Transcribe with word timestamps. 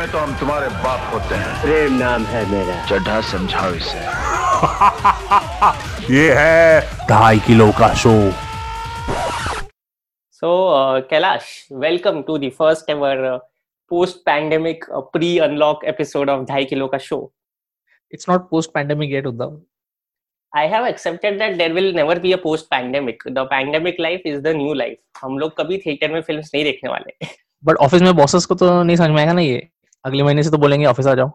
में 0.00 0.12
तो 0.12 0.18
हम 0.18 0.40
तुम्हारे 0.40 0.68
बाप 0.68 1.14
होते 1.14 1.34
हैं। 1.34 1.62
प्रेम 1.62 1.92
नाम 1.92 2.24
है 2.24 2.50
मेरा। 2.50 2.86
चढ़ा 2.86 3.20
समझाओ 3.20 3.70
इसे। 3.70 3.98
ये 6.14 6.34
है 6.36 7.06
ढाई 7.06 7.38
किलो 7.38 7.72
का 7.78 7.94
show. 7.94 8.30
So 10.30 10.76
uh, 10.76 11.02
Kailash 11.10 11.68
welcome 11.72 12.22
to 12.22 12.38
the 12.38 12.50
first 12.58 12.90
ever 12.90 13.38
post 13.90 14.16
pandemic 14.16 14.84
pre 14.90 15.38
unlock 15.38 15.84
episode 15.84 16.30
of 16.30 16.44
ढाई 16.44 16.64
किलो 16.64 16.86
का 16.86 16.98
show. 16.98 17.32
It's 18.12 18.28
not 18.28 18.50
post 18.50 18.70
pandemic 18.74 19.10
get 19.10 19.26
Uddhav 19.26 19.60
I 20.52 20.62
have 20.70 20.86
accepted 20.86 21.36
that 21.40 21.52
there 21.58 21.74
will 21.74 21.92
never 21.96 22.14
be 22.22 22.30
a 22.36 22.38
post-pandemic. 22.46 23.20
The 23.34 23.44
pandemic 23.52 24.00
life 24.06 24.24
is 24.30 24.40
the 24.46 24.54
new 24.62 24.72
life. 24.80 24.96
हम 25.22 25.38
लोग 25.38 25.56
कभी 25.56 25.78
theatre 25.78 26.12
में 26.12 26.20
films 26.20 26.50
नहीं 26.54 26.64
देखने 26.64 26.90
वाले। 26.90 27.26
But 27.64 27.76
office 27.76 28.02
में 28.02 28.14
बॉसेस 28.16 28.46
को 28.46 28.54
तो 28.54 28.82
नहीं 28.82 28.96
समझ 28.96 29.08
में 29.08 29.18
आएगा 29.18 29.32
ना 29.32 29.40
ये। 29.40 29.68
अगले 30.04 30.22
महीने 30.22 30.42
से 30.42 30.50
तो 30.50 30.58
बोलेंगे 30.58 30.86
ऑफ़िस 30.86 31.06
आ 31.06 31.14
जाओ। 31.14 31.30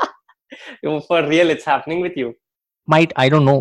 For 1.08 1.22
real, 1.30 1.52
it's 1.56 1.68
happening 1.72 2.06
with 2.06 2.22
you. 2.22 2.32
Might 2.90 3.12
I 3.18 3.30
don't 3.30 3.42
know 3.42 3.58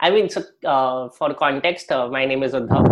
I 0.00 0.10
mean, 0.14 0.26
so 0.32 0.40
uh, 0.70 1.08
for 1.18 1.28
context, 1.42 1.92
uh, 1.96 2.06
my 2.14 2.24
name 2.30 2.42
is 2.48 2.54
Uddhav. 2.56 2.88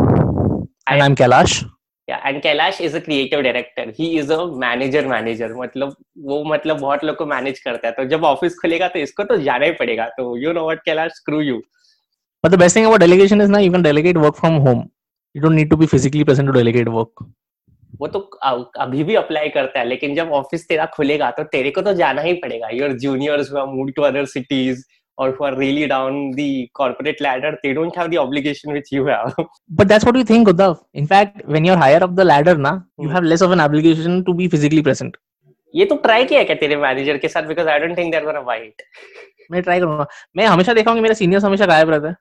And 0.88 1.00
I 1.02 1.06
am 1.06 1.14
Kailash 1.14 1.62
Yeah, 2.08 2.24
and 2.28 2.42
Kailash 2.44 2.78
is 2.86 2.94
a 2.98 3.00
creative 3.04 3.42
director. 3.44 3.84
He 3.98 4.06
is 4.22 4.30
a 4.34 4.38
manager 4.62 5.02
manager. 5.10 5.46
मतलब 5.58 5.94
वो 6.30 6.42
मतलब 6.44 6.78
बहुत 6.80 7.04
लोग 7.04 7.16
को 7.16 7.26
manage 7.26 7.58
करता 7.58 7.88
है। 7.88 7.92
तो 7.94 8.04
जब 8.08 8.24
ऑफ़िस 8.24 8.58
खुलेगा 8.62 8.88
तो 8.88 8.98
इसको 8.98 9.24
तो 9.24 9.36
जाना 9.46 9.66
ही 9.66 9.72
पड़ेगा। 9.78 10.06
तो 10.18 10.36
you 10.38 10.52
know 10.52 10.64
what 10.64 10.82
Kailash 10.84 11.12
screw 11.16 11.40
you 11.40 11.56
but 12.44 12.50
the 12.50 12.58
best 12.58 12.76
thing 12.76 12.86
about 12.86 13.00
delegation 13.00 13.40
is 13.42 13.50
ना 13.50 13.58
you 13.58 13.72
can 13.72 13.82
delegate 13.82 14.16
work 14.16 14.34
from 14.40 14.56
home 14.66 14.82
you 15.36 15.42
don't 15.42 15.54
need 15.54 15.70
to 15.70 15.76
be 15.76 15.86
physically 15.94 16.24
present 16.24 16.48
to 16.48 16.54
delegate 16.54 16.88
work 16.88 17.24
वो 18.00 18.06
तो 18.14 18.18
अभी 18.80 19.04
भी 19.04 19.14
अप्लाई 19.14 19.48
करता 19.56 19.78
है 19.78 19.86
लेकिन 19.88 20.14
जब 20.14 20.32
ऑफ़िस 20.40 20.66
तेरा 20.68 20.86
खुलेगा 20.96 21.30
तो 21.38 21.44
तेरे 21.52 21.70
को 21.70 21.82
तो 21.82 21.92
जाना 21.94 22.22
ही 22.22 22.32
पड़ेगा 22.44 22.68
your 22.72 22.92
juniors 23.06 23.52
who 23.52 23.66
move 23.76 23.90
to 23.96 24.02
other 24.12 24.24
cities 24.34 24.84
or 25.18 25.26
who 25.34 25.44
are 25.46 25.56
really 25.58 25.82
down 25.90 26.16
the 26.36 26.44
corporate 26.78 27.20
ladder 27.24 27.50
they 27.64 27.72
don't 27.74 27.98
have 27.98 28.08
the 28.14 28.18
obligation 28.22 28.72
which 28.76 28.88
you 28.94 29.04
have 29.08 29.36
But 29.80 29.90
that's 29.92 30.06
what 30.08 30.16
you 30.20 30.24
think, 30.30 30.48
Uddhav. 30.52 30.80
In 31.02 31.06
fact, 31.12 31.44
when 31.56 31.68
you're 31.68 31.76
higher 31.82 32.00
up 32.06 32.16
the 32.20 32.24
ladder, 32.30 32.54
na, 32.64 32.72
you 33.02 33.06
Hmm. 33.08 33.12
have 33.16 33.28
less 33.32 33.44
of 33.48 33.54
an 33.56 33.62
obligation 33.66 34.16
to 34.30 34.34
be 34.40 34.48
physically 34.54 34.82
present. 34.88 35.20
ये 35.74 35.84
तो 35.92 35.96
try 36.08 36.24
किया 36.24 36.40
है 36.40 36.44
क्या 36.44 36.56
तेरे 36.56 36.76
manager 36.86 37.18
के 37.18 37.28
साथ 37.28 37.46
because 37.52 37.68
I 37.68 37.78
don't 37.84 37.96
think 37.98 38.10
there 38.12 38.24
were 38.26 38.36
a 38.36 38.42
white 38.50 38.82
मैं 39.50 39.62
try 39.62 39.80
करूँगा 39.80 40.06
मैं 40.36 40.46
हमेशा 40.46 40.74
देखा 40.80 40.90
हूँ 40.90 40.98
कि 40.98 41.02
मेरे 41.02 41.14
सीनियर्स 41.22 41.44
हमेशा 41.44 41.66
गायब 41.74 41.90
रहते 41.90 42.08
हैं 42.08 42.16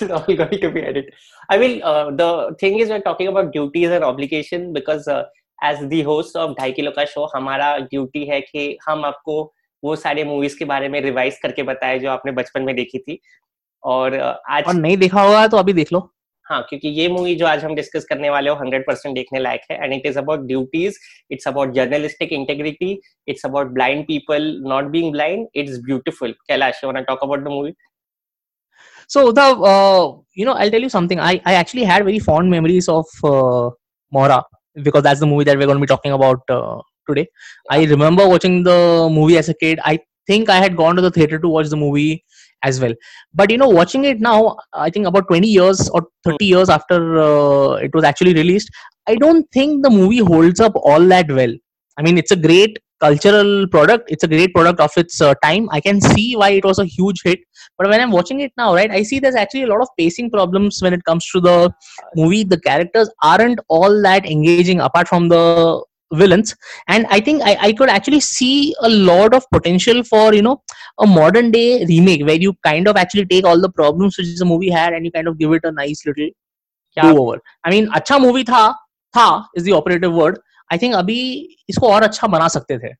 it's 0.00 0.10
all 0.12 0.34
going 0.36 0.58
to 0.62 0.70
be 0.70 0.80
edited. 0.82 1.12
I 1.48 1.58
mean, 1.58 1.82
uh, 1.82 2.10
the 2.10 2.56
thing 2.60 2.78
is, 2.78 2.88
we're 2.88 3.00
talking 3.00 3.28
about 3.28 3.52
duties 3.52 3.90
and 3.90 4.04
obligation 4.04 4.72
because 4.72 5.06
uh, 5.06 5.24
as 5.62 5.78
the 5.88 6.02
host 6.02 6.36
of 6.36 6.54
ढाई 6.56 6.72
किलो 6.72 6.90
का 6.90 7.04
शो 7.04 7.24
हमारा 7.34 7.76
ड्यूटी 7.78 8.24
है 8.26 8.40
कि 8.40 8.66
हम 8.88 9.04
आपको 9.04 9.42
वो 9.82 9.94
सारे 9.96 10.24
मूवीज़ 10.24 10.58
के 10.58 10.64
बारे 10.64 10.88
में 10.88 11.00
रिवाइज 11.02 11.38
करके 11.42 11.62
बताए 11.62 11.98
जो 11.98 12.10
आपने 12.10 12.32
बचपन 12.32 12.62
में 12.62 12.74
देखी 12.76 12.98
थी। 12.98 13.18
और 13.82 14.16
uh, 14.18 14.34
आज 14.50 14.64
और 14.66 14.74
नहीं 14.74 14.96
देखा 14.96 15.22
होगा 15.22 15.46
तो 15.48 15.56
अभी 15.56 15.72
देख 15.72 15.92
लो। 15.92 16.00
हाँ 16.46 16.60
क्योंकि 16.68 16.88
ये 16.88 17.08
मूवी 17.08 17.34
जो 17.36 17.46
आज 17.46 17.64
हम 17.64 17.74
डिस्कस 17.74 18.04
करने 18.08 18.30
वाले 18.30 18.50
हो 18.50 18.56
हंड्रेड 18.56 18.86
परसेंट 18.86 19.14
देखने 19.14 19.38
लायक 19.40 19.60
है। 19.70 19.82
And 19.84 19.92
it 19.92 20.06
is 20.06 20.18
about 20.18 20.46
duties 20.46 20.98
it's 21.32 21.48
about 21.48 21.72
journalistic 21.74 22.32
integrity 22.32 22.90
it's 23.28 23.46
about 23.46 23.72
blind 23.74 24.04
people 24.06 24.54
not 24.68 24.90
being 24.90 25.12
blind 25.12 25.46
it's 25.54 25.78
beautiful 25.86 26.32
Kailash 26.48 26.80
you 26.84 26.90
want 26.92 27.06
talk 27.06 27.22
about 27.22 27.44
the 27.44 27.48
movie 27.48 27.72
So, 29.08 29.32
the 29.32 29.42
uh, 29.42 30.16
you 30.34 30.44
know, 30.44 30.52
I'll 30.52 30.70
tell 30.70 30.80
you 30.80 30.88
something. 30.88 31.20
I, 31.20 31.40
I 31.44 31.54
actually 31.54 31.84
had 31.84 32.04
very 32.04 32.18
fond 32.18 32.50
memories 32.50 32.88
of 32.88 33.06
uh, 33.24 33.70
Mora 34.10 34.44
because 34.82 35.02
that's 35.02 35.20
the 35.20 35.26
movie 35.26 35.44
that 35.44 35.56
we're 35.56 35.66
going 35.66 35.78
to 35.78 35.80
be 35.80 35.86
talking 35.86 36.12
about 36.12 36.40
uh, 36.50 36.80
today. 37.08 37.26
I 37.70 37.84
remember 37.84 38.28
watching 38.28 38.62
the 38.62 39.08
movie 39.10 39.38
as 39.38 39.48
a 39.48 39.54
kid. 39.54 39.80
I 39.84 39.98
think 40.26 40.50
I 40.50 40.56
had 40.56 40.76
gone 40.76 40.96
to 40.96 41.02
the 41.02 41.10
theater 41.10 41.38
to 41.38 41.48
watch 41.48 41.68
the 41.68 41.76
movie 41.76 42.24
as 42.62 42.80
well. 42.80 42.92
But 43.32 43.50
you 43.50 43.58
know, 43.58 43.68
watching 43.68 44.04
it 44.04 44.20
now, 44.20 44.56
I 44.72 44.90
think 44.90 45.06
about 45.06 45.28
20 45.28 45.48
years 45.48 45.88
or 45.90 46.06
30 46.24 46.44
years 46.46 46.68
after 46.68 47.20
uh, 47.20 47.74
it 47.76 47.94
was 47.94 48.04
actually 48.04 48.34
released, 48.34 48.70
I 49.06 49.14
don't 49.16 49.46
think 49.52 49.82
the 49.84 49.90
movie 49.90 50.18
holds 50.18 50.60
up 50.60 50.72
all 50.74 51.00
that 51.08 51.30
well. 51.30 51.54
I 51.98 52.02
mean, 52.02 52.18
it's 52.18 52.32
a 52.32 52.36
great 52.36 52.78
cultural 53.00 53.66
product 53.68 54.10
it's 54.10 54.24
a 54.24 54.28
great 54.28 54.54
product 54.54 54.80
of 54.80 54.90
its 54.96 55.20
uh, 55.20 55.34
time. 55.42 55.68
I 55.70 55.80
can 55.80 56.00
see 56.00 56.36
why 56.36 56.50
it 56.50 56.64
was 56.64 56.78
a 56.78 56.84
huge 56.84 57.22
hit. 57.22 57.40
But 57.78 57.88
when 57.88 58.00
i'm 58.00 58.10
watching 58.10 58.40
it 58.40 58.52
now 58.56 58.74
right 58.74 58.90
i 58.90 59.02
see 59.02 59.18
there's 59.18 59.34
actually 59.34 59.64
a 59.64 59.66
lot 59.66 59.82
of 59.82 59.88
pacing 59.98 60.30
problems 60.30 60.78
when 60.82 60.92
it 60.92 61.04
comes 61.04 61.26
to 61.32 61.40
the 61.40 61.72
movie. 62.14 62.44
The 62.44 62.60
characters 62.60 63.10
aren't 63.22 63.60
all 63.68 64.02
that 64.02 64.26
engaging 64.26 64.80
apart 64.80 65.08
from 65.08 65.28
the 65.28 65.84
villains. 66.12 66.54
And 66.88 67.06
i 67.10 67.20
think 67.20 67.42
I, 67.42 67.56
I 67.60 67.72
could 67.72 67.88
actually 67.88 68.20
see 68.20 68.74
a 68.80 68.88
lot 68.88 69.34
of 69.34 69.44
potential 69.52 70.02
for 70.04 70.32
you 70.34 70.42
know 70.42 70.62
a 70.98 71.06
modern 71.06 71.50
day 71.50 71.84
remake 71.84 72.24
where 72.24 72.36
you 72.36 72.54
kind 72.64 72.88
of 72.88 72.96
actually 72.96 73.26
take 73.26 73.44
all 73.44 73.60
the 73.60 73.70
problems 73.70 74.16
which 74.16 74.36
the 74.38 74.44
movie 74.44 74.70
had 74.70 74.92
and 74.92 75.04
you 75.04 75.10
kind 75.10 75.28
of 75.28 75.38
give 75.38 75.52
it 75.52 75.64
a 75.64 75.72
nice 75.72 76.06
little 76.06 76.28
do 77.02 77.18
over. 77.18 77.40
I 77.64 77.70
mean 77.70 77.88
acha 77.88 78.20
movie 78.20 78.44
tha 78.44 78.74
tha 79.14 79.44
is 79.54 79.64
the 79.64 79.72
operative 79.72 80.12
word. 80.12 80.38
I 80.70 80.78
think 80.78 80.94
अभी 80.94 81.18
इसको 81.68 81.88
और 81.88 82.02
अच्छा 82.02 82.26
बना 82.28 82.48
सकते 82.48 82.78
थे। 82.78 82.92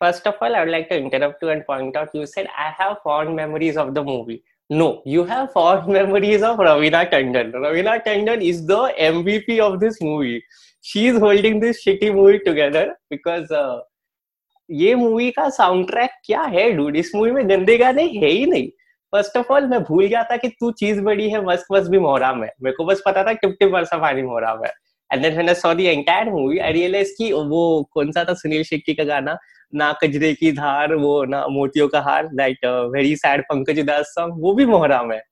First 0.00 0.26
of 0.28 0.44
all 0.44 0.54
I 0.56 0.66
like 0.66 0.86
to 0.90 0.96
interrupt 0.96 1.44
you 1.44 1.50
and 1.50 1.62
point 1.68 1.96
out 1.96 2.16
you 2.16 2.26
said 2.26 2.48
I 2.58 2.72
have 2.80 2.92
fond 3.04 3.30
memories 3.36 3.76
of 3.76 3.90
the 3.90 4.04
movie 4.06 4.40
no 4.70 5.02
you 5.06 5.24
have 5.24 5.46
fond 5.54 5.88
memories 5.88 6.42
of 6.42 6.60
Raveena 6.62 7.02
Tandon 7.14 7.52
Raveena 7.64 7.96
Tandon 8.06 8.42
is 8.42 8.62
the 8.66 8.94
MVP 9.00 9.58
of 9.60 9.76
this 9.78 10.02
movie 10.02 10.40
she 10.84 11.06
is 11.08 11.16
holding 11.20 11.60
this 11.60 11.82
shitty 11.84 12.10
movie 12.10 12.38
together 12.38 12.94
because 13.10 13.54
ये 14.70 14.94
movie 14.94 15.30
का 15.30 15.48
sound 15.50 15.86
track 15.86 16.10
क्या 16.24 16.42
है 16.42 16.70
dude 16.72 16.96
इस 16.96 17.10
movie 17.14 17.30
में 17.30 17.48
गंदे 17.48 17.76
गाने 17.78 18.02
है 18.04 18.28
ही 18.28 18.44
नहीं। 18.46 18.68
फ़र्स्ट 19.12 19.36
ऑफ़ 19.36 19.52
ऑल 19.52 19.66
मैं 19.66 19.82
भूल 19.82 20.06
गया 20.06 20.22
था 20.24 20.36
कि 20.36 20.48
तू 20.50 20.70
चीज़ 20.72 21.00
बड़ी 21.00 21.28
है, 21.30 21.44
मस्त 21.44 21.66
मस्त 21.72 21.90
भी 21.90 21.98
मोहराम 21.98 22.42
है। 22.44 22.50
मेरे 22.62 22.76
को 22.76 22.84
बस 22.84 23.02
पता 23.06 23.24
था 23.24 23.32
टिप 23.32 23.56
टिप 23.60 23.70
वर्षा 23.72 23.98
पानी 23.98 24.22
मोहराम 24.22 24.64
है। 24.64 24.72
And 25.10 25.22
then 25.22 25.32
when 25.32 25.48
I 25.48 25.54
saw 25.54 25.72
the 25.74 25.80
entire 25.80 26.30
movie 26.30 26.58
I 26.58 26.72
realize 26.72 27.12
कि 27.18 27.32
वो 27.32 27.62
कौन 27.94 28.12
सा 28.12 28.24
था 28.24 28.34
सुनील 28.34 28.62
शेट्टी 28.64 28.94
का 28.94 29.04
गाना? 29.04 29.36
ना 29.72 29.92
कजरे 30.02 30.32
की 30.34 30.52
धार 30.52 30.94
वो 30.94 31.24
ना 31.24 31.46
मोतियों 31.48 31.88
का 31.88 32.00
हार 32.00 32.26
that 32.34 32.66
very 32.94 33.16
sad 33.16 33.42
Pankaj 33.44 33.80
Udhas 33.80 34.12
song 34.18 34.42
वो 34.42 34.54
भी 34.54 34.66
मोहराम 34.66 35.12
है। 35.12 35.22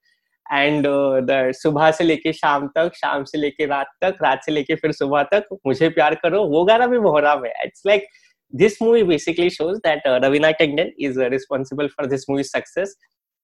एंड 0.53 0.87
द 1.27 1.53
सुबह 1.57 1.91
से 1.91 2.05
लेके 2.05 2.33
शाम 2.33 2.67
तक 2.77 2.93
शाम 2.97 3.25
से 3.25 3.39
लेके 3.39 3.67
रात 3.67 3.93
तक 4.03 4.17
रात 4.23 4.43
से 4.47 4.53
लेके 4.53 4.75
फिर 4.75 4.93
सुबह 4.93 5.23
तक 5.33 5.57
मुझे 5.67 5.89
प्यार 5.89 6.15
करो 6.15 6.43
वो 6.49 6.65
गाना 6.65 6.87
भी 6.87 6.99
मोहराम 6.99 7.45
है। 7.45 7.53
It's 7.65 7.83
like 7.87 8.07
this 8.53 8.75
movie 8.83 9.03
basically 9.09 9.49
shows 9.49 9.77
that 9.85 10.07
uh, 10.07 10.19
Ravina 10.21 10.49
uh, 10.55 11.29
responsible 11.31 11.89
for 11.89 12.07
this 12.07 12.27
movie's 12.31 12.51
success. 12.51 12.91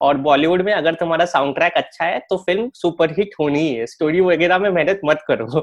और 0.00 0.16
बॉलीवुड 0.16 0.62
में 0.62 0.72
अगर 0.72 0.94
तुम्हारा 0.94 1.24
साउंड 1.24 1.54
ट्रैक 1.54 1.76
अच्छा 1.76 2.04
है 2.04 2.18
तो 2.30 2.36
फ़िल्म 2.36 2.70
सुपर 2.74 3.12
हिट 3.12 3.30
होनी 3.40 3.68
है 3.68 3.86
स्टोरी 3.86 4.20
वगैरह 4.20 4.58
में 4.58 4.68
मेहनत 4.70 5.00
मत 5.04 5.22
करो। 5.28 5.62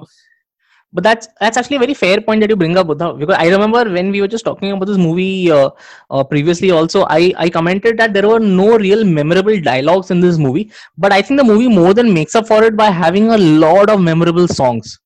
But 0.94 1.04
that's 1.04 1.28
that's 1.42 1.58
actually 1.58 1.76
a 1.76 1.80
very 1.80 1.94
fair 1.94 2.22
point 2.22 2.40
that 2.42 2.50
you 2.50 2.56
bring 2.56 2.78
up, 2.78 2.88
Buddha. 2.88 3.14
Because 3.14 3.36
I 3.38 3.48
remember 3.50 3.84
when 3.92 4.12
we 4.12 4.22
were 4.22 4.30
just 4.30 4.46
talking 4.46 4.72
about 4.72 4.86
this 4.86 4.98
movie 4.98 5.52
uh, 5.52 5.70
uh, 6.10 6.24
previously, 6.24 6.72
also 6.72 7.06
I 7.10 7.34
I 7.38 7.50
commented 7.50 7.98
that 7.98 8.14
there 8.14 8.28
were 8.28 8.40
no 8.40 8.78
real 8.78 9.04
memorable 9.04 9.60
dialogues 9.60 10.10
in 10.12 10.22
this 10.22 10.38
movie, 10.38 10.72
but 10.98 11.12
I 11.12 11.22
think 11.22 11.38
the 11.40 11.44
movie 11.44 11.68
more 11.68 11.94
than 11.94 12.14
makes 12.14 12.34
up 12.36 12.48
for 12.48 12.64
it 12.64 12.78
by 12.78 12.92
having 12.92 13.30
a 13.32 13.38
lot 13.38 13.90
of 13.90 14.00
memorable 14.00 14.48
songs. 14.48 15.00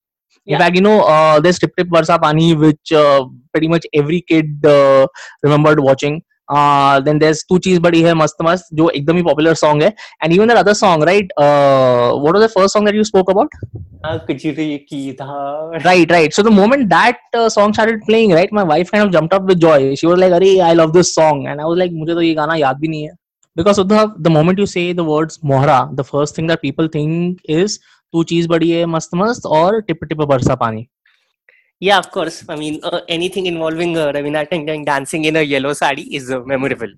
In 0.45 0.57
fact, 0.57 0.75
you 0.75 0.81
know, 0.81 1.01
uh, 1.03 1.40
there's 1.40 1.59
Tip 1.59 1.75
Tip 1.78 1.90
Varsa 1.90 2.22
Pani, 2.22 2.56
which 2.56 2.91
uh, 2.91 3.25
pretty 3.51 3.67
much 3.67 3.85
every 3.94 4.22
kid 4.22 4.66
uh, 4.66 5.07
remembered 5.44 5.79
watching. 5.79 6.22
Uh, 6.50 7.00
then 7.00 7.20
there's 7.20 7.44
Tu 7.44 7.60
Cheez 7.60 7.82
Badi 7.82 8.04
Hai 8.04 8.14
Mast 8.14 8.42
Mast, 8.42 8.74
जो 8.74 8.90
एकदम 8.90 9.18
ही 9.18 9.24
popular 9.24 9.56
song 9.56 9.82
है. 9.82 9.94
And 10.24 10.34
even 10.34 10.48
that 10.48 10.58
other 10.58 10.74
song, 10.74 11.02
right? 11.02 11.32
Uh, 11.38 12.14
what 12.14 12.34
was 12.34 12.42
the 12.42 12.50
first 12.50 12.73
song 12.73 12.85
that 12.85 12.96
you 12.96 13.03
spoke 13.03 13.29
about? 13.29 13.50
कजरे 14.06 14.78
की 14.90 15.16
धार 15.22 15.84
right 15.84 16.12
right 16.12 16.34
so 16.34 16.41
the 16.41 16.52
moment 16.52 16.90
that 16.90 17.18
uh, 17.34 17.50
song 17.50 17.73
started 17.73 18.02
playing 18.09 18.32
right 18.32 18.52
my 18.52 18.64
wife 18.64 18.91
kind 18.91 19.03
of 19.03 19.12
jumped 19.12 19.34
up 19.34 19.44
with 19.44 19.59
joy 19.59 19.94
she 19.96 20.08
was 20.08 20.18
like 20.18 20.32
Arey, 20.32 20.62
i 20.62 20.73
love 20.73 20.94
this 20.94 21.14
song 21.14 21.47
and 21.47 21.59
i 21.59 21.66
was 21.66 21.78
like 21.78 21.91
मुझे 21.91 22.14
तो 22.14 22.22
ये 22.22 22.34
गाना 22.35 22.56
याद 22.56 22.78
भी 22.79 22.88
नहीं 22.88 23.03
है 23.03 23.12
because 23.56 23.78
Uddhav, 23.78 24.14
the 24.23 24.29
moment 24.29 24.58
you 24.58 24.66
say 24.66 24.94
the 24.94 25.03
words 25.03 25.40
mohra 25.40 25.94
the 25.97 26.03
first 26.03 26.35
thing 26.35 26.47
that 26.47 26.62
people 26.62 26.88
think 26.88 27.41
is 27.59 27.79
तू 28.14 28.23
चीज़ 28.23 28.47
बड़ी 28.47 28.70
है 28.70 28.85
मस्त 28.85 29.09
मस्त 29.16 29.46
और 29.46 29.82
टिप 29.82 30.03
टिप 30.03 30.22
बरसा 30.22 30.56
पानी 30.56 30.88
Yeah, 31.79 31.97
of 31.97 32.11
course. 32.11 32.43
I 32.49 32.55
mean, 32.55 32.79
uh, 32.84 33.02
anything 33.08 33.46
involving 33.46 33.97
uh, 33.97 34.11
Ravina 34.11 34.47
Tandon 34.49 34.85
dancing 34.85 35.26
in 35.26 35.37
a 35.37 35.41
yellow 35.41 35.73
sari 35.73 36.03
is 36.03 36.29
uh, 36.31 36.41
memorable. 36.41 36.93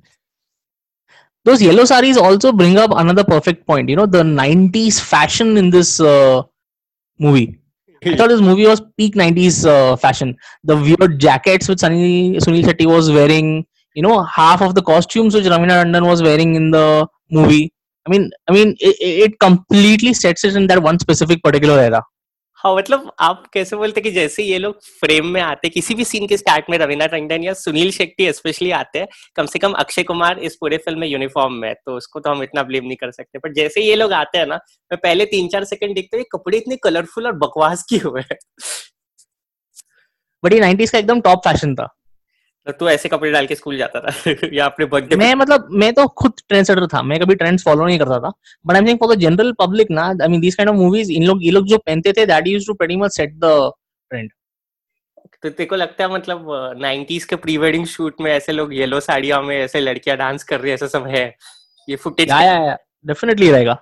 those 1.45 1.61
yellow 1.61 1.85
saris 1.85 2.17
also 2.17 2.51
bring 2.51 2.77
up 2.77 2.91
another 3.03 3.23
perfect 3.23 3.65
point 3.65 3.89
you 3.89 3.95
know 3.99 4.05
the 4.05 4.23
90s 4.23 4.99
fashion 4.99 5.57
in 5.61 5.69
this 5.75 5.99
uh, 5.99 6.41
movie 7.19 7.47
I 8.03 8.15
thought 8.15 8.29
this 8.29 8.41
movie 8.41 8.65
was 8.65 8.81
peak 8.97 9.13
90s 9.13 9.63
uh, 9.63 9.95
fashion. 9.95 10.35
The 10.63 10.75
weird 10.75 11.19
jackets 11.19 11.67
which 11.69 11.81
Sunny, 11.81 12.31
Sunil 12.37 12.63
Shetty 12.63 12.87
was 12.87 13.11
wearing, 13.11 13.63
you 13.93 14.01
know, 14.01 14.23
half 14.23 14.63
of 14.63 14.73
the 14.73 14.81
costumes 14.81 15.35
which 15.35 15.43
Ravina 15.43 15.83
Tandon 15.83 16.07
was 16.07 16.23
wearing 16.23 16.55
in 16.55 16.71
the 16.71 17.07
movie. 17.29 17.71
I 18.07 18.09
mean, 18.09 18.31
I 18.47 18.53
mean, 18.53 18.75
it, 18.79 18.95
it 18.99 19.39
completely 19.39 20.15
sets 20.15 20.43
it 20.43 20.55
in 20.55 20.65
that 20.65 20.81
one 20.81 20.97
specific 20.97 21.43
particular 21.43 21.79
era. 21.79 22.01
हाँ 22.63 22.75
मतलब 22.75 23.11
आप 23.19 23.45
कैसे 23.53 23.75
बोलते 23.75 24.01
कि 24.01 24.11
जैसे 24.11 24.43
ये 24.43 24.57
लोग 24.57 24.79
frame 24.99 25.27
में 25.27 25.39
आते 25.41 25.69
किसी 25.69 25.95
भी 25.95 26.03
सीन 26.05 26.27
के 26.27 26.37
स्टार्ट 26.37 26.65
में 26.69 26.77
रवीना 26.77 27.05
टंडन 27.07 27.43
या 27.43 27.53
सुनील 27.53 27.91
शेट्टी 27.91 28.31
स्पेशली 28.33 28.71
आते 28.71 28.99
हैं 28.99 29.07
कम 29.35 29.45
से 29.45 29.59
कम 29.59 29.73
अक्षय 29.73 30.03
कुमार 30.03 30.39
इस 30.39 30.55
पूरे 30.55 30.77
फ़िल्म 30.77 30.99
में 30.99 31.07
यूनिफॉर्म 31.07 31.53
में 31.53 31.67
है, 31.67 31.73
तो 31.75 31.95
उसको 31.97 32.19
तो 32.19 32.29
हम 32.29 32.43
इतना 32.43 32.63
ब्लेम 32.63 32.85
नहीं 32.85 32.95
कर 32.95 33.11
सकते। 33.11 33.39
पर 33.39 33.53
जैसे 33.53 33.81
ये 33.81 33.95
लोग 33.95 34.13
आते 34.13 34.37
हैं 34.37 34.45
ना 34.47 34.55
मैं 34.91 34.97
पहले 35.03 35.25
तीन 35.25 35.47
चार 35.47 35.63
सेकंड 35.63 35.95
देखते 35.95 36.17
हुए 36.17 36.25
कपड़े 36.31 36.57
इतने 36.57 36.75
कलरफुल 36.83 37.27
और 37.27 37.33
बकवास 37.37 37.83
की 37.89 37.97
हुए 37.97 38.21
बट 40.43 40.53
ये 40.53 40.59
90s 40.59 40.91
का 40.91 40.97
एकदम 40.99 41.21
टॉप 41.21 41.41
फ़ैशन 41.45 41.75
था। 41.75 41.87
तो 42.67 42.71
तू 42.71 42.87
ऐसे 42.89 43.09
कपड़े 43.09 43.31
डाल 43.31 43.45
के 43.47 43.55
स्कूल 43.55 43.77
जाता 43.77 43.99
था 43.99 44.33
या 44.53 44.65
अपने 44.65 44.85
बर्थडे 44.85 45.15
मैं 45.15 45.33
मतलब 45.35 45.67
मैं 45.71 45.93
तो 45.93 46.07
खुद 46.07 46.33
ट्रेंड 46.49 46.65
सेटर 46.65 46.87
था 46.87 47.01
मैं 47.01 47.19
कभी 47.19 47.35
ट्रेंड्स 47.35 47.63
फॉलो 47.63 47.85
नहीं 47.85 47.99
करता 47.99 48.19
था। 48.19 48.31
But 48.65 48.75
I 48.75 48.91
am 48.91 48.97
for 48.97 49.15
the 49.15 49.19
general 49.19 49.51
public 49.59 49.91
ना 49.91 50.05
I 50.21 50.27
mean 50.27 50.41
this 50.41 50.55
kind 50.55 50.69
of 50.69 50.77
movies 50.77 51.11
इन 51.11 51.23
लोग 51.23 51.43
ये 51.45 51.51
लोग 51.51 51.67
जो 51.67 51.77
पहनते 51.77 52.13
थे 52.13 52.25
that 52.25 52.47
used 52.47 52.67
to 52.67 52.73
pretty 52.73 52.95
much 52.95 53.15
set 53.15 53.33
the 53.33 53.71
trend 54.11 54.29
तो 55.43 55.49
तेरे 55.49 55.65
को 55.65 55.75
लगता 55.75 56.03
है 56.03 56.13
मतलब 56.13 56.47
नाइनटीज 56.77 57.23
के 57.25 57.35
प्री 57.35 57.57
वेडिंग 57.57 57.85
शूट 57.85 58.15
में 58.21 58.31
ऐसे 58.31 58.51
लोग 58.51 58.73
येलो 58.73 58.99
साड़ियों 58.99 59.41
में 59.41 59.57
ऐसे 59.57 59.79
लड़कियाँ 59.79 60.17
डांस 60.17 60.43
कर 60.43 60.59
रही 60.59 60.69
है 60.69 60.73
ऐसा 60.73 60.87
सब 60.87 61.07
है? 61.07 61.35
ये 61.89 61.95
फुटेज 61.95 62.29
या 62.29 62.41
या 62.41 62.57
या 62.65 62.77
डेफिनेटली 63.05 63.51
रहेगा। 63.51 63.77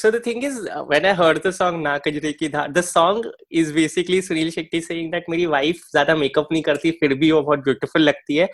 So 0.00 0.10
the 0.10 0.20
thing 0.20 0.42
is 0.42 0.68
uh, 0.74 0.82
when 0.84 1.04
i 1.04 1.12
heard 1.12 1.42
the 1.42 1.52
song 1.52 1.82
na 1.86 1.92
kajre 2.04 2.30
ki 2.38 2.48
Dha- 2.54 2.68
the 2.76 2.82
song 2.82 3.22
is 3.62 3.72
basically 3.78 4.20
sunil 4.28 4.50
shetty 4.56 4.80
saying 4.88 5.10
that 5.14 5.28
मेरी 5.30 5.46
wife 5.54 5.80
ज़्यादा 5.92 6.14
मेकअप 6.22 6.48
नहीं 6.52 6.62
करती 6.68 6.90
फिर 7.00 7.14
भी 7.22 7.30
वो 7.32 7.42
बहुत 7.42 7.64
ब्यूटीफुल 7.64 8.02
लगती 8.02 8.36
है 8.36 8.48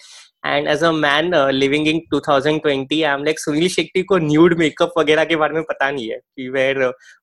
and 0.46 0.68
as 0.68 0.82
a 0.84 0.90
man 1.04 1.34
living 1.52 1.88
in 1.88 2.00
2020 2.14 2.92
I 2.92 3.00
am 3.12 3.24
like 3.24 3.40
Sunil 3.40 3.68
Shetty 3.68 4.02
को 4.12 4.18
न्यूड 4.26 4.58
मेकअप 4.58 4.92
वगैरह 4.98 5.24
के 5.32 5.36
बारे 5.36 5.54
में 5.54 5.62
पता 5.70 5.90
नहीं 5.90 6.08
है 6.10 6.18
कि 6.18 6.48
where 6.56 6.82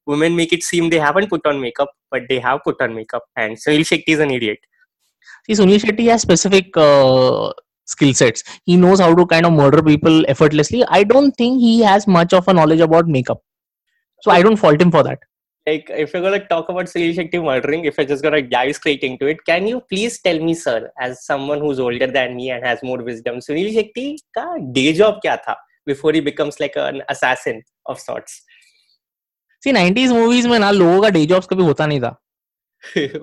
women 0.10 0.34
make 0.42 0.54
it 0.54 0.64
seem 0.64 0.90
they 0.90 1.00
haven't 1.00 1.30
put 1.30 1.48
on 1.48 1.60
makeup 1.66 1.92
but 2.14 2.28
they 2.30 2.40
have 2.46 2.58
put 2.66 2.82
on 2.84 2.94
makeup 2.94 3.26
and 3.40 3.58
Sunil 3.58 3.84
Shetty 3.94 4.12
is 4.14 4.22
an 4.22 4.32
idiot 4.32 4.66
See, 5.48 5.54
Sunil 5.54 5.80
Shetty 5.80 6.06
has 6.10 6.24
specific 6.24 6.76
uh, 6.76 7.54
skill 7.86 8.14
sets. 8.16 8.44
He 8.66 8.78
knows 8.78 9.00
how 9.00 9.14
to 9.14 9.26
kind 9.28 9.46
of 9.46 9.54
murder 9.54 9.82
people 9.84 10.26
effortlessly. 10.28 10.84
I 10.90 11.04
don't 11.04 11.34
think 11.34 11.60
he 11.60 11.82
has 11.82 12.08
much 12.08 12.34
of 12.34 12.48
a 12.48 12.54
knowledge 12.54 12.80
about 12.80 13.08
makeup. 13.08 13.44
So 14.26 14.32
I 14.32 14.42
don't 14.42 14.58
fault 14.58 14.82
him 14.82 14.92
for 14.98 15.04
that. 15.08 15.20
like 15.68 15.90
if 15.90 16.14
you're 16.14 16.22
gonna 16.22 16.40
talk 16.48 16.70
about 16.70 16.86
Sunil 16.86 17.14
Shetty 17.18 17.44
murdering, 17.44 17.86
if 17.86 17.98
you're 17.98 18.08
just 18.08 18.24
gonna 18.24 18.42
dive 18.42 18.76
straight 18.76 19.04
into 19.04 19.28
it, 19.28 19.38
can 19.46 19.68
you 19.68 19.82
please 19.92 20.20
tell 20.22 20.40
me, 20.40 20.54
sir, 20.54 20.92
as 21.00 21.26
someone 21.26 21.60
who's 21.60 21.80
older 21.80 22.08
than 22.08 22.36
me 22.36 22.52
and 22.56 22.66
has 22.66 22.84
more 22.84 22.98
wisdom, 23.08 23.40
Sunil 23.48 23.72
Shetty 23.78 24.18
का 24.38 24.74
day 24.74 24.94
job 25.00 25.22
क्या 25.26 25.38
था 25.48 25.56
before 25.92 26.14
he 26.18 26.22
becomes 26.28 26.60
like 26.60 26.76
an 26.76 27.02
assassin 27.16 27.64
of 27.94 28.00
sorts? 28.00 28.44
See, 29.64 29.74
90s 29.74 30.14
movies 30.20 30.46
में 30.54 30.60
ना 30.60 30.72
लोगों 30.72 31.02
का 31.02 31.14
day 31.18 31.26
jobs 31.34 31.48
कभी 31.54 31.64
होता 31.64 31.86
नहीं 31.88 32.00
था. 32.02 32.16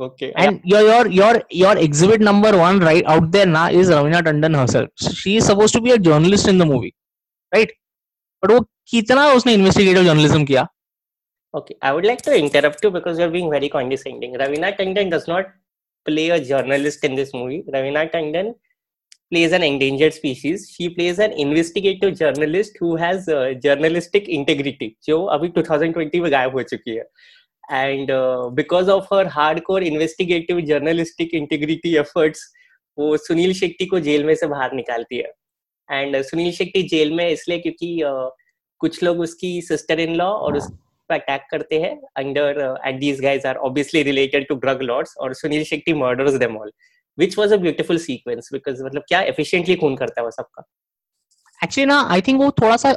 okay. 0.08 0.32
And 0.36 0.60
yeah. 0.64 0.80
your 0.80 0.82
your 0.88 1.06
your 1.20 1.42
your 1.62 1.76
exhibit 1.78 2.20
number 2.20 2.56
one 2.58 2.80
right 2.80 3.04
out 3.06 3.30
there 3.30 3.46
now 3.46 3.68
is 3.70 3.90
Ravina 3.90 4.22
Tandon 4.30 4.60
herself. 4.60 4.88
She 5.22 5.36
is 5.36 5.46
supposed 5.46 5.74
to 5.74 5.80
be 5.80 5.92
a 5.92 5.98
journalist 6.10 6.48
in 6.48 6.58
the 6.58 6.66
movie, 6.66 6.94
right? 7.54 7.70
But 8.42 8.50
वो 8.50 8.60
कितना 8.90 9.32
उसने 9.32 9.54
investigative 9.54 10.04
journalism 10.04 10.46
किया? 10.46 10.68
Okay, 11.54 11.76
I 11.82 11.92
would 11.92 12.06
like 12.06 12.22
to 12.22 12.34
interrupt 12.34 12.82
you 12.82 12.90
because 12.90 13.18
you're 13.18 13.30
being 13.30 13.50
very 13.50 13.68
condescending. 13.68 14.34
Ravina 14.36 14.74
Tandon 14.74 15.10
does 15.10 15.28
not 15.28 15.48
play 16.06 16.30
a 16.30 16.42
journalist 16.42 17.04
in 17.04 17.14
this 17.14 17.34
movie. 17.34 17.62
Ravina 17.70 18.10
Tandon 18.10 18.54
plays 19.30 19.52
an 19.52 19.62
endangered 19.62 20.14
species. 20.14 20.70
She 20.74 20.88
plays 20.88 21.18
an 21.18 21.32
investigative 21.32 22.18
journalist 22.18 22.78
who 22.80 22.96
has 22.96 23.28
uh, 23.28 23.52
journalistic 23.62 24.28
integrity, 24.28 24.96
जो 25.04 25.22
अभी 25.36 25.48
2020 25.58 26.20
में 26.20 26.30
गायब 26.32 26.52
हो 26.52 26.62
चुकी 26.62 26.96
है. 26.96 27.04
And 27.70 28.10
uh, 28.10 28.48
because 28.48 28.88
of 28.88 29.06
her 29.12 29.24
hardcore 29.26 29.86
investigative 29.86 30.64
journalistic 30.64 31.34
integrity 31.34 31.96
efforts, 31.98 32.40
वो 32.98 33.16
सुनील 33.16 33.52
शेट्टी 33.54 33.86
को 33.86 33.98
jail 34.00 34.24
में 34.24 34.34
से 34.34 34.46
बाहर 34.46 34.74
निकालती 34.74 35.16
है. 35.16 35.32
एंड 35.90 36.22
सुनील 36.22 36.52
शेट्टी 36.52 36.82
जेल 36.88 37.12
में 37.12 37.28
इसलिए 37.28 37.58
क्योंकि 37.58 37.96
uh, 38.06 38.30
कुछ 38.78 39.02
लोग 39.02 39.20
उसकी 39.20 39.60
सिस्टर 39.62 40.00
इन 40.00 40.14
लॉ 40.14 40.26
और 40.26 40.56
उस 40.56 40.70
पर 41.12 41.20
अटैक 41.20 41.46
करते 41.50 41.80
हैं 41.80 41.94
under 42.24 42.60
and 42.86 43.00
these 43.00 43.20
guys 43.22 43.46
are 43.48 43.56
obviously 43.70 44.02
related 44.12 44.48
to 44.48 44.54
drug 44.64 44.82
lords 44.92 45.16
और 45.20 45.34
Sunil 45.42 45.64
Shetty 45.74 45.92
murders 46.06 46.34
them 46.44 46.56
all 46.58 46.72
which 47.20 47.34
was 47.38 47.50
a 47.54 47.56
beautiful 47.62 47.98
sequence 48.02 48.46
because 48.52 48.78
मतलब 48.84 49.02
क्या 49.08 49.18
efficiently 49.30 49.76
खून 49.80 49.96
करता 49.96 50.20
है 50.20 50.24
वो 50.24 50.30
सबका 50.30 50.64
Actually, 51.64 51.86
ना 51.86 51.96
I 52.10 52.20
think 52.26 52.40
वो 52.42 52.50
थोड़ा 52.60 52.76
सा 52.84 52.94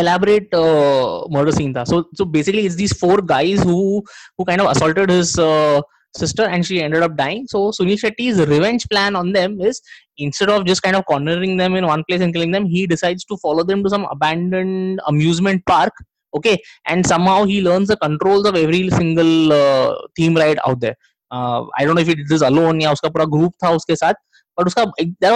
elaborate 0.00 0.52
uh, 0.54 1.26
murder 1.36 1.54
scene 1.58 1.74
था. 1.76 1.84
So 1.86 2.24
basically, 2.24 2.66
it's 2.66 2.76
these 2.76 2.92
four 2.92 3.16
guys 3.32 3.62
who 3.62 4.02
who 4.38 4.44
kind 4.44 4.60
of 4.60 4.70
assaulted 4.70 5.10
his 5.10 5.38
uh, 5.38 5.80
sister 6.16 6.44
and 6.44 6.64
she 6.64 6.82
ended 6.82 7.02
up 7.02 7.16
dying. 7.16 7.46
So 7.48 7.70
Sunil 7.70 7.98
Shetty's 8.02 8.38
revenge 8.46 8.88
plan 8.88 9.16
on 9.16 9.32
them 9.32 9.60
is 9.60 9.80
instead 10.18 10.50
of 10.50 10.66
just 10.66 10.82
kind 10.82 10.96
of 10.96 11.04
cornering 11.06 11.56
them 11.56 11.74
in 11.74 11.86
one 11.86 12.04
place 12.08 12.20
and 12.20 12.32
killing 12.32 12.52
them, 12.52 12.66
he 12.66 12.86
decides 12.86 13.24
to 13.24 13.36
follow 13.38 13.64
them 13.64 13.82
to 13.82 13.90
some 13.90 14.06
abandoned 14.10 15.00
amusement 15.06 15.64
park. 15.66 15.92
Okay, 16.36 16.56
and 16.86 17.06
somehow 17.06 17.44
he 17.44 17.60
learns 17.62 17.88
the 17.88 17.96
controls 17.96 18.46
of 18.46 18.56
every 18.56 18.80
single 18.90 19.52
uh, 19.52 19.94
theme 20.16 20.36
ride 20.36 20.62
out 20.68 20.80
there. 20.80 20.96
Uh, 21.30 21.64
I 21.78 21.84
don't 21.84 21.94
know 21.94 22.02
if 22.02 22.08
he 22.08 22.14
did 22.14 22.28
this 22.28 22.42
alone 22.42 22.80
या 22.80 22.92
उसका 22.92 23.12
पूरा 23.12 23.28
group 23.34 23.54
था 23.64 23.70
उसके 23.76 23.96
साथ, 23.96 24.14
but 24.58 24.66
उसका 24.66 24.84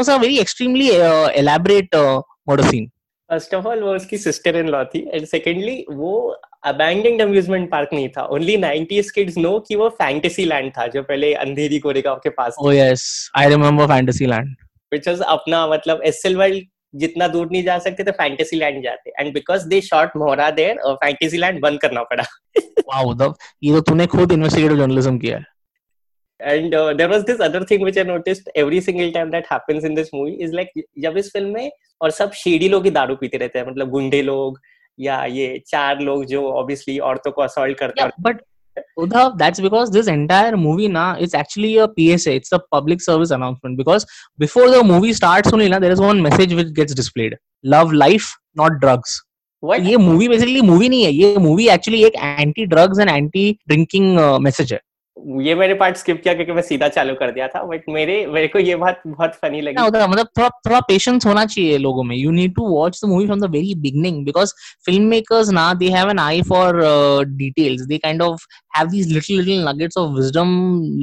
a 0.09 0.19
very 0.19 0.39
extremely 0.39 0.91
uh, 1.01 1.29
elaborate 1.43 1.95
uh, 1.95 2.23
murder 2.47 2.71
scene. 2.73 2.91
First 3.31 3.55
of 3.55 3.67
all 3.69 3.83
वो 3.83 3.95
उसकी 3.97 4.19
sister 4.19 4.57
in 4.57 4.69
law 4.69 4.83
थी 4.95 5.01
एंड 5.15 5.25
सेकेंडली 5.27 5.85
वो 5.91 6.15
अबैंडेंड 6.67 7.21
अम्यूजमेंट 7.23 7.71
पार्क 7.71 7.89
नहीं 7.93 8.09
था 8.17 8.25
ओनली 8.37 8.57
90s 8.63 9.11
किड्स 9.15 9.37
नो 9.39 9.59
कि 9.69 9.77
वो 9.77 9.89
फैंटेसी 9.99 10.45
लैंड 10.45 10.71
था 10.79 10.87
जो 10.95 11.03
पहले 11.03 11.33
अंधेरी 11.45 11.79
कोरेगांव 11.79 12.17
के 12.25 12.31
पास 12.41 12.57
Oh 12.65 12.73
yes, 12.77 13.05
I 13.43 13.47
remember 13.55 13.87
Fantasyland. 13.93 14.57
which 14.93 15.07
was 15.11 15.21
अपना 15.37 15.67
मतलब 15.67 16.03
एसएल 16.05 16.37
वर्ल्ड 16.37 16.67
जितना 16.95 17.29
दूर 17.29 17.49
नहीं 17.53 17.63
जा 17.65 17.79
सकते 17.79 18.05
तो 18.05 18.13
फैंटेसी 18.13 18.57
लैंड 18.57 18.83
जाते। 18.85 19.13
And 19.19 19.33
because 19.35 19.67
they 19.69 19.81
shot 19.81 20.17
Mohra 20.17 20.51
there 20.53 20.79
fantasy 20.87 21.39
land 21.39 21.61
बंद 21.61 21.81
करना 21.81 22.03
पड़ा। 22.05 22.25
वाह 22.89 23.03
उद्धव 23.05 23.35
ये 23.63 23.73
तो 23.73 23.81
तूने 23.83 24.07
खुद 24.09 24.33
इन्वेस्टिगेटिव 24.33 24.77
जर्नलिज्म 24.79 25.19
किया 25.19 25.37
है। 25.37 25.45
And 26.41 26.75
there 26.97 27.09
was 27.09 27.25
this 27.25 27.41
other 27.41 27.65
thing 27.71 27.85
which 27.85 27.99
I 27.99 28.05
notice 28.05 28.39
every 28.57 28.81
single 28.81 29.11
time 29.11 29.31
that 29.31 29.47
happens 29.53 29.85
in 29.85 29.95
this 29.95 30.15
movie 30.15 30.33
is 30.35 30.53
like 30.53 30.85
जब 30.99 31.17
इस 31.17 31.31
फ़िल्म 31.33 31.53
में 31.55 31.71
और 32.03 32.11
सब 32.11 32.33
शेडी 32.35 32.69
लोग 32.69 32.85
ही 32.85 32.91
दारू 32.91 33.17
पीते 33.17 33.39
रहते 33.39 33.59
हैं 33.59 33.67
मतलब 33.67 33.91
गुंडे 33.91 34.23
लोग 34.23 34.61
या 34.99 35.25
ये 35.25 35.63
चार 35.67 36.01
लोग 36.01 36.25
जो 36.27 36.47
ऑब्वियसली 36.53 36.99
औरतों 37.01 37.33
को 37.33 37.43
असॉल्ट 37.43 37.79
करते 37.79 38.03
हैं। 38.03 38.11
But 38.21 38.41
Udhav, 39.00 39.38
that's 39.38 39.60
because 39.60 39.90
this 39.92 40.08
entire 40.08 40.58
movie 40.58 40.88
na 40.88 41.16
is 41.16 41.34
actually 41.34 41.78
a 41.78 41.88
PSA. 41.88 42.34
It's 42.36 42.52
a 42.52 42.60
public 42.72 43.02
service 43.02 43.32
announcement 43.32 43.78
because 43.78 44.06
before 44.38 44.70
the 44.70 44.84
movie 44.84 45.14
starts 45.14 45.54
only 45.54 45.70
na 45.70 45.80
there 45.80 45.92
is 45.92 46.02
one 46.02 46.22
message 46.22 46.54
which 46.54 46.74
gets 46.74 46.94
displayed. 46.94 47.38
Love 47.64 47.94
life, 47.94 48.34
not 48.56 48.80
drugs. 48.82 49.22
What? 49.62 49.82
ये 49.82 49.98
movie 49.98 50.28
basically 50.28 50.62
movie 50.62 50.90
नहीं 50.90 51.04
है 51.04 51.12
ये 51.12 51.38
movie 51.42 51.68
actually 51.76 52.04
एक 52.06 52.16
anti 52.16 52.66
drugs 52.74 53.00
and 53.00 53.10
anti 53.10 53.52
drinking 53.68 54.20
message 54.42 54.74
है 54.74 54.80
ये 55.41 55.55
मैंने 55.55 55.75
part 55.75 55.97
skip 55.97 56.21
किया 56.23 56.35
क्योंकि 56.35 56.53
मैं 56.53 56.63
सीधा 56.63 56.89
चालू 56.89 57.15
कर 57.15 57.31
दिया 57.33 57.47
था 57.49 57.63
बट 57.65 57.85
मेरे 57.89 58.15
मेरे 58.29 58.49
को 58.49 58.59
ये 58.59 58.77
बात 58.77 59.03
बहुत 59.07 59.35
फनी 59.43 59.61
लगी। 59.61 59.83
होता 59.83 60.07
मतलब 60.07 60.29
थोड़ा 60.39 60.49
थोड़ा 60.67 60.81
पेशेंस 60.89 61.27
होना 61.27 61.45
चाहिए 61.47 61.79
लोगों 61.79 62.03
में। 62.05 62.15
You 62.17 62.31
need 62.31 62.55
to 62.55 62.69
watch 62.69 63.01
the 63.05 63.09
movie 63.09 63.27
from 63.27 63.41
the 63.41 63.51
very 63.51 63.75
beginning 63.81 64.25
because 64.25 64.53
film 64.87 65.03
makers 65.09 65.51
ना 65.53 65.73
they 65.75 65.89
have 65.91 66.11
an 66.11 66.19
eye 66.21 66.43
for 66.49 66.81
details 67.27 67.83
they 67.83 67.99
kind 67.99 68.23
of 68.23 68.47
have 68.77 68.89
these 68.91 69.13
little 69.13 69.37
little 69.39 69.69
nuggets 69.69 69.99
of 69.99 70.17
wisdom 70.17 70.49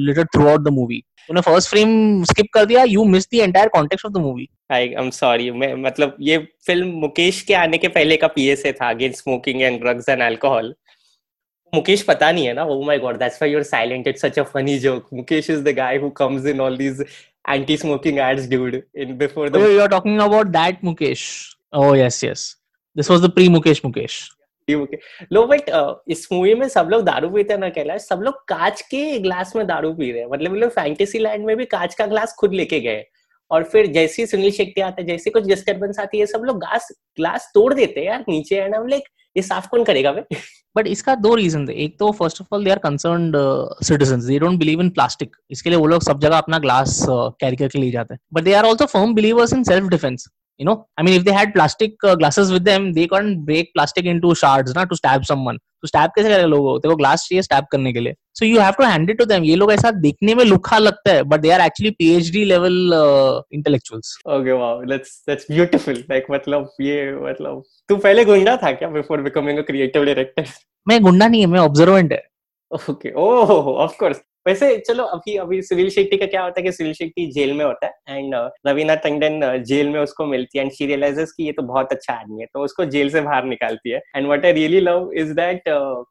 little 0.06 0.24
throughout 0.48 0.60
the 0.60 0.72
movie 0.72 1.02
तूने 1.28 1.40
first 1.40 1.70
frame 1.70 2.22
skip 2.24 2.46
कर 2.54 2.64
दिया 2.64 2.82
you 2.88 3.04
miss 3.06 3.28
the 3.32 3.40
entire 3.42 3.68
context 3.68 4.06
of 4.06 4.12
the 4.12 4.22
movie 4.22 4.48
I 4.72 4.88
am 4.98 5.10
sorry 5.12 5.50
मैं 5.52 5.74
मतलब 5.82 6.16
ये 6.22 6.38
film 6.66 6.88
Mukesh 7.00 7.40
के 7.42 7.54
आने 7.54 7.78
के 7.78 7.88
पहले 7.90 8.16
का 8.16 8.26
पीएसए 8.28 8.72
था 8.72 8.88
against 8.90 9.18
smoking 9.18 9.62
and 9.62 9.80
drugs 9.80 10.08
and 10.08 10.22
alcohol 10.22 10.74
Mukesh 11.74 12.02
पता 12.02 12.30
नहीं 12.32 12.46
है 12.46 12.52
ना? 12.54 12.64
ओ 12.64 12.82
my 12.82 12.98
god 12.98 13.18
that's 13.18 13.36
why 13.42 13.52
you 13.52 13.62
silent 13.62 14.08
it's 14.08 14.20
such 14.20 14.38
a 14.38 14.42
funny 14.42 14.78
joke 14.78 15.08
Mukesh 15.14 15.50
is 15.50 15.62
the 15.62 15.74
guy 15.76 15.96
who 15.96 16.10
comes 16.10 16.46
in 16.46 16.60
all 16.60 16.76
these 16.76 17.00
anti 17.48 17.76
smoking 17.76 18.18
ads 18.18 18.48
dude 18.48 18.80
in 18.96 19.16
before 19.18 19.48
the 19.48 19.56
you 19.56 19.80
are 19.80 19.88
talking 19.88 20.20
about 20.20 20.46
that 20.46 20.84
Mukesh 20.84 21.28
oh 21.76 21.94
yes 21.94 22.24
yes 22.24 22.56
this 22.96 23.10
was 23.10 23.20
the 23.20 23.30
pre 23.30 23.48
Mukesh 23.48 23.82
Mukesh 23.84 24.30
low 25.32 25.46
but 25.46 25.70
इस 26.08 26.28
movie 26.32 26.54
में 26.54 26.68
सब 26.68 26.88
लोग 26.90 27.02
दारू 27.02 27.28
पीते 27.28 27.56
ना 27.56 27.68
कहला 27.68 27.96
सब 27.98 28.20
लोग 28.22 28.34
कांच 28.48 28.80
के 28.80 29.18
ग्लास 29.18 29.56
में 29.56 29.66
दारू 29.66 29.92
पी 29.94 30.10
रहे 30.12 30.26
मतलब 30.26 30.54
लोग 30.54 30.70
फैंटेसी 30.70 31.18
लैंड 31.18 31.44
में 31.46 31.56
भी 31.56 31.64
कांच 31.64 31.94
का 31.94 32.06
ग्लास 32.06 32.34
खुद 32.38 32.54
लेके 32.54 32.80
गए। 32.80 33.04
और 33.50 33.62
फिर 33.62 33.86
जैसे 33.86 34.22
ही 34.22 34.26
सुनील 34.26 34.50
शेट्टी 34.50 34.80
आता 34.80 35.00
है 35.00 35.06
जैसे 35.06 35.30
कुछ 35.30 35.44
डिस्टर्बेंस 35.44 35.98
आती 35.98 36.18
है 36.18 36.26
सब 36.26 36.42
लोग 36.44 36.58
ग्लास 36.58 37.50
तोड़ 37.54 37.74
देते 37.74 38.00
हैं 38.00 38.06
यार 38.06 38.24
नीचे 38.28 38.56
एंड 38.56 38.74
आई 38.74 38.88
लाइक 38.88 39.08
ये 39.38 39.42
साफ़ 39.42 39.68
कौन 39.70 39.84
करेगा 39.84 40.12
भाई? 40.12 40.36
बट 40.76 40.86
इसका 40.86 41.14
दो 41.26 41.34
रीजन 41.34 41.66
थे। 41.68 41.72
एक 41.84 41.98
तो 41.98 42.10
first 42.18 42.40
of 42.40 42.54
all 42.54 42.64
they 42.64 42.70
are 42.70 42.78
concern 42.78 43.32
citizen 43.86 44.26
they 44.26 44.38
don't 44.38 44.58
believe 44.58 44.80
in 44.80 44.90
plastic 44.98 45.36
इसके 45.50 45.70
लिए 45.70 45.78
वो 45.78 45.86
लोग 45.86 46.02
सब 46.02 46.20
जगह 46.20 46.38
अपना 46.38 46.58
ग्लास 46.66 46.98
कैरी 47.10 47.56
करके 47.56 47.78
ले 47.78 47.90
जाते 47.90 48.14
हैं। 48.14 48.20
But 48.34 48.44
they 48.44 48.52
are 48.54 48.64
also 48.64 48.86
firm 48.96 49.14
believers 49.14 49.52
in 49.52 49.64
self 49.72 49.88
defence 49.96 50.28
you 50.60 50.66
know? 50.66 50.72
I 51.00 51.02
mean 51.06 51.16
if 51.16 51.24
they 51.26 51.34
had 51.34 51.50
plastic 51.56 51.92
uh, 52.04 52.12
glasses 52.20 52.48
with 52.52 52.64
them 52.68 52.86
they 52.94 53.02
couldn't 53.10 53.42
break 53.48 53.68
plastic 53.74 54.06
into 54.12 54.30
shards 54.38 54.72
na, 54.78 54.84
to 54.92 54.96
stab 55.00 55.26
someone. 55.28 55.60
तो 55.82 55.88
stab 55.88 56.10
कैसे 56.16 56.28
करेगा 56.28 56.46
लोगों 56.46 56.78
को? 56.80 56.94
Glass 56.96 57.26
चाहिए 57.28 57.42
stab 57.42 57.64
करने 57.72 57.92
के 57.92 58.00
लिए। 58.00 58.14
So 58.38 58.46
you 58.46 58.60
have 58.60 58.72
to 58.78 58.84
hand 58.84 59.10
it 59.10 59.18
to 59.18 59.24
them 59.24 59.44
ये 59.44 59.56
लोग 59.56 59.72
ऐसा 59.72 59.90
देखने 60.00 60.34
में 60.34 60.44
लुखा 60.44 60.78
लगता 60.78 61.12
है 61.12 61.22
but 61.24 61.40
they 61.40 61.50
are 61.50 61.60
actually 61.60 61.90
PhD 61.98 62.44
level 62.44 62.92
intellectuals 63.54 64.16
okay 64.28 64.52
wow 64.54 64.82
that's 64.84 65.22
that's 65.28 65.46
beautiful 65.50 66.04
like 66.10 66.26
मतलब 66.30 66.70
ये 66.80 67.12
मतलब 67.22 67.62
तू 67.88 67.96
पहले 67.98 68.24
गुंडा 68.24 68.56
था 68.62 68.72
क्या 68.72 68.88
before 68.90 69.22
becoming 69.22 69.58
a 69.58 69.62
creative 69.62 70.04
director 70.04 70.46
मैं 70.86 71.00
गुंडा 71.02 71.28
नहीं 71.28 71.40
है 71.40 71.46
मैं 71.46 71.60
ऑब्जर्वेंट 71.60 72.12
है। 72.12 72.22
ओके 72.90 73.12
ओह 73.16 73.50
ऑफ़ 73.82 73.96
कोर्स 73.98 74.20
वैसे 74.48 74.76
चलो 74.78 75.04
अभी 75.04 75.36
अभी 75.36 75.60
सुनील 75.62 75.88
शेट्टी 75.90 76.16
का 76.16 76.26
क्या 76.26 76.42
होता 76.42 76.60
है 76.60 76.62
कि 76.64 76.72
सुनील 76.72 76.92
शेट्टी 76.92 77.26
जेल 77.32 77.52
में 77.52 77.64
होता 77.64 77.86
है 77.86 78.18
एंड 78.18 78.34
रवीना 78.66 78.94
टंडन 78.94 79.40
जेल 79.62 79.88
में 79.88 79.98
उसको 80.00 80.26
मिलती 80.26 80.58
है 80.58 80.64
एंड 80.64 80.72
शी 80.72 80.86
रियलाइजेस 80.86 81.32
कि 81.32 81.44
ये 81.44 81.52
तो 81.52 81.62
बहुत 81.62 81.92
अच्छा 81.92 82.14
आदमी 82.14 82.40
है 82.40 82.46
तो 82.46 82.60
उसको 82.60 82.84
जेल 82.84 83.10
से 83.10 83.20
बाहर 83.20 83.44
निकालती 83.44 83.90
है. 83.90 84.00
And 84.16 84.26
what 84.26 84.44
I 84.44 84.52
really 84.52 84.80
love 84.80 85.10
is 85.14 85.32
that 85.32 85.68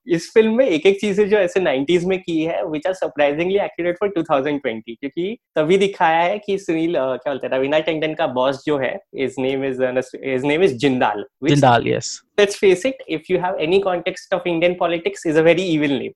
इस 0.08 0.30
फ़िल्म 0.34 0.58
में 0.58 0.66
एक 0.66 0.86
एक 0.86 1.00
चीज़ें 1.02 1.28
जो 1.30 1.38
ऐसे 1.38 1.60
90s 1.60 2.06
में 2.06 2.20
की 2.20 2.40
है 2.44 2.64
which 2.68 2.88
are 2.88 2.94
surprisingly 2.94 3.58
accurate 3.60 3.98
for 4.00 4.14
2020 4.20 4.82
क्योंकि 4.90 5.38
तभी 5.56 5.78
दिखाया 5.78 6.20
है 6.20 6.38
कि 6.38 6.58
सुनील 6.58 6.90
uh, 6.90 7.18
क्या 7.18 7.34
बोलते 7.34 7.48
हैं 7.48 7.54
रवीना 7.54 7.80
टंडन 7.80 8.14
का 8.14 8.28
बॉस 8.28 8.64
जो 8.66 8.78
है 8.78 8.98
his 9.16 9.42
name 9.42 9.66
is 9.66 9.84
his 9.84 10.46
name 10.46 10.64
is 10.64 10.78
Jindal 10.78 11.26
Jindal 11.44 11.88
yes 11.88 12.18
let's 12.38 12.56
face 12.56 12.86
it, 12.86 13.02
if 13.08 13.30
you 13.30 13.40
have 13.40 13.56
any 13.60 13.82
context 13.82 14.34
of 14.34 14.46
Indian 14.46 14.76
politics, 14.76 15.26
is 15.26 15.38
a 15.38 15.44
very 15.44 15.64
evil 15.64 15.98
name. 16.00 16.14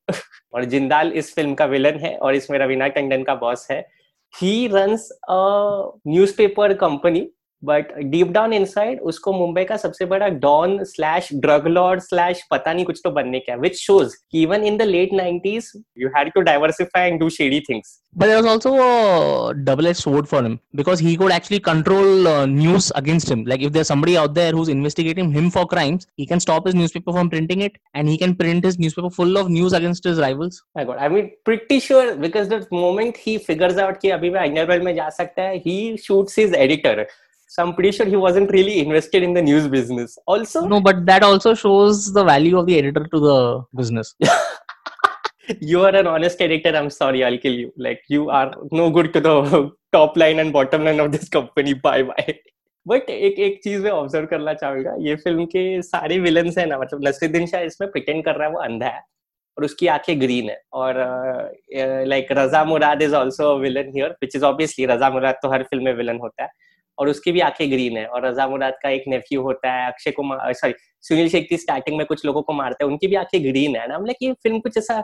और 0.53 0.65
जिंदाल 0.65 1.11
इस 1.11 1.33
फ़िल्म 1.35 1.53
का 1.55 1.65
विलन 1.65 1.99
है 1.99 2.15
और 2.17 2.35
इसमें 2.35 2.57
रवीना 2.59 2.87
टंडन 2.95 3.23
का 3.23 3.35
बॉस 3.35 3.67
है 3.71 3.79
he 4.33 4.67
runs 4.67 5.09
a 5.11 5.37
newspaper 6.07 6.73
company 6.73 7.27
but 7.63 7.93
deep 8.11 8.27
down 8.31 8.53
inside 8.53 8.99
उसको 9.11 9.33
मुंबई 9.33 9.63
का 9.63 9.77
सबसे 9.77 10.05
बड़ा 10.13 10.27
don 10.45 10.83
slash 10.93 11.29
drug 11.33 11.67
lord 11.67 12.01
slash 12.01 12.43
पता 12.51 12.73
नहीं 12.73 12.85
कुछ 12.85 13.01
तो 13.03 13.11
बनने 13.11 13.39
का 13.39 13.55
which 13.65 13.79
shows 13.81 14.15
even 14.43 14.63
in 14.63 14.77
the 14.77 14.81
late 14.81 15.09
90s 15.21 15.65
you 15.95 16.09
had 16.15 16.31
to 16.35 16.43
diversify 16.51 17.03
and 17.09 17.19
do 17.23 17.29
shady 17.39 17.59
things 17.67 17.97
But 18.13 18.27
there 18.27 18.43
was 18.43 18.45
also 18.45 18.71
a 18.75 19.53
double-edged 19.53 19.99
sword 19.99 20.27
for 20.27 20.43
him 20.43 20.59
because 20.75 20.99
he 20.99 21.15
could 21.15 21.31
actually 21.31 21.61
control 21.61 22.27
uh, 22.27 22.45
news 22.45 22.91
against 22.95 23.29
him. 23.29 23.45
Like 23.45 23.61
if 23.61 23.71
there's 23.71 23.87
somebody 23.87 24.17
out 24.17 24.33
there 24.33 24.51
who's 24.51 24.67
investigating 24.67 25.31
him 25.31 25.49
for 25.49 25.65
crimes, 25.65 26.07
he 26.17 26.25
can 26.25 26.41
stop 26.41 26.65
his 26.65 26.75
newspaper 26.75 27.13
from 27.13 27.29
printing 27.29 27.61
it, 27.61 27.77
and 27.93 28.09
he 28.09 28.17
can 28.17 28.35
print 28.35 28.65
his 28.65 28.77
newspaper 28.77 29.09
full 29.09 29.37
of 29.37 29.49
news 29.49 29.71
against 29.71 30.03
his 30.03 30.19
rivals. 30.19 30.61
My 30.75 30.83
God, 30.83 30.97
I 30.97 31.07
mean, 31.07 31.31
pretty 31.45 31.79
sure 31.79 32.17
because 32.17 32.49
the 32.49 32.67
moment 32.69 33.15
he 33.15 33.37
figures 33.37 33.77
out 33.77 34.01
कि 34.01 34.09
अभी 34.09 34.29
मैं 34.29 34.47
underworld 34.49 34.83
में 34.83 34.93
जा 34.95 35.09
सकता 35.21 35.41
है, 35.41 35.63
he 35.63 35.95
shoots 35.95 36.35
his 36.35 36.51
editor. 36.51 37.07
So 37.53 37.61
I'm 37.61 37.73
pretty 37.77 37.91
sure 37.95 38.05
he 38.05 38.15
wasn't 38.15 38.49
really 38.55 38.75
invested 38.79 39.23
in 39.23 39.33
the 39.33 39.41
news 39.41 39.67
business. 39.67 40.17
Also, 40.25 40.65
No, 40.65 40.79
but 40.79 41.05
that 41.07 41.21
also 41.21 41.53
shows 41.53 42.13
the 42.17 42.23
value 42.23 42.57
of 42.57 42.65
the 42.65 42.77
editor 42.77 43.03
to 43.13 43.19
the 43.19 43.37
business. 43.75 44.15
you 45.71 45.81
are 45.81 45.93
an 46.01 46.07
honest 46.07 46.39
editor. 46.45 46.73
I'm 46.81 46.89
sorry, 46.89 47.25
I'll 47.25 47.37
kill 47.37 47.57
you. 47.63 47.73
Like 47.75 48.03
you 48.07 48.29
are 48.29 48.53
no 48.71 48.89
good 48.89 49.11
to 49.15 49.19
the 49.19 49.35
top 49.91 50.15
line 50.15 50.39
and 50.39 50.53
bottom 50.53 50.85
line 50.85 51.01
of 51.01 51.11
this 51.11 51.27
company. 51.37 51.73
Bye 51.89 52.03
bye. 52.13 52.35
But 52.85 53.09
एक 53.09 53.39
एक 53.39 53.59
चीज़ 53.63 53.81
मैं 53.81 53.91
observe 53.91 54.25
करना 54.27 54.53
चाहूँगा 54.61 54.95
ये 55.07 55.15
film 55.23 55.45
के 55.45 55.61
सारे 55.81 56.17
villains 56.19 56.57
है 56.57 56.65
ना 56.65 56.77
मतलब 56.77 57.03
नसरुद्दीन 57.07 57.45
शाह 57.47 57.61
इसमें 57.61 57.89
प्रिटेंड 57.91 58.23
कर 58.25 58.35
रहा 58.35 58.47
है 58.47 58.53
वो 58.53 58.59
अंधा 58.61 58.87
है 58.95 59.01
और 59.57 59.65
उसकी 59.65 59.87
आँखें 59.95 60.19
ग्रीन 60.21 60.49
है 60.49 60.59
और 60.81 60.95
like 62.07 62.31
Raza 62.37 62.63
Murad 62.65 63.01
is 63.01 63.15
also 63.15 63.57
villain 63.59 63.91
here 63.95 64.15
which 64.21 64.35
is 64.35 64.45
obviously 64.45 64.85
Raza 64.93 65.09
Murad 65.17 65.35
तो 65.43 65.51
हर 65.51 65.63
फ़िल्म 65.63 65.85
में 65.85 65.93
विलन 66.01 66.19
होता 66.21 66.43
है 66.43 66.49
और 66.97 67.09
उसकी 67.09 67.31
भी 67.31 67.39
आँखें 67.39 67.69
ग्रीन 67.71 67.97
है। 67.97 68.05
और 68.05 68.25
रजा 68.25 68.47
मुराद 68.47 68.73
का 68.83 68.89
एक 68.89 69.03
नेफ्यू 69.07 69.41
होता 69.41 69.71
है, 69.73 69.87
अक्षय 69.91 70.11
कुमार 70.11 70.53
सॉरी 70.53 70.73
सुनील 71.01 71.29
शेट्टी 71.29 71.57
स्टार्टिंग 71.57 71.97
में 71.97 72.05
कुछ 72.07 72.25
लोगों 72.25 72.41
को 72.41 72.53
मारता 72.53 72.85
है, 72.85 72.91
उनकी 72.91 73.07
भी 73.07 73.15
आँखें 73.15 73.41
ग्रीन 73.43 73.75
है 73.75 73.87
ना? 73.87 73.97
लाइक 73.97 74.17
ये 74.21 74.33
फ़िल्म 74.33 74.59
कुछ 74.59 74.77
ऐसा 74.77 75.03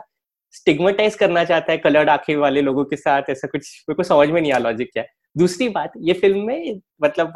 स्टिग्मेटाइज 0.54 1.14
करना 1.14 1.44
चाहता 1.44 1.72
है 1.72 1.78
कलर्ड 1.78 2.08
आँखें 2.08 2.36
वाले 2.36 2.60
लोगों 2.62 2.84
के 2.84 2.96
साथ, 2.96 3.22
ऐसा 3.30 3.48
कुछ, 3.48 3.84
मेरे 3.88 3.96
को 3.96 4.02
समझ 4.02 4.28
में 4.28 4.40
नहीं 4.40 4.52
आया 4.52 4.58
लॉजिक 4.58 4.90
क्या 4.92 5.02
है। 5.02 5.08
दूसरी 5.38 5.68
बात, 5.68 5.92
ये 5.98 6.12
फ़िल्म 6.14 6.40
में 6.46 6.80
मतलब 7.02 7.32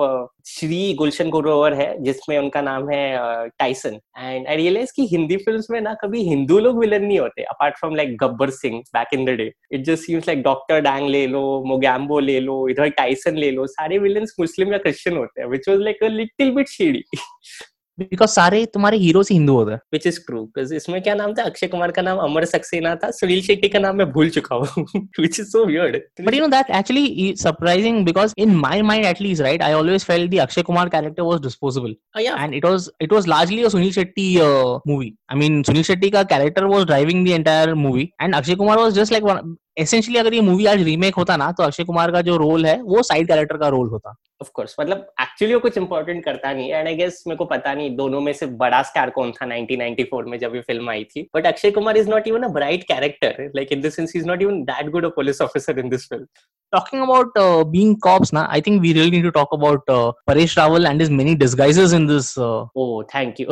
श्री 0.46 0.94
गुलशन 0.98 1.28
गुरोवर 1.30 1.74
है, 1.74 2.02
जिसमें 2.04 2.36
उनका 2.38 2.60
नाम 2.62 2.88
है 2.90 3.48
टाइसन 3.58 3.98
एंड 4.18 4.46
आई 4.46 4.56
रियलाइज़ 4.56 4.92
कि 4.96 5.06
हिंदी 5.06 5.36
फिल्म्स 5.38 5.66
में 5.70 5.80
ना 5.80 5.94
कभी 6.02 6.22
हिंदू 6.28 6.58
लोग 6.58 6.78
विलन 6.80 7.04
नहीं 7.04 7.18
होते 7.18 7.42
apart 7.44 7.78
from 7.78 7.94
like 7.96 8.16
Gabbar 8.20 8.50
Singh 8.52 8.78
back 8.94 9.14
in 9.14 9.24
the 9.24 9.36
day 9.38 9.50
it 9.72 9.84
just 9.84 10.04
seems 10.04 10.28
like 10.28 10.42
doctor 10.42 10.80
Dang 10.82 11.08
ले 11.08 11.26
लो 11.26 11.42
मोगैम्बो 11.66 12.18
ले 12.20 12.38
लो, 12.40 12.68
इधर 12.68 12.88
टाइसन 12.90 13.36
ले 13.36 13.50
लो, 13.50 13.66
सारे 13.68 13.98
विलन 13.98 14.26
मुस्लिम 14.40 14.72
या 14.72 14.78
क्रिश्चियन 14.78 15.16
होते 15.16 15.40
हैं 15.40 15.48
which 15.48 15.68
was 15.68 15.80
like 15.80 16.02
a 16.04 16.08
little 16.08 16.50
bit 16.54 16.68
shady 16.68 17.04
because 18.10 18.30
सारे 18.30 18.64
तुम्हारे 18.74 18.96
हीरो 18.98 19.22
हिंदू 19.30 19.54
होते 19.54 19.72
हैं। 19.72 19.80
विच 19.92 20.06
इज़ 20.06 20.18
ट्रू 20.26 20.42
बिकॉज़ 20.42 20.74
इसमें 20.74 21.00
क्या 21.02 21.14
नाम 21.14 21.34
था? 21.34 21.42
अक्षय 21.42 21.66
कुमार 21.66 21.90
का 21.90 22.02
नाम 22.02 22.18
अमर 22.20 22.44
सक्सेना 22.44 22.94
था। 22.96 23.10
सुनील 23.12 23.40
शेट्टी 23.42 23.68
का 23.68 23.78
नाम 23.78 23.96
मैं 23.96 24.10
भूल 24.12 24.30
चुका 24.30 24.56
हूँ 24.56 24.84
which 25.20 25.38
is 25.40 25.46
so 25.46 25.64
weird 25.66 25.96
but 26.20 26.34
you 26.34 26.40
know 26.40 26.46
that 26.48 26.70
actually 26.78 27.34
surprising 27.38 28.04
because 28.06 28.34
in 28.38 28.54
my 28.56 28.82
mind 28.82 29.06
at least 29.06 29.42
right 29.42 29.62
I 29.62 29.72
always 29.72 30.04
felt 30.04 30.28
the 30.28 30.38
Akshay 30.40 30.62
Kumar 30.62 30.88
character 30.88 31.22
was 31.22 31.42
disposable 31.42 31.94
and 32.18 32.54
it 32.54 32.64
was 32.64 32.88
it 33.02 33.12
was 33.12 33.28
largely 33.28 33.68
Sunil 33.70 33.92
Shetty 33.92 34.36
movie 34.88 35.12
I 35.32 35.38
mean 35.38 35.62
Sunil 35.62 35.82
Shetty 35.82 36.10
का 36.10 36.22
character 36.34 36.64
was 36.66 36.86
driving 36.86 37.24
the 37.24 37.32
entire 37.32 37.74
movie 37.76 38.08
and 38.22 38.34
Akshay 38.34 38.54
Kumar 38.54 38.78
was 38.78 38.94
just 38.94 39.12
like 39.12 39.56
Essentially, 39.80 40.18
अगर 40.18 40.34
ये 40.34 40.40
movie 40.40 40.66
आज 40.66 40.82
remake 40.82 41.14
होता 41.14 41.36
ना 41.36 41.50
तो 41.52 41.62
अक्षय 41.62 41.84
कुमार 41.84 42.10
का 42.12 42.20
जो 42.20 42.36
role 42.36 42.66
है 42.66 42.80
वो 42.82 43.02
साइड 43.02 43.28
कैरेक्टर 43.28 43.56
का 43.56 43.68
रोल 43.68 43.88
होता। 43.88 44.14
ऑफ़ 44.42 44.50
कोर्स 44.54 44.74
मतलब 44.80 45.06
एक्चुअली 45.20 45.54
वो 45.54 45.60
कुछ 45.60 45.76
इंपॉर्टेंट 45.78 46.24
करता 46.24 46.52
नहीं 46.52 46.72
एंड 46.72 46.88
आई 46.88 46.94
गेस 46.96 47.22
मेरे 47.26 47.36
को 47.36 47.44
पता 47.44 47.74
नहीं 47.74 47.96
दोनों 47.96 48.20
में 48.20 48.32
से 48.32 48.46
बड़ा 48.46 48.82
स्टार 48.82 49.10
कौन 49.10 49.32
था 49.32 49.46
1994 49.46 50.26
में 50.26 50.38
जब 50.38 50.54
ये 50.54 50.60
फ़िल्म 50.60 50.90
आई 50.90 51.04
थी। 51.04 51.22
But 51.36 51.46
Akshay 51.46 51.70
Kumar 51.70 51.96
is 51.96 52.10
not 52.10 52.28
even 52.28 52.42
a 52.42 52.48
bright 52.48 52.84
character 52.84 53.50
like 53.56 53.72
in 53.72 53.80
this 53.80 53.96
sense 53.96 54.12
is 54.16 54.26
not 54.26 54.42
even 54.42 54.62
that 54.62 54.90
good 54.90 55.04
a 55.04 55.08
police 55.08 55.40
officer 55.40 55.78
in 55.78 55.88
this 55.88 56.08
film 56.08 56.26
Talking 56.72 57.02
about 57.04 57.34
uh, 57.36 57.64
being 57.72 57.96
cops, 58.04 58.30
now 58.32 58.42
I 58.50 58.60
think 58.66 58.84
we 58.84 58.92
really 58.98 59.10
need 59.10 59.24
to 59.24 59.32
talk 59.32 59.50
about 59.56 59.90
uh, 59.94 60.12
Paresh 60.28 60.54
Rawal 60.60 60.86
and 60.90 61.02
his 61.04 61.10
many 61.10 61.34
disguises 61.34 61.96
in 61.98 62.06
this 62.12 62.30
uh, 62.38 62.60
oh 62.76 63.02
thank 63.14 63.40
you 63.40 63.46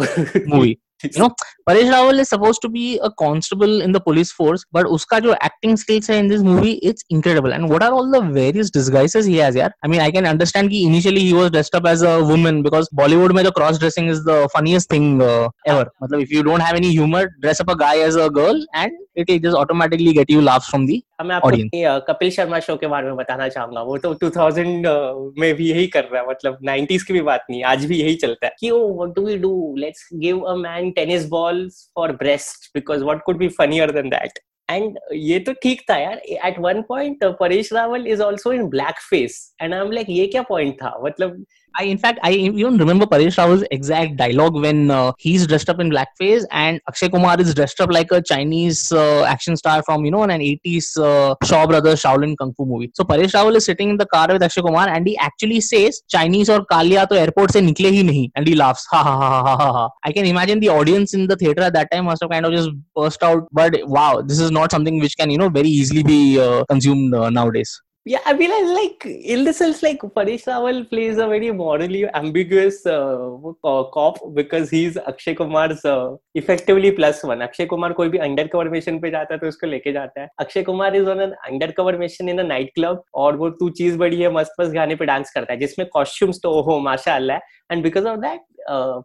movie. 0.55 0.79
you 1.03 1.19
know 1.23 1.31
paresh 1.69 1.91
rawal 1.95 2.21
is 2.25 2.29
supposed 2.29 2.61
to 2.63 2.69
be 2.69 2.99
a 3.09 3.11
constable 3.23 3.81
in 3.81 3.93
the 3.93 4.01
police 4.01 4.33
force 4.33 4.65
but 4.73 4.87
uska 4.97 5.23
jo 5.27 5.35
acting 5.49 5.77
skills 5.83 6.09
hai 6.13 6.19
in 6.23 6.29
this 6.29 6.43
movie 6.43 6.75
it's 6.91 7.05
incredible. 7.11 7.53
And 7.53 7.69
what 7.69 7.83
are 7.83 7.93
all 7.93 8.11
the 8.11 8.21
various 8.21 8.71
disguises 8.71 9.27
he 9.27 9.37
has 9.37 9.55
yaar? 9.55 9.71
I 9.83 9.89
mean 9.89 10.01
i 10.01 10.11
can 10.11 10.27
understand 10.27 10.71
ki 10.71 10.85
initially 10.87 11.21
he 11.21 11.33
was 11.33 11.51
dressed 11.51 11.75
up 11.75 11.87
as 11.87 12.03
a 12.03 12.15
woman 12.33 12.63
because 12.63 12.89
bollywood 13.03 13.35
mein 13.39 13.45
the 13.45 13.53
cross 13.53 13.79
dressing 13.79 14.09
is 14.09 14.25
the 14.25 14.49
funniest 14.53 14.89
thing 14.89 15.23
uh, 15.23 15.49
ever. 15.67 15.87
Matlab 16.03 16.23
if 16.23 16.31
you 16.31 16.43
don't 16.43 16.61
have 16.61 16.77
any 16.77 16.91
humor 16.91 17.29
dress 17.41 17.61
up 17.61 17.69
a 17.69 17.77
guy 17.77 17.99
as 17.99 18.17
a 18.17 18.31
girl 18.31 18.65
and 18.75 18.93
it 19.21 19.31
will 19.31 19.43
just 19.45 19.57
automatically 19.61 20.13
get 20.19 20.31
you 20.35 20.43
laughs 20.49 20.69
from 20.73 20.87
the 20.91 20.99
मैं 21.25 21.35
आपको. 21.37 22.01
Kapil 22.07 22.31
Sharma 22.31 22.59
show 22.61 22.77
के 22.77 22.87
बारे 22.87 23.07
में 23.07 23.17
बताना 23.17 23.49
चाहूँगा। 23.49 23.83
वो 23.83 23.97
तो 23.99 24.13
2000 24.15 24.87
अ, 24.87 25.33
में 25.41 25.55
भी 25.55 25.71
यही 25.71 25.87
कर 25.87 26.05
रहा 26.05 26.23
है 26.23 26.29
मतलब 26.29 26.59
90s 26.69 27.03
की 27.03 27.13
भी 27.13 27.21
बात 27.21 27.47
नहीं 27.51 27.63
आज 27.65 27.85
भी 27.85 28.01
यही 28.01 28.15
चलता 28.15 28.47
है। 28.47 28.53
कि 28.61 28.71
ओ 28.71 28.79
what 28.95 29.15
do 29.17 29.27
we 29.27 29.37
do 29.39 29.75
let's 29.79 30.09
give 30.15 30.41
a 30.41 30.55
man 30.57 30.91
tennis 30.91 31.27
balls 31.29 31.91
for 31.97 32.13
breast 32.13 32.71
because 32.75 33.05
what 33.05 33.23
could 33.27 33.39
be 33.39 33.49
funnier 33.49 33.91
than 33.91 34.09
that 34.11 34.39
and 34.71 34.99
ये 35.13 35.39
तो 35.41 35.53
ठीक 35.53 35.81
था 35.91 35.97
यार 35.97 36.19
at 36.47 36.59
one 36.59 36.83
point 36.89 37.25
Paresh 37.41 37.73
Rawal 37.73 38.07
is 38.07 38.23
also 38.23 38.53
in 38.53 38.69
black 38.69 39.01
face 39.11 39.57
and 39.63 39.75
I 39.75 39.81
am 39.81 39.91
like 39.93 40.07
ये 40.11 40.27
क्या 40.27 40.43
point 40.43 40.75
था? 40.75 40.99
मतलब 41.05 41.45
I, 41.79 41.85
in 41.85 41.99
fact, 41.99 42.19
I 42.23 42.33
even 42.33 42.79
remember 42.79 43.07
Paresh 43.07 43.37
Rawal's 43.37 43.65
exact 43.71 44.17
dialogue 44.17 44.55
when 44.55 44.91
uh, 44.91 45.13
he's 45.19 45.47
dressed 45.47 45.71
up 45.71 45.81
in 45.81 45.91
blackface 45.91 46.45
and 46.51 46.81
Akshay 46.89 47.09
Kumar 47.09 47.41
is 47.41 47.55
dressed 47.55 47.81
up 47.81 47.91
like 47.91 48.11
a 48.13 48.21
Chinese 48.21 48.91
uh, 48.93 49.25
action 49.25 49.57
star 49.57 49.83
from, 49.83 50.05
you 50.05 50.11
know, 50.11 50.23
an 50.23 50.31
80s 50.31 50.99
uh, 50.99 51.35
Shaw 51.45 51.67
Brothers 51.67 52.03
Shaolin 52.03 52.37
Kung 52.37 52.53
Fu 52.55 52.65
movie. 52.67 52.91
So 52.95 53.05
Paresh 53.05 53.33
Rawal 53.33 53.57
is 53.57 53.65
sitting 53.65 53.91
in 53.91 53.97
the 53.97 54.07
car 54.07 54.29
with 54.29 54.43
Akshay 54.43 54.63
Kumar 54.63 54.89
and 54.89 55.07
he 55.07 55.17
actually 55.19 55.61
says, 55.61 56.03
Chinese 56.09 56.51
or 56.51 56.65
Kalia 56.67 57.09
to 57.09 57.19
airport 57.19 57.53
se 57.53 57.61
nikle 57.61 57.95
hi 57.95 58.03
nahi. 58.03 58.31
And 58.35 58.47
he 58.47 58.55
laughs. 58.55 58.87
Ha 58.91 59.03
ha 59.03 59.19
ha 59.19 59.43
ha 59.43 59.57
ha. 59.57 59.73
ha. 59.73 59.89
I 60.05 60.13
can 60.13 60.27
imagine 60.27 60.61
the 60.61 60.69
audience 60.69 61.15
in 61.15 61.27
the 61.27 61.37
theater 61.37 61.63
at 61.63 61.73
that 61.75 61.91
time 61.91 62.07
must 62.07 62.23
have 62.23 62.31
kind 62.31 62.45
of 62.47 62.53
just 62.53 62.71
burst 62.95 63.23
out. 63.23 63.47
But 63.53 63.79
wow, 63.87 64.23
this 64.23 64.41
is 64.41 64.51
not 64.51 64.71
something 64.71 64.99
which 64.99 65.17
can, 65.17 65.31
you 65.31 65.39
know, 65.39 65.49
very 65.49 65.69
easily 65.69 66.03
be 66.03 66.41
uh, 66.41 66.65
consumed 66.65 67.15
uh, 67.15 67.31
nowadays. 67.31 67.81
Yeah, 68.11 68.23
I 68.27 68.33
mean, 68.33 68.51
I 68.51 68.63
like 68.77 69.05
in 69.07 69.45
the 69.45 69.53
sense, 69.57 69.81
like 69.85 70.01
Paresh 70.15 70.45
Rawal 70.51 70.79
plays 70.93 71.19
a 71.19 71.27
very 71.33 71.51
morally 71.53 72.09
ambiguous 72.21 72.79
uh, 72.85 73.37
uh, 73.63 73.85
cop 73.97 74.17
because 74.39 74.69
he's 74.69 74.97
Akshay 75.11 75.35
Kumar's 75.41 75.85
uh, 75.85 76.17
effectively 76.35 76.91
plus 76.91 77.23
one. 77.23 77.45
Akshay 77.47 77.67
Kumar 77.73 77.93
कोई 77.95 78.09
भी 78.09 78.19
undercover 78.27 78.69
mission 78.69 78.99
पे 79.01 79.11
जाता 79.11 79.35
है 79.35 79.39
तो 79.41 79.49
उसको 79.49 79.67
लेके 79.67 79.93
जाता 79.93 80.23
है। 80.23 80.63
Kumar 80.63 80.97
is 80.97 81.09
on 81.11 81.21
an 81.21 81.35
undercover 81.51 81.99
mission 81.99 82.29
in 82.29 82.39
a 82.39 82.47
night 82.47 82.73
club 82.75 83.05
और 83.15 83.37
वो 83.37 83.51
तू 83.61 83.69
चीज़ 83.83 83.99
बड़ी 83.99 84.21
है 84.21 84.33
मस्त 84.39 84.61
मस्त 84.61 84.73
गाने 84.73 84.97
पे 84.97 85.07
डांस 85.13 85.31
करता 85.35 85.53
है 85.53 85.59
जिसमें 85.61 85.87
कॉस्ट्यूम्स 85.93 86.41
तो 86.43 86.53
ओहो 86.61 86.79
माशाल्लाह। 86.89 87.37
है 87.37 87.43
and 87.73 87.83
because 87.83 88.09
of 88.09 88.19
that 88.27 88.41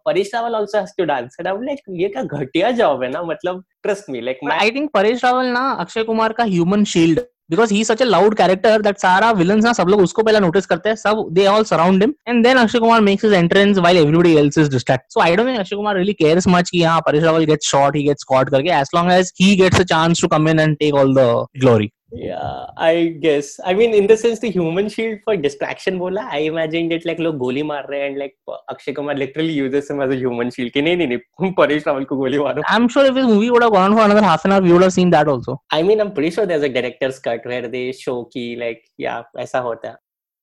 Paresh 0.06 0.34
Rawal 0.34 0.54
also 0.54 0.78
has 0.78 0.92
to 0.98 1.04
dance 1.12 1.36
and 1.40 1.48
I 1.48 1.64
like 1.66 1.94
ये 2.02 2.08
क्या 2.16 2.22
घटिया 2.22 2.70
जॉब 2.82 3.02
है 3.02 3.10
ना 3.12 3.22
मतलब 3.30 3.64
trust 3.82 4.10
me 4.10 4.20
like 4.20 4.44
I 4.58 4.68
think 4.76 4.94
Paresh 4.98 5.24
Rawal 5.28 5.52
ना 5.54 5.70
अक्षय 5.86 6.04
कुमार 6.12 6.32
का 6.40 6.50
human 6.56 6.86
shield 6.96 7.24
because 7.50 7.72
he 7.74 7.82
such 7.84 8.02
a 8.02 8.04
loud 8.04 8.34
character 8.34 8.82
that 8.82 8.98
सारा 8.98 9.30
विलन 9.32 9.60
ना 9.64 9.72
सब 9.72 9.88
लोग 9.88 10.00
उसको 10.00 10.22
पहले 10.22 10.40
नोटिस 10.40 10.66
करते 10.66 10.88
हैं, 10.88 10.96
सब 10.96 11.26
they 11.32 11.46
all 11.46 11.64
surround 11.64 12.02
him 12.02 12.14
and 12.28 12.44
then 12.44 12.56
Akshay 12.56 12.78
Kumar 12.78 13.00
makes 13.00 13.24
his 13.24 13.34
entrance 13.34 13.78
while 13.78 13.96
everybody 13.96 14.34
else 14.36 14.58
is 14.58 14.70
distract 14.70 15.12
so 15.12 15.20
I 15.20 15.36
dot 15.36 15.46
mean 15.46 15.56
Akshay 15.56 15.76
Kumar 15.76 15.96
really 15.96 16.12
cares 16.12 16.48
much 16.48 16.70
की 16.70 16.82
हाँ 16.82 17.00
Paresh 17.00 17.24
gets 17.46 17.70
shot 17.70 17.96
he 17.96 18.02
gets 18.02 18.24
caught 18.24 18.50
करके 18.50 18.70
as 18.70 18.90
long 18.94 19.12
as 19.12 19.32
he 19.40 19.54
gets 19.56 19.80
a 19.80 19.84
chance 19.84 20.22
to 20.22 20.28
come 20.28 20.48
in 20.48 20.60
and 20.60 20.76
take 20.76 20.94
all 20.94 21.14
the 21.14 21.46
glory 21.58 21.90
Yeah, 22.12 22.66
I 22.78 23.16
guess. 23.20 23.58
I 23.64 23.74
mean, 23.74 23.92
in 23.92 24.06
the 24.06 24.16
sense, 24.16 24.38
the 24.38 24.48
human 24.48 24.88
shield 24.88 25.18
for 25.24 25.36
distraction 25.36 25.98
बोला. 25.98 26.22
I 26.30 26.38
imagined 26.50 26.92
it 26.92 27.04
like 27.04 27.18
लोग 27.20 27.36
गोली 27.38 27.62
मार 27.62 27.86
रहे 27.90 28.00
हैं 28.00 28.10
and 28.10 28.18
like 28.18 28.34
Akshay 28.70 28.94
Kumar 28.94 29.16
literally 29.16 29.52
uses 29.52 29.90
him 29.90 30.00
as 30.00 30.12
a 30.12 30.18
human 30.20 30.50
shield. 30.50 30.72
कि 30.72 30.82
नहीं 30.82 30.96
नहीं 30.96 31.08
नहीं 31.08 31.52
परेश 31.58 31.86
रावल 31.86 32.04
को 32.04 32.16
गोली 32.16 32.38
मारो. 32.38 32.62
I'm 32.68 32.88
sure 32.88 33.04
if 33.06 33.14
this 33.14 33.26
movie 33.26 33.50
would 33.50 33.62
have 33.62 33.72
gone 33.72 33.90
on 33.90 33.98
for 33.98 34.04
another 34.04 34.22
half 34.22 34.44
an 34.44 34.52
hour 34.52 34.62
we 34.62 34.72
would 34.72 34.82
have 34.82 34.92
seen 34.92 35.10
that 35.10 35.26
also 35.26 35.60
I 35.72 35.82
mean, 35.82 36.00
I'm 36.00 36.12
pretty 36.12 36.30
sure 36.30 36.46
there's 36.46 36.62
a 36.62 36.68
director's 36.68 37.18
cut 37.18 37.44
where 37.44 37.68
they 37.68 37.92
show 37.92 38.24
कि 38.36 38.56
like 38.64 38.82
yeah 38.98 39.22
ऐसा 39.38 39.58
होता 39.58 39.88
है. 39.88 39.96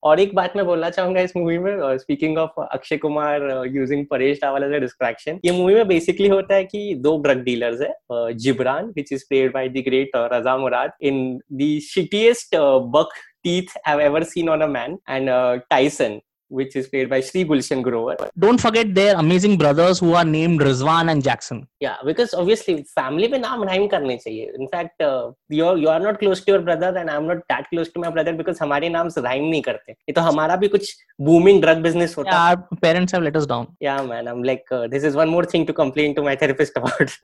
और 0.04 0.20
एक 0.20 0.34
बात 0.36 0.56
मैं 0.56 0.66
बोलना 0.66 0.90
चाहूँगा 0.90 1.22
इस 1.22 1.36
मूवी 1.38 1.58
में 1.58 1.98
speaking 1.98 2.38
of 2.38 2.62
Akshay 2.62 2.98
Kumar 2.98 3.44
using 3.74 4.06
Paresh 4.12 4.40
Rawal 4.44 4.64
as 4.64 4.74
a 4.74 4.80
distraction 4.80 5.40
ये 5.46 5.52
मूवी 5.52 5.76
में 5.76 5.88
बेसिकली 5.88 6.28
होता 6.28 6.56
है 6.56 6.64
कि 6.66 6.96
दो 7.04 7.18
ड्रग 7.24 7.44
डीलर्स 7.44 7.82
है 7.82 8.34
Jibran 8.46 8.94
which 8.96 9.14
is 9.14 9.24
played 9.30 9.54
by 9.54 9.70
the 9.70 9.84
great 9.86 10.12
Raza 10.34 10.58
Murad 10.58 10.92
in 11.02 11.22
the 11.54 11.78
shittiest 11.84 12.56
buck 12.96 13.14
teeth 13.44 13.76
I've 13.86 14.00
ever 14.00 14.24
seen 14.24 14.50
on 14.50 14.62
a 14.62 14.68
man, 14.68 15.00
and 15.08 15.30
uh, 15.30 15.60
Tyson, 15.70 16.22
which 16.60 16.76
is 16.80 16.88
played 16.94 17.10
by 17.14 17.20
Sri 17.28 17.44
Gulshan 17.52 17.82
Grover. 17.88 18.16
don't 18.46 18.62
forget 18.66 18.90
their 18.98 19.14
amazing 19.22 19.56
brothers 19.62 20.00
who 20.04 20.10
are 20.20 20.26
named 20.32 20.62
Rizwan 20.68 21.12
and 21.14 21.24
Jackson 21.28 21.62
Yeah, 21.86 21.98
because 22.10 22.34
obviously 22.42 22.76
family 23.00 23.30
पे 23.34 23.40
नाम 23.46 23.64
rhyme 23.70 23.88
करने 23.94 24.18
चाहिए. 24.24 24.52
In 24.60 24.68
fact, 24.74 25.06
uh, 25.08 25.32
you 25.60 25.72
you 25.84 25.90
are 25.94 26.00
not 26.06 26.20
close 26.24 26.44
to 26.46 26.52
your 26.54 26.62
brother 26.68 26.92
and 27.04 27.14
I'm 27.16 27.28
not 27.32 27.42
that 27.54 27.70
close 27.72 27.92
to 27.96 28.04
my 28.06 28.12
brother 28.18 28.34
because 28.42 28.60
हमारे 28.66 28.92
नाम 28.98 29.10
rhyme 29.28 29.50
नहीं 29.54 29.62
करते. 29.70 29.92
ये 30.10 30.14
तो 30.14 30.22
हमारा 30.30 30.56
भी 30.64 30.68
कुछ 30.76 30.94
booming 31.30 31.64
drug 31.66 31.84
business 31.88 32.16
होता. 32.20 32.32
yeah, 32.32 32.44
our 32.50 32.80
parents 32.88 33.18
have 33.18 33.24
let 33.30 33.42
us 33.42 33.50
down 33.56 33.68
Yeah, 33.90 34.02
man. 34.14 34.28
I'm 34.36 34.44
like, 34.52 34.64
uh, 34.80 34.88
this 34.96 35.10
is 35.12 35.20
one 35.24 35.36
more 35.38 35.46
thing 35.56 35.66
to 35.72 35.74
complain 35.82 36.16
to 36.22 36.30
my 36.30 36.36
therapist 36.46 36.78
about. 36.84 37.18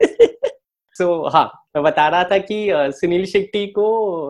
So 1.00 1.32
हाँ 1.32 1.44
मैं 1.76 1.82
बता 1.84 2.06
रहा 2.08 2.24
था 2.30 2.36
कि 2.38 2.56
सुनील 2.94 3.24
शेट्टी 3.26 3.66
को 3.74 3.82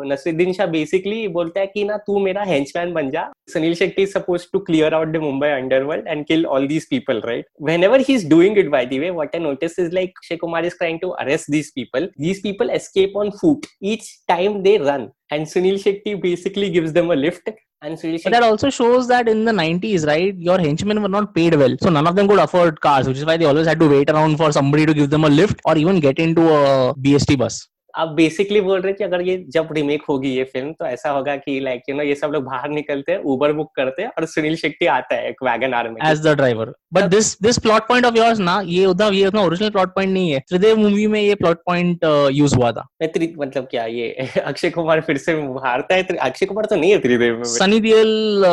नसरुद्दीन 0.07 0.53
शाह 0.53 0.67
बेसिकली 0.67 1.29
बोलता 1.37 1.61
है 1.61 1.67
कि 1.67 1.85
ना, 1.85 1.97
तू 1.97 2.19
मेरा 2.19 2.43
हेंचमैन 2.45 2.93
बन 2.93 3.09
जा। 3.11 3.23
Sunil 3.53 3.75
Shetty 3.75 4.07
suppose 4.07 4.47
to 4.53 4.59
clear 4.59 4.95
out 4.95 5.09
the 5.09 5.21
Mumbai 5.23 5.49
underworld 5.49 6.09
and 6.09 6.25
kill 6.27 6.45
all 6.47 6.67
these 6.69 6.89
people 6.91 7.21
right 7.27 7.47
whenever 7.85 8.01
he 8.09 8.15
is 8.15 8.29
doing 8.31 8.59
it 8.59 8.69
by 8.71 8.87
the 8.87 8.99
way 9.01 9.11
what 9.11 9.35
I 9.37 9.43
notice 9.43 9.79
is 9.79 9.91
like 9.95 10.19
Akshay 10.19 10.37
Kumar 10.37 10.67
is 10.67 10.77
trying 10.79 10.99
to 11.01 11.09
arrest 11.25 11.51
these 11.51 11.71
people 11.75 12.11
these 12.21 12.43
people 12.43 12.71
escape 12.71 13.17
on 13.17 13.31
foot 13.41 13.67
each 13.85 14.13
time 14.29 14.61
they 14.63 14.77
run 14.83 15.09
and 15.33 15.47
Sunil 15.47 15.79
Shetty 15.79 16.15
basically 16.21 16.71
gives 16.71 16.91
them 16.91 17.13
a 17.13 17.17
lift 17.17 17.51
and 17.83 17.99
But 18.03 18.33
that 18.33 18.43
also 18.43 18.69
shows 18.69 19.09
that 19.09 19.27
in 19.27 19.47
the 19.47 19.53
90s, 19.53 20.07
right, 20.07 20.37
your 20.37 20.59
henchmen 20.59 21.01
were 21.01 21.09
not 21.09 21.35
paid 21.35 21.55
well. 21.55 21.75
So 21.81 21.89
none 21.89 22.07
of 22.07 22.15
them 22.15 22.29
could 22.29 22.39
afford 22.39 22.79
cars, 22.83 23.09
which 23.09 23.17
is 23.17 23.25
why 23.25 23.39
they 23.39 23.47
always 23.47 23.67
had 23.67 23.81
to 23.81 23.89
wait 23.89 24.11
around 24.11 24.37
for 24.37 24.53
somebody 24.53 24.85
to 24.85 24.93
give 24.93 25.09
them 25.09 25.25
a 25.25 25.31
lift 25.31 25.63
or 25.65 25.79
even 25.79 25.99
get 25.99 26.19
into 26.19 26.43
a 26.43 26.95
BST 26.95 27.39
bus. 27.39 27.69
आप 27.95 28.09
basically 28.09 28.61
बोल 28.61 28.81
रहे 28.81 28.93
कि 28.93 29.05
अगर 29.05 29.21
ये 29.21 29.45
जब 29.49 29.69
remake 29.73 30.03
होगी 30.09 30.31
ये 30.31 30.45
film 30.45 30.73
तो 30.73 30.87
ऐसा 30.87 31.11
होगा 31.11 31.37
कि 31.37 31.61
लाइक 31.61 31.83
यू 31.89 31.97
नो 31.97 32.03
ये 32.03 32.15
सब 32.15 32.31
लोग 32.33 32.45
बाहर 32.45 32.69
निकलते 32.71 33.13
हैं 33.13 33.19
उबर 33.19 33.53
बुक 33.53 33.75
करते 33.77 34.03
हैं 34.03 34.09
और 34.09 34.27
सुनील 34.27 34.57
शेट्टी 34.57 34.87
आता 34.87 35.15
है 35.15 35.29
एक 35.29 35.43
वैगन 35.45 35.75
आर 35.75 35.89
में 35.89 35.97
as 36.11 36.27
the 36.27 36.29
driver 36.29 36.73
but 36.95 37.05
this 37.05 37.43
this 37.43 37.59
plot 37.59 37.89
point 37.89 38.07
of 38.07 38.17
yours 38.17 38.39
ना 38.39 38.63
ये 38.65 38.87
उधर 38.87 39.13
ये 39.13 39.27
उतना 39.27 39.43
ओरिजिनल 39.43 39.71
प्लॉट 39.71 39.95
पॉइंट 39.95 40.13
नहीं 40.13 40.31
है। 40.31 40.39
त्रिदेव 40.49 40.77
मूवी 40.77 41.07
में 41.07 41.21
ये 41.21 41.35
प्लॉट 41.35 41.57
पॉइंट 41.57 42.05
यूज़ 42.33 42.57
हुआ 42.57 42.73
था। 42.73 42.87
मैं 43.03 43.29
मतलब 43.39 43.67
क्या 43.71 43.85
ये 43.85 44.29
अक्षय 44.45 44.71
कुमार 44.71 45.01
फिर 45.01 45.17
से 45.17 45.33
हारता 45.33 45.95
है? 45.95 46.03
अक्षय 46.03 46.47
कुमार 46.47 46.65
तो 46.65 46.77
नहीं 46.77 46.91
है 46.91 46.99
त्रिदेव 46.99 47.37
में। 47.37 47.45
Sunny 47.45 47.81
Deol 47.81 48.45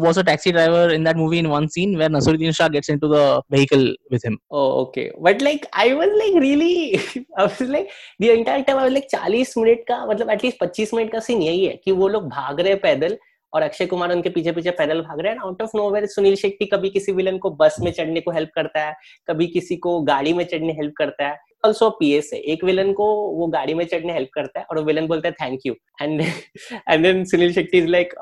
was 0.00 0.20
a 0.20 0.22
taxi 0.22 0.52
driver 0.52 0.92
in 0.92 1.04
that 1.04 1.16
movie 1.16 1.38
in 1.38 1.46
one 1.46 1.66
scene 1.66 1.96
where 1.96 2.10
Naseeruddin 2.10 2.52
Shah 2.52 2.68
gets 2.68 2.90
in 2.90 2.98
the 2.98 3.42
vehicle 3.52 3.96
with 4.12 4.20
him 4.24 4.38
okay 4.52 5.10
but 5.22 5.42
like 5.42 5.66
I 5.74 5.92
was 5.92 6.10
like 6.10 6.36
really 6.36 7.00
like 7.40 8.44
there 8.46 8.85
like 8.90 9.08
40 9.10 9.56
minute 9.58 9.86
का 9.88 10.04
मतलब 10.06 10.30
at least 10.30 10.58
25 10.64 10.94
minute 10.94 11.12
का 11.12 11.20
scene 11.20 11.42
यही 11.42 11.64
है 11.64 11.76
कि 11.84 11.92
वो 11.92 12.08
लोग 12.08 12.28
भाग 12.28 12.60
रहे 12.60 12.74
पैदल 12.74 13.16
और 13.52 13.62
अक्षय 13.62 13.86
कुमार 13.86 14.12
उनके 14.12 14.28
पीछे 14.28 14.52
पीछे 14.52 14.70
पैदल 14.70 15.00
भाग 15.00 15.20
रहे 15.20 15.32
हैं 15.32 15.40
out 15.40 15.62
of 15.62 15.70
nowhere 15.76 16.06
Sunil 16.06 16.34
Shetty 16.36 16.66
कभी 16.66 16.90
किसी 16.90 17.12
विलन 17.12 17.38
को 17.38 17.50
बस 17.50 17.76
में 17.80 17.90
चढ़ने 17.92 18.20
को 18.20 18.30
हेल्प 18.30 18.50
करता 18.54 18.80
है, 18.80 18.94
कभी 19.28 19.46
किसी 19.46 19.76
को 19.76 20.00
गाड़ी 20.00 20.32
में 20.32 20.44
चढ़ने 20.44 20.72
हेल्प 20.72 20.92
करता 20.96 21.28
है। 21.28 21.38
ऑल्सो 21.64 21.88
पीएस 21.90 22.30
है 22.34 22.38
एक 22.52 22.64
विलन 22.64 22.92
को 22.92 23.04
वो 23.36 23.46
गाड़ी 23.46 23.74
में 23.74 23.84
चढ़ने 23.86 24.12
हेल्प 24.12 24.28
करता 24.34 24.60
है 24.60 24.66
और 24.70 24.78
वो 24.78 24.84
विलन 24.84 25.06
बोलता 25.06 25.28
है 25.28 25.34
thank 25.42 25.66
you 25.66 25.74
and 26.02 26.20
and 26.20 27.02
then 27.02 27.24
Sunil 27.24 27.52
Shetty 27.52 27.78
is 27.78 27.86
like 27.86 28.14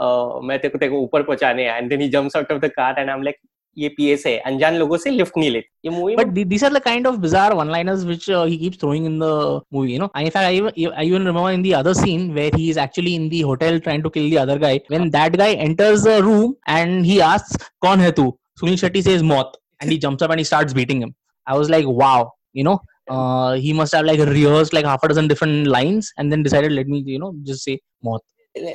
मैं 0.44 0.58
तेरे 0.58 0.68
को 0.68 0.78
तेरे 0.78 0.90
को 0.92 0.98
ऊपर 0.98 1.22
पहुँचाने 1.22 1.68
and 1.68 1.88
then 1.88 2.00
he 2.00 2.08
jumps 2.08 2.36
out 2.36 2.52
of 2.52 2.60
the 2.60 2.70
car 2.76 3.00
and 3.00 3.10
I 3.10 3.16
am 3.16 3.22
like 3.22 3.36
ये 3.78 3.88
पीएस 3.96 4.26
है 4.26 4.36
अनजान 4.46 4.74
लोगों 4.74 4.96
से 5.04 5.10
लिफ्ट 5.10 5.38
नहीं 5.38 5.50
लेते 5.50 5.88
ये 5.88 5.90
movie 5.90 6.16
the 6.74 6.80
kind 6.80 7.06
of 7.06 7.20
bizarre 7.20 7.54
one-liners 7.54 8.04
which 8.04 8.28
uh, 8.28 8.44
he 8.44 8.58
keeps 8.58 8.76
throwing 8.76 9.04
in 9.04 9.18
the 9.18 9.60
movie. 9.70 9.92
You 9.92 9.98
know, 9.98 10.10
in 10.16 10.30
fact, 10.30 10.46
I 10.46 10.54
even, 10.54 10.72
I 10.96 11.04
even 11.04 11.24
remember 11.24 11.50
in 11.50 11.62
the 11.62 11.74
other 11.74 11.94
scene 11.94 12.34
where 12.34 12.50
he 12.54 12.70
is 12.70 12.76
actually 12.76 13.14
in 13.14 13.28
the 13.28 13.42
hotel 13.42 13.78
trying 13.80 14.02
to 14.02 14.10
kill 14.10 14.28
the 14.30 14.38
other 14.38 14.58
guy. 14.58 14.80
When 14.88 15.10
that 15.10 15.36
guy 15.36 15.52
enters 15.54 16.02
the 16.02 16.22
room 16.22 16.56
and 16.66 17.06
he 17.06 17.20
asks, 17.20 17.56
"Kaun 17.86 18.04
hai 18.06 18.10
tu?" 18.10 18.26
Sunil 18.60 18.80
Shetty 18.82 19.02
says, 19.02 19.22
"Maut," 19.22 19.56
and 19.80 19.90
he 19.90 19.98
jumps 19.98 20.22
up 20.22 20.30
and 20.30 20.44
he 20.44 20.44
starts 20.44 20.72
beating 20.80 21.02
him. 21.06 21.14
I 21.46 21.56
was 21.62 21.70
like, 21.76 21.86
"Wow!" 22.02 22.32
You 22.52 22.64
know, 22.64 22.80
uh, 23.08 23.52
he 23.54 23.72
must 23.72 23.94
have 23.94 24.04
like 24.04 24.20
rehearsed 24.20 24.72
like 24.72 24.84
half 24.92 25.02
a 25.02 25.08
dozen 25.08 25.28
different 25.28 25.66
lines 25.66 26.12
and 26.18 26.32
then 26.32 26.42
decided, 26.42 26.72
"Let 26.72 26.94
me, 26.94 27.02
you 27.06 27.18
know, 27.18 27.34
just 27.42 27.64
say 27.64 27.80
Maut." 28.02 28.22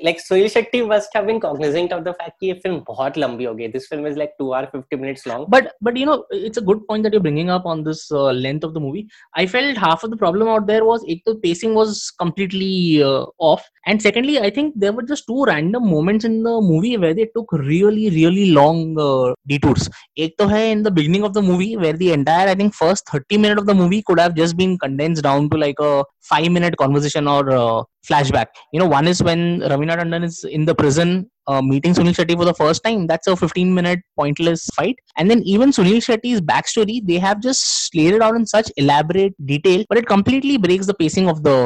like 0.02 0.18
Sunil 0.20 0.48
Shetty 0.48 0.80
must 0.88 1.16
have 1.16 1.26
been 1.28 1.40
cognizant 1.44 1.92
of 1.94 2.02
the 2.06 2.12
fact 2.18 2.36
कि 2.40 2.46
ये 2.46 2.52
film 2.62 2.78
बहुत 2.88 3.16
लंबी 3.18 3.44
हो 3.44 3.54
गई 3.54 3.68
this 3.68 3.88
film 3.90 4.06
is 4.06 4.18
like 4.18 4.34
2 4.42 4.48
hour 4.56 4.66
50 4.74 4.98
minutes 5.02 5.26
long 5.30 5.46
but 5.54 5.70
but 5.88 5.98
you 6.00 6.06
know 6.08 6.16
it's 6.48 6.60
a 6.62 6.64
good 6.68 6.82
point 6.90 7.06
that 7.06 7.16
you're 7.16 7.24
bringing 7.26 7.50
up 7.54 7.66
on 7.72 7.82
this 7.88 8.02
uh, 8.20 8.30
length 8.46 8.66
of 8.68 8.74
the 8.76 8.82
movie 8.84 9.02
i 9.42 9.46
felt 9.54 9.80
half 9.84 10.04
of 10.08 10.12
the 10.14 10.18
problem 10.22 10.52
out 10.54 10.66
there 10.70 10.84
was 10.90 11.06
ek, 11.14 11.22
the 11.30 11.34
pacing 11.46 11.74
was 11.80 12.02
completely 12.22 13.02
uh, 13.08 13.24
off 13.50 13.64
and 13.86 14.04
secondly 14.06 14.36
i 14.48 14.50
think 14.58 14.78
there 14.84 14.94
were 14.98 15.06
just 15.12 15.26
two 15.32 15.44
random 15.52 15.88
moments 15.94 16.28
in 16.30 16.36
the 16.48 16.56
movie 16.70 16.96
where 17.04 17.16
they 17.20 17.28
took 17.38 17.56
really 17.64 18.06
really 18.18 18.46
long 18.60 18.84
uh, 19.08 19.34
detours 19.54 19.90
ek 20.26 20.36
to 20.42 20.48
hai 20.54 20.64
in 20.76 20.84
the 20.88 20.94
beginning 21.00 21.26
of 21.30 21.34
the 21.38 21.44
movie 21.50 21.72
where 21.84 21.98
the 22.04 22.12
entire 22.18 22.46
i 22.52 22.58
think 22.62 22.78
first 22.82 23.16
30 23.16 23.42
minute 23.46 23.64
of 23.64 23.66
the 23.72 23.78
movie 23.82 24.02
could 24.10 24.22
have 24.26 24.36
just 24.42 24.56
been 24.62 24.78
condensed 24.86 25.24
down 25.30 25.50
to 25.54 25.58
like 25.66 25.82
a 25.90 25.94
5 26.34 26.52
minute 26.58 26.76
conversation 26.84 27.26
or 27.36 27.42
uh, 27.62 27.82
flashback 28.08 28.48
you 28.74 28.80
know 28.80 28.88
one 28.98 29.06
is 29.12 29.20
when 29.28 29.40
ravina 29.72 29.94
tandon 30.00 30.24
is 30.30 30.36
in 30.58 30.64
the 30.70 30.74
prison 30.82 31.12
uh, 31.52 31.62
meeting 31.70 31.94
Sunil 31.96 32.14
Shetty 32.18 32.34
for 32.40 32.46
the 32.48 32.54
first 32.54 32.82
time. 32.84 33.06
That's 33.06 33.26
a 33.26 33.36
15 33.36 33.74
minute 33.78 34.00
pointless 34.18 34.62
fight. 34.76 34.96
And 35.18 35.30
then 35.30 35.42
even 35.54 35.72
Sunil 35.78 35.98
Shetty's 36.06 36.40
backstory, 36.40 36.94
they 37.08 37.18
have 37.24 37.42
just 37.46 37.94
laid 37.94 38.14
it 38.14 38.22
out 38.22 38.34
in 38.38 38.46
such 38.46 38.70
elaborate 38.78 39.34
detail, 39.50 39.84
but 39.90 39.98
it 39.98 40.06
completely 40.06 40.56
breaks 40.56 40.86
the 40.86 40.94
pacing 40.94 41.28
of 41.28 41.42
the 41.48 41.56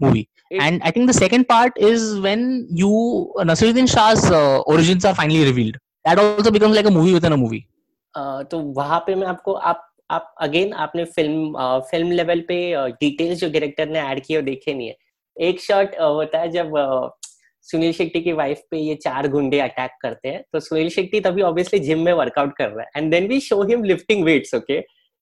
movie. 0.00 0.24
It- 0.50 0.60
and 0.64 0.82
I 0.82 0.90
think 0.90 1.06
the 1.12 1.18
second 1.20 1.46
part 1.52 1.72
is 1.90 2.08
when 2.26 2.66
you 2.82 2.90
Nasiruddin 3.52 3.88
Shah's 3.94 4.24
uh, 4.40 4.58
origins 4.74 5.04
are 5.04 5.14
finally 5.14 5.44
revealed. 5.44 5.76
That 6.04 6.18
also 6.18 6.50
becomes 6.58 6.74
like 6.80 6.86
a 6.86 6.96
movie 7.00 7.14
within 7.20 7.32
a 7.32 7.42
movie. 7.46 7.64
अह, 8.16 8.42
तो 8.50 8.58
वहां 8.76 8.98
पे 9.06 9.14
मैं 9.14 9.26
आपको 9.26 9.52
आप 9.70 9.84
आप 10.10 10.34
again 10.40 10.72
आपने 10.84 11.04
film 11.16 11.68
film 11.90 12.10
level 12.20 12.40
पे 12.48 12.56
details 13.00 13.38
जो 13.40 13.48
डायरेक्टर 13.56 13.88
ने 13.88 13.98
ऐड 14.00 14.20
किए 14.26 14.36
वो 14.36 14.42
देखे 14.42 14.74
नहीं 14.74 14.88
है 14.88 14.96
एक 15.37 15.61
शॉट 15.61 15.95
होता 16.01 16.39
है 16.39 16.49
जब 16.51 16.71
सुनील 17.67 17.91
शेट्टी 17.93 18.21
की 18.21 18.31
वाइफ 18.33 18.61
पे 18.71 18.77
ये 18.77 18.95
चार 18.95 19.27
गुंडे 19.27 19.59
अटैक 19.59 19.91
करते 20.01 20.29
हैं 20.29 20.43
तो 20.53 20.59
सुनील 20.59 20.89
शेट्टी 20.89 21.19
तभी 21.19 21.41
ऑब्वियसली 21.41 21.79
जिम 21.79 21.99
में 21.99 22.11
वर्कआउट 22.13 22.55
कर 22.57 22.69
रहा 22.69 22.81
है। 22.81 22.89
And 22.95 23.11
then 23.11 23.27
we 23.27 23.39
show 23.39 23.61
him 23.63 23.83
lifting 23.83 24.23
weights 24.25 24.53
okay 24.55 24.79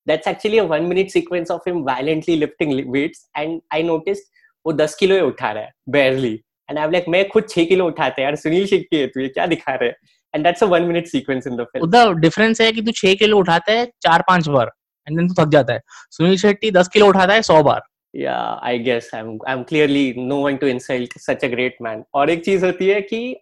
that's 0.08 0.28
actually 0.28 0.58
a 0.58 0.64
one 0.64 0.84
minute 0.84 1.10
sequence 1.10 1.52
of 1.52 1.70
him 1.70 1.82
violently 1.84 2.36
lifting 2.36 2.74
weights 2.92 3.26
and 3.38 3.60
I 3.74 3.84
notice 3.84 4.20
वो 4.66 4.74
दस 4.74 4.96
किलो 4.96 5.16
ही 5.16 5.22
उठा 5.22 5.52
रहा 5.52 5.64
है 5.64 5.72
बेरली 5.90 6.34
एंड 6.70 6.80
आई 6.80 6.92
लाइक 6.92 7.06
मैं 7.10 7.28
खुद 7.30 7.48
छह 7.50 7.64
किलो 7.66 7.86
उठाते 7.88 8.22
हैं, 8.22 8.28
यार, 8.28 8.36
सुनील 8.36 8.66
शेट्टी 8.66 8.98
है 8.98 9.08
तू, 9.08 9.20
ये 9.20 9.28
क्या 9.28 9.46
दिखा 9.46 9.74
रहे 9.74 9.90
हैं? 9.90 9.96
And 10.34 10.44
that's 10.46 10.64
a 10.64 10.66
one 10.66 10.84
minute 10.84 11.08
sequence 11.08 11.48
in 11.48 11.56
the 11.56 11.64
film 11.64 11.86
उधर 11.86 12.14
डिफरेंस 12.20 12.62
है 12.62 12.72
कि 12.72 12.82
तू 12.82 12.92
छह 12.92 13.14
किलो 13.14 13.38
उठाता 13.40 13.72
है 13.72 13.86
चार 14.04 14.24
पाँच 14.28 14.48
बार 14.48 14.72
एंड 15.08 15.18
देन 15.18 15.28
तू 15.28 15.44
थक 15.44 15.50
जाता 15.52 15.74
है। 15.74 15.82
सुनील 16.12 16.38
शेट्टी 16.38 16.72
दस 16.72 16.88
किलो 16.88 17.08
उठाता 17.08 17.34
है, 17.34 17.42
सौ 17.42 17.62
बार। 17.64 17.82
Yeah 18.14 18.60
i 18.62 18.78
guess 18.78 19.08
i'm 19.14 19.40
i'm 19.48 19.64
clearly 19.64 20.14
no 20.14 20.40
one 20.40 20.58
to 20.60 20.68
insult 20.68 21.14
such 21.18 21.44
a 21.44 21.50
great 21.50 21.82
man 21.82 22.04
और 22.14 22.30
एक 22.30 22.44
चीज़ 22.46 22.66
होती 22.66 22.88
है 22.88 23.02
कि 23.02 23.36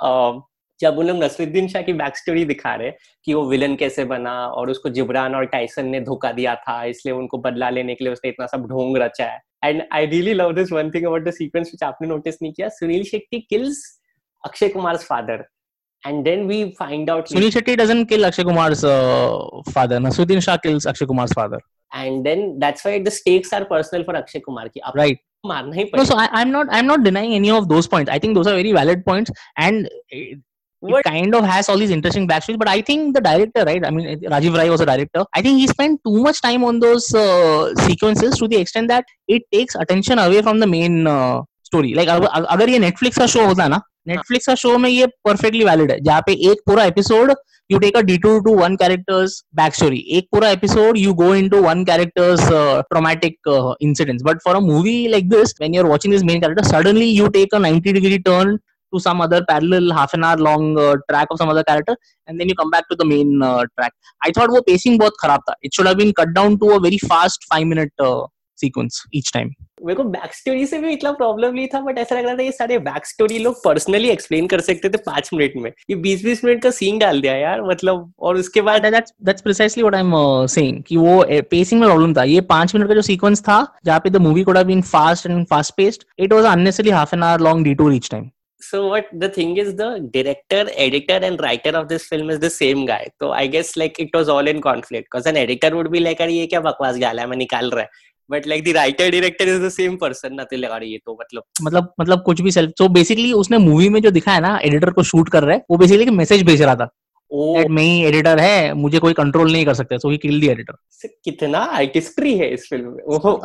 जब 0.80 0.98
उन 0.98 1.08
लोग 1.08 1.24
नसरुद्दीन 1.24 1.68
शाह 1.68 1.82
की 1.82 1.94
बैक 1.94 2.18
स्टोरी 2.18 2.44
दिखा 2.46 2.74
रहे 2.76 2.92
कि 3.26 3.34
वो 3.34 3.44
विलन 3.50 3.76
कैसे 3.76 4.06
बना 4.06 4.34
और 4.48 4.70
उसको 4.70 4.90
जिब्रान 4.90 5.36
और 5.36 5.46
टाइसन 5.56 5.88
ने 5.88 6.00
धोखा 6.02 6.32
दिया 6.32 6.56
था 6.68 6.84
इसलिए 6.92 7.16
उनको 7.16 7.38
बदला 7.38 7.70
लेने 7.70 7.96
के 7.96 8.04
लिए 8.04 8.14
उसने 8.14 8.30
इतना 8.30 8.46
सब 8.48 8.68
ढोंग 8.68 8.98
रचा 8.98 9.26
है 9.26 9.42
and 9.64 9.82
I 9.94 10.06
really 10.06 10.34
love 10.34 10.54
this 10.54 10.72
one 10.72 10.92
thing 10.92 11.06
about 11.06 11.24
the 11.24 11.32
sequence 11.32 11.72
आपने 11.84 12.08
नोटिस 12.08 12.42
नहीं 12.42 12.54
किया 12.54 12.70
Sunil 12.78 13.04
Shetty 13.04 13.40
kills 13.50 13.82
Akshay 14.44 14.70
Kumar 14.70 14.98
father 15.10 15.46
and 16.04 16.24
then 16.24 16.48
we 16.48 16.64
find 16.80 17.10
out 17.10 17.28
Sunil 17.28 17.52
Shetty 17.52 17.76
doesn't 17.80 18.06
kill 18.06 18.26
Akshay 18.28 18.44
Kumar's 18.44 18.86
uh, 18.86 19.62
father. 19.70 20.00
Nasuddin 20.00 20.42
Shah 20.42 20.58
kills 20.58 20.86
Akshay 20.86 21.08
Kumar's 21.08 21.34
father. 21.34 21.60
and 21.93 22.27
then 22.27 22.41
that's 22.63 22.85
why 22.85 22.95
the 23.03 23.11
stakes 23.11 23.53
are 23.53 23.65
personal 23.65 24.05
for 24.05 24.17
Akshay 24.23 24.41
Kumar 24.49 24.69
ki 24.69 24.81
ab 24.89 24.95
Right. 25.03 25.19
मारना 25.47 25.75
ही 25.77 25.85
No, 25.85 25.91
पड़ेगा 25.93 26.07
so 26.09 26.17
I, 26.17 26.29
I'm 26.41 26.51
not 26.51 26.67
I'm 26.71 26.87
not 26.87 27.03
denying 27.05 27.35
any 27.35 27.51
of 27.51 27.69
those 27.69 27.87
points. 27.95 28.11
I 28.11 28.19
think 28.19 28.35
those 28.35 28.47
are 28.47 28.55
very 28.59 28.73
valid 28.73 29.05
points, 29.07 29.31
and 29.59 29.89
it, 30.09 30.39
it 30.39 30.41
What- 30.93 31.05
kind 31.05 31.35
of 31.39 31.45
has 31.51 31.69
all 31.69 31.79
these 31.83 31.91
interesting 31.97 32.27
backstories. 32.31 32.59
But 32.63 32.69
I 32.69 32.81
think 32.91 33.15
the 33.17 33.21
director, 33.27 33.65
right? 33.69 33.85
I 33.87 33.91
mean, 33.91 34.21
Rajiv 34.35 34.57
Rai 34.61 34.69
was 34.71 34.81
a 34.81 34.87
director. 34.91 35.25
I 35.35 35.43
think 35.47 35.59
he 35.59 35.67
spent 35.67 36.01
too 36.09 36.23
much 36.29 36.41
time 36.47 36.65
on 36.71 36.81
those 36.81 37.07
uh, 37.15 37.75
sequences 37.87 38.37
to 38.43 38.49
the 38.49 38.57
extent 38.57 38.89
that 38.89 39.05
it 39.29 39.43
takes 39.53 39.75
attention 39.87 40.19
away 40.19 40.43
from 40.49 40.59
the 40.65 40.67
main 40.67 41.07
uh, 41.07 41.43
story. 41.71 41.95
Like 42.01 42.09
अगर 42.09 42.47
अगर 42.57 42.69
ये 42.77 42.79
Netflix 42.89 43.19
का 43.19 43.27
show 43.37 43.47
होता 43.53 43.69
ना 43.77 43.81
Netflix 44.09 44.47
का 44.47 44.55
show 44.65 44.77
में 44.81 44.89
ये 44.91 45.07
perfectly 45.29 45.65
valid 45.71 45.91
है 45.91 46.01
जहाँ 46.09 46.23
पे 46.27 46.33
एक 46.53 46.65
पूरा 46.71 46.85
episode 46.93 47.35
you 47.70 47.80
take 47.80 47.96
a 47.96 48.04
detour 48.04 48.42
to 48.44 48.52
one 48.52 48.76
character's 48.78 49.44
backstory. 49.56 50.04
Ek 50.18 50.28
pura 50.32 50.48
episode, 50.50 50.98
you 50.98 51.14
go 51.14 51.34
into 51.34 51.62
one 51.62 51.86
character's 51.86 52.42
uh, 52.42 52.82
traumatic 52.92 53.38
uh, 53.46 53.76
incidents. 53.80 54.24
But 54.24 54.42
for 54.42 54.56
a 54.56 54.62
movie 54.62 55.08
like 55.08 55.30
this, 55.30 55.54
when 55.60 55.74
you're 55.74 55.88
watching 55.88 56.12
this 56.12 56.24
main 56.24 56.42
character, 56.42 56.64
suddenly 56.64 57.06
you 57.06 57.30
take 57.30 57.54
a 57.54 57.60
90 57.60 57.94
degree 57.94 58.20
turn 58.20 58.60
to 58.94 59.00
some 59.00 59.22
other 59.22 59.46
parallel 59.48 59.94
half 59.94 60.14
an 60.16 60.24
hour 60.24 60.38
long 60.38 60.78
uh, 60.80 60.96
track 61.10 61.28
of 61.30 61.38
some 61.38 61.50
other 61.50 61.64
character 61.64 61.96
and 62.28 62.40
then 62.40 62.50
you 62.50 62.56
come 62.56 62.72
back 62.72 62.88
to 62.90 62.96
the 62.96 63.06
main 63.06 63.42
uh, 63.42 63.64
track 63.78 63.94
i 64.24 64.32
thought 64.32 64.50
the 64.50 64.64
pacing 64.70 64.98
was 64.98 65.12
kharab 65.24 65.42
it 65.62 65.72
should 65.74 65.86
have 65.86 65.98
been 65.98 66.12
cut 66.12 66.34
down 66.34 66.58
to 66.58 66.72
a 66.72 66.80
very 66.80 66.98
fast 66.98 67.46
5 67.54 67.68
minute 67.68 67.94
uh, 68.00 68.26
sequence 68.56 69.06
each 69.12 69.32
time 69.32 69.52
मेरे 69.86 69.96
को 69.96 70.04
back 70.04 70.34
story 70.34 70.66
से 70.66 70.78
भी 70.78 70.92
इतना 70.94 71.12
problem 71.12 71.54
नहीं 71.54 71.68
था 71.68 71.80
but 71.80 71.98
ऐसा 71.98 72.16
लग 72.16 72.26
रहा 72.26 72.36
था 72.36 72.44
ये 72.44 72.52
सारे 72.52 72.78
बैक 72.80 73.06
स्टोरी 73.06 73.40
लोग 73.40 73.64
पर्सनली 73.64 74.10
एक्सप्लेन 74.10 74.48
कर 74.48 74.60
सकते 74.60 74.90
थे 74.90 74.98
पाँच 74.98 75.30
मिनट 75.34 75.54
में 75.56 75.72
ये 75.90 75.96
बीस 75.96 76.24
बीस 76.24 76.44
मिनट 76.46 76.64
का 76.64 76.72
सीन 76.72 77.00
डाल 77.00 77.22
दिया 77.22 77.36
यार 77.36 77.62
मतलब 77.62 78.14
और 78.20 78.38
उसके 78.38 78.62
बाद 78.62 78.86
कि 80.88 80.98
वो 80.98 81.26
पेसिंग 81.50 81.82
में 81.82 81.90
प्रॉब्लम 81.90 82.14
था 82.14 82.24
ये 82.24 82.42
पाँच 82.42 82.76
मिनट 82.76 82.88
का 82.88 82.94
जो 82.94 83.02
सीक्वेंस 83.02 83.42
था 83.42 83.76
जहाँ 83.86 84.00
पे 84.00 84.20
movie 84.20 84.44
code 84.44 84.82
fast 84.82 85.26
and 85.26 85.46
fast 85.48 85.74
paced 85.78 86.04
it 86.20 86.34
was 86.34 86.46
unnecessary 86.46 86.90
half 86.90 87.16
an 87.16 87.24
hour 87.24 87.42
long 87.42 87.64
detour 87.74 87.94
each 87.94 88.10
time 88.12 88.30
So 88.62 88.88
what 88.88 89.08
the 89.14 89.30
thing 89.30 89.56
is 89.56 89.76
the 89.76 90.10
director, 90.12 90.70
editor, 90.76 91.14
and 91.14 91.40
writer 91.40 91.70
of 91.70 91.88
this 91.88 92.06
film 92.06 92.30
is 92.30 92.40
the 92.40 92.50
same 92.50 92.86
guy. 92.86 93.08
So 93.18 93.32
I 93.32 93.48
guess 93.48 93.78
like 93.78 94.00
it 94.00 94.10
was 94.14 94.28
all 94.28 94.48
in 94.48 94.62
conflict. 94.62 95.08
Because 95.10 95.26
an 95.26 95.38
editor 95.38 95.76
would 95.76 95.92
be 95.92 96.02
like, 96.02 96.20
ये 96.22 96.48
क्या 96.48 96.60
बकवास 96.60 96.98
गाला 96.98 97.22
है 97.22 97.28
मैं 97.28 97.38
निकाल 97.38 97.70
रहा 97.70 97.84
है 97.84 97.90
but 98.30 98.48
like 98.48 98.64
the 98.64 98.76
writer 98.76 99.12
director 99.12 99.50
is 99.50 99.62
the 99.62 99.70
same 99.72 99.96
person 99.98 100.34
ना 100.34 100.44
तो 100.44 100.58
लगा 100.58 100.78
रही 100.78 100.98
तो 100.98 101.18
मतलब। 101.22 101.44
मतलब 101.64 101.94
मतलब 102.02 102.24
कुछ 102.26 102.42
भी 102.42 102.52
सेल्फ 102.52 102.72
तो 102.78 102.88
बेसिकली 102.92 103.32
उसने 103.34 103.58
मूवी 103.60 103.90
में 103.90 104.02
जो 104.02 104.12
दिखाया 104.12 104.40
ना 104.40 104.58
एडिटर 104.64 104.90
को 104.92 105.04
शूट 105.04 105.30
कर 105.30 105.44
रहा 105.44 105.56
है 105.56 105.66
वो 105.72 105.78
बेसिकली 105.78 106.04
एक 106.04 106.10
मैसेज 106.14 106.44
भेज 106.46 106.62
रहा 106.62 106.76
था 106.76 106.90
मैं 107.32 107.84
ही 107.84 108.04
एडिटर 108.06 108.40
है 108.40 108.74
मुझे 108.76 109.00
कोई 109.00 109.14
कंट्रोल 109.14 109.52
नहीं 109.52 109.66
कर 109.66 109.74
सकता 109.74 109.98
so 109.98 110.10
he 110.10 110.18
kill 110.18 110.40
the 110.42 110.50
editor 110.52 111.08
कितना 111.26 111.60
आर्टिस्ट्री 111.60 112.38
है 112.38 112.50
इस 112.54 112.68
फ़िल्म 112.70 112.90
में। 112.90 113.38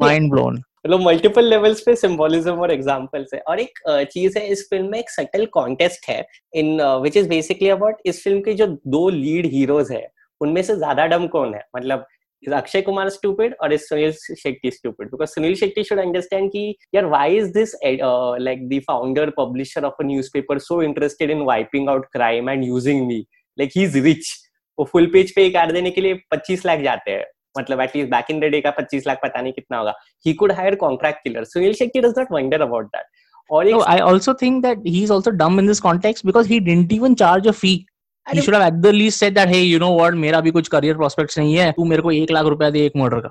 माइंड 0.00 0.30
ब्लोन 0.30 0.56
मतलब 0.56 1.00
मल्टीपल 1.02 1.44
लेवल्स 1.44 1.80
पे 1.80 1.94
सिंबोलिज्म 1.96 2.52
और 2.56 2.70
एग्जांपल्स 2.72 3.34
है। 3.34 3.40
और 3.40 3.60
एक 3.60 3.78
uh, 3.90 4.04
चीज़ 4.04 4.38
है 4.38 4.46
इस 4.48 4.66
फ़िल्म 4.70 4.90
में 4.90 4.98
एक 4.98 5.10
सटल 5.10 5.46
कॉन्टेस्ट 5.52 6.08
है 6.08 6.26
in 6.54 6.80
which 7.02 7.16
is 7.16 7.28
basically 7.28 7.68
about 7.68 7.96
इस 8.06 8.22
फ़िल्म 8.24 8.40
के 8.40 8.54
जो 8.54 8.66
दो 8.66 9.08
लीड 9.10 9.46
हीरोज 9.52 9.90
है 9.92 10.06
उनमें 10.40 10.62
से 10.62 10.76
ज़्यादा 10.76 11.06
डम 11.06 11.26
कौन 11.28 11.54
है? 11.54 11.62
मतलब 11.76 12.06
is 12.42 12.52
Akshay 12.52 12.82
Kumar 12.82 13.10
stupid 13.10 13.54
or 13.60 13.70
is 13.70 13.86
Sunil 13.90 14.16
Shetty 14.44 14.72
stupid? 14.72 15.10
Because 15.10 15.34
Sunil 15.34 15.52
Shetty 15.52 15.86
should 15.86 15.98
understand 15.98 16.52
ki, 16.52 16.78
yaar, 16.94 17.08
why 17.08 17.28
is 17.28 17.52
this 17.52 17.74
uh, 17.84 18.38
like 18.38 18.68
the 18.68 18.80
founder 18.80 19.30
publisher 19.30 19.80
of 19.80 19.94
a 19.98 20.04
newspaper 20.04 20.58
so 20.58 20.82
interested 20.82 21.30
in 21.30 21.44
wiping 21.44 21.88
out 21.88 22.06
crime 22.14 22.48
and 22.48 22.64
using 22.64 23.06
me? 23.06 23.26
Like 23.56 23.72
he's 23.72 23.94
rich. 23.94 24.36
वो 24.78 24.84
full 24.92 25.06
page 25.12 25.34
पे 25.34 25.44
एक 25.46 25.54
add 25.56 25.72
देने 25.72 25.90
के 25.90 26.00
लिए 26.00 26.14
25 26.34 26.64
लाख 26.66 26.80
जाते 26.80 27.10
हैं 27.10 27.24
मतलब 27.58 27.80
at least 27.80 28.10
back 28.10 28.26
in 28.30 28.40
the 28.40 28.50
day 28.50 28.60
का 28.66 28.74
25 28.76 29.06
लाख 29.06 29.18
पता 29.22 29.40
नहीं 29.42 29.52
कितना 29.52 29.78
होगा 29.78 29.94
he 30.26 30.32
could 30.42 30.52
hire 30.58 30.74
contract 30.82 31.22
killer 31.24 31.44
Sunil 31.44 31.72
Shetty 31.78 32.00
does 32.00 32.18
not 32.18 32.32
wonder 32.32 32.62
about 32.62 32.86
that 32.86 33.06
और 33.50 33.68
एक 33.68 33.74
No, 33.74 33.82
I 33.94 33.98
also 34.10 34.34
think 34.42 34.62
that 34.66 34.86
he's 34.94 35.10
also 35.16 35.32
dumb 35.40 35.58
in 35.62 35.70
this 35.72 35.80
context 35.88 36.26
because 36.30 36.52
he 36.52 36.60
didn't 36.68 36.92
even 36.98 37.16
charge 37.24 37.50
a 37.52 37.56
He 38.32 38.40
should 38.40 38.54
have 38.54 38.62
at 38.62 38.82
the 38.82 38.92
least 38.92 39.18
said 39.18 39.34
that, 39.34 39.48
hey, 39.48 39.62
you 39.64 39.78
know 39.78 39.90
what, 40.00 40.14
मेरा 40.14 40.40
भी 40.40 40.50
कुछ 40.50 40.68
career 40.68 40.94
prospects 40.94 41.38
नहीं 41.38 41.54
है, 41.54 41.72
तू 41.72 41.84
मेरे 41.84 42.02
को 42.02 42.12
एक 42.12 42.30
लाख 42.30 42.46
रुपया 42.46 42.70
दे 42.70 42.86
एक 42.86 42.92
मर्डर 42.96 43.20
का. 43.20 43.30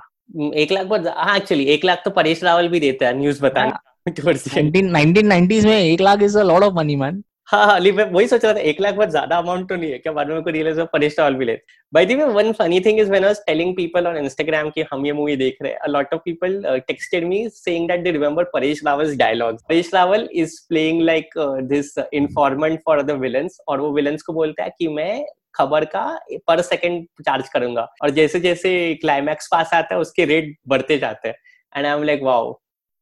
एक 0.56 0.72
लाख 0.72 0.88
पर 0.88 1.08
हाँ 1.18 1.38
एक्चुअली 1.38 1.64
एक 1.64 1.86
लाख 1.86 2.02
तो 2.06 2.12
परेश 2.12 2.44
रावल 2.44 2.68
भी 2.68 2.80
देता 2.80 3.08
है 3.08 3.18
न्यूज़ 3.18 3.42
बताने 3.42 3.72
towards 4.12 4.44
the 4.44 4.60
end. 4.60 4.76
19, 4.76 4.92
1990s 4.94 5.66
में 5.66 5.80
एक 5.80 6.02
lakh 6.02 6.20
is 6.20 6.36
a 6.36 6.44
lot 6.44 6.64
of 6.64 6.74
money, 6.74 6.96
man. 6.96 7.24
हाँ 7.50 7.66
हाँ 7.66 7.80
वही 7.80 8.28
सोच 8.28 8.44
रहा 8.46 8.54
था 8.54 8.60
एक 8.60 8.80
लाख 8.82 8.94
बहुत 8.94 9.10
ज़्यादा 9.10 9.38
अमाउंट 9.38 9.68
तो 9.70 9.76
नहीं 9.76 9.92
है 9.92 9.98
क्या 9.98 10.12
बाद 10.14 10.28
में 10.28 10.42
को 10.44 10.50
रियलाइज़ 10.50 10.80
परेश 10.82 11.16
रावल 11.20 11.36
भी 11.36 11.46
लेते 11.46 11.76
by 11.94 12.06
the 12.06 12.12
way 12.12 12.24
one 12.24 12.52
funny 12.52 12.80
thing 12.80 13.00
is 13.00 13.10
when 13.10 13.24
I 13.24 13.30
was 13.30 13.38
telling 13.46 13.76
people 13.76 14.08
on 14.08 14.18
Instagram 14.18 14.70
कि 14.70 14.82
हम 14.92 15.06
ये 15.06 15.14
मूवी 15.14 15.36
देख 15.36 15.58
रहे 15.62 15.72
हैं 15.72 15.90
lot 15.90 16.14
of 16.14 16.22
people 16.26 16.62
texted 16.88 17.28
me 17.28 17.50
saying 17.50 17.88
that 17.88 18.04
they 18.04 18.12
remember 18.12 18.44
Paresh 18.44 18.82
Rawal's 18.86 19.16
dialogues 19.18 19.64
Paresh 19.70 19.94
Rawal 19.94 20.28
is 20.34 20.60
playing 20.70 21.02
like 21.02 21.30
this 21.70 21.94
informant 22.14 22.80
for 22.86 23.02
the 23.02 23.12
villains 23.12 23.60
और 23.68 23.82
वो 23.82 23.92
villains 23.92 24.22
को 24.22 24.34
बोलता 24.34 24.64
है 24.64 24.74
कि 24.80 24.88
मैं 24.88 25.26
खबर 25.56 25.86
का 25.86 26.20
पर 26.48 26.62
सेकंड 26.62 27.06
चार्ज 27.26 27.50
करूँगा। 27.50 27.88
और 28.04 28.10
जैसे 28.10 28.40
जैसे 28.40 28.74
क्लाइमैक्स 28.96 29.48
पास 29.52 29.74
आता 29.74 29.96
है 29.96 30.02
उसके 30.02 30.26
रेट 30.26 30.56
बढ़ते 30.68 30.98
जाते 30.98 31.28
हैं। 31.28 31.36
And 31.76 31.86
I 31.86 31.94
am 31.94 32.04
like 32.04 32.24
wow 32.24 32.52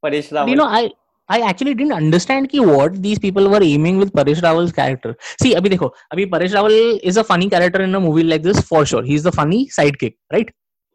Paresh 0.03 0.25
But, 0.25 0.31
you 0.31 0.37
Rawal 0.37 0.57
know, 0.57 0.89
I 1.28 1.40
I 1.40 1.48
actually 1.48 1.74
didn't 1.74 1.92
understand 1.92 2.48
ki 2.50 2.60
what 2.60 3.02
these 3.02 3.18
people 3.18 3.48
were 3.48 3.62
aiming 3.62 3.98
with 3.98 4.12
Paresh 4.12 4.40
Rawal's 4.42 4.72
character. 4.72 5.16
See, 5.42 5.54
अभी 5.54 5.68
देखो, 5.68 5.92
अभी 6.12 6.30
Paresh 6.30 6.54
Rawal 6.56 7.00
is 7.10 7.16
a 7.16 7.24
funny 7.24 7.48
character 7.48 7.82
in 7.82 7.94
a 7.94 8.00
movie 8.00 8.24
like 8.24 8.42
this 8.42 8.60
for 8.70 8.84
sure. 8.84 9.02
He's 9.02 9.22
the 9.22 9.32
funny 9.32 9.68
sidekick, 9.76 10.16
right? 10.32 10.50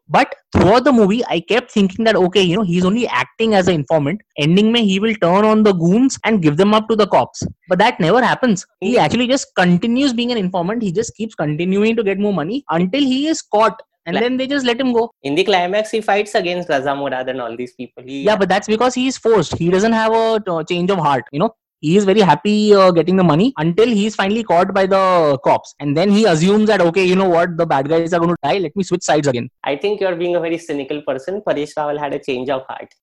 But 0.08 0.34
throughout 0.52 0.84
the 0.84 0.92
movie, 0.92 1.24
I 1.28 1.40
kept 1.40 1.72
thinking 1.72 2.04
that 2.04 2.16
okay, 2.16 2.42
you 2.42 2.56
know, 2.56 2.62
he's 2.62 2.84
only 2.84 3.06
acting 3.08 3.54
as 3.54 3.66
an 3.66 3.74
informant. 3.74 4.20
Ending 4.38 4.72
में 4.72 4.80
he 4.84 5.00
will 5.00 5.14
turn 5.14 5.44
on 5.44 5.62
the 5.62 5.72
goons 5.72 6.18
and 6.24 6.42
give 6.42 6.56
them 6.58 6.74
up 6.74 6.88
to 6.88 6.96
the 6.96 7.06
cops. 7.06 7.42
But 7.68 7.78
that 7.78 7.98
never 7.98 8.22
happens. 8.22 8.66
He 8.80 8.98
actually 8.98 9.26
just 9.26 9.48
continues 9.56 10.12
being 10.12 10.30
an 10.30 10.38
informant. 10.38 10.82
He 10.82 10.92
just 10.92 11.16
keeps 11.16 11.34
continuing 11.34 11.96
to 11.96 12.04
get 12.04 12.20
more 12.20 12.34
money 12.34 12.64
until 12.70 13.00
he 13.00 13.26
is 13.26 13.42
caught, 13.42 13.82
and 14.05 14.15
Like- 14.15 14.23
then 14.23 14.37
they 14.37 14.47
just 14.47 14.65
let 14.65 14.79
him 14.79 14.91
go. 14.93 15.11
in 15.23 15.35
the 15.35 15.43
climax 15.43 15.91
he 15.91 16.01
fights 16.01 16.35
against 16.35 16.69
Raza 16.69 16.93
Murad 16.97 17.29
and 17.29 17.41
all 17.41 17.55
these 17.55 17.73
people 17.73 18.03
he 18.03 18.23
Yeah, 18.23 18.35
but 18.35 18.49
that's 18.49 18.67
because 18.67 18.93
he 18.95 19.07
is 19.07 19.17
forced. 19.17 19.57
He 19.57 19.69
doesn't 19.69 19.93
have 19.93 20.13
a 20.13 20.41
uh, 20.55 20.63
change 20.63 20.89
of 20.91 20.99
heart. 20.99 21.23
You 21.31 21.39
know, 21.39 21.51
he 21.79 21.97
is 21.97 22.05
very 22.05 22.21
happy 22.21 22.73
uh, 22.75 22.91
getting 22.91 23.15
the 23.15 23.23
money 23.23 23.53
until 23.57 23.87
he 23.87 24.05
is 24.05 24.15
finally 24.15 24.43
caught 24.43 24.73
by 24.73 24.85
the 24.85 25.39
cops, 25.43 25.73
and 25.79 25.97
then 25.97 26.11
he 26.11 26.25
assumes 26.25 26.67
that 26.67 26.81
okay, 26.89 27.03
you 27.05 27.15
know 27.15 27.29
what, 27.29 27.57
the 27.57 27.65
bad 27.65 27.89
guys 27.89 28.13
are 28.13 28.19
going 28.19 28.35
to 28.35 28.37
die. 28.43 28.57
Let 28.59 28.75
me 28.75 28.83
switch 28.83 29.03
sides 29.03 29.27
again. 29.27 29.49
I 29.63 29.75
think 29.77 29.99
you're 29.99 30.15
being 30.15 30.35
a 30.35 30.39
very 30.39 30.59
cynical 30.59 31.01
person. 31.01 31.41
Paresh 31.41 31.73
Rawal 31.75 31.99
had 31.99 32.13
a 32.13 32.19
change 32.19 32.49
of 32.49 32.63
heart. 32.67 32.93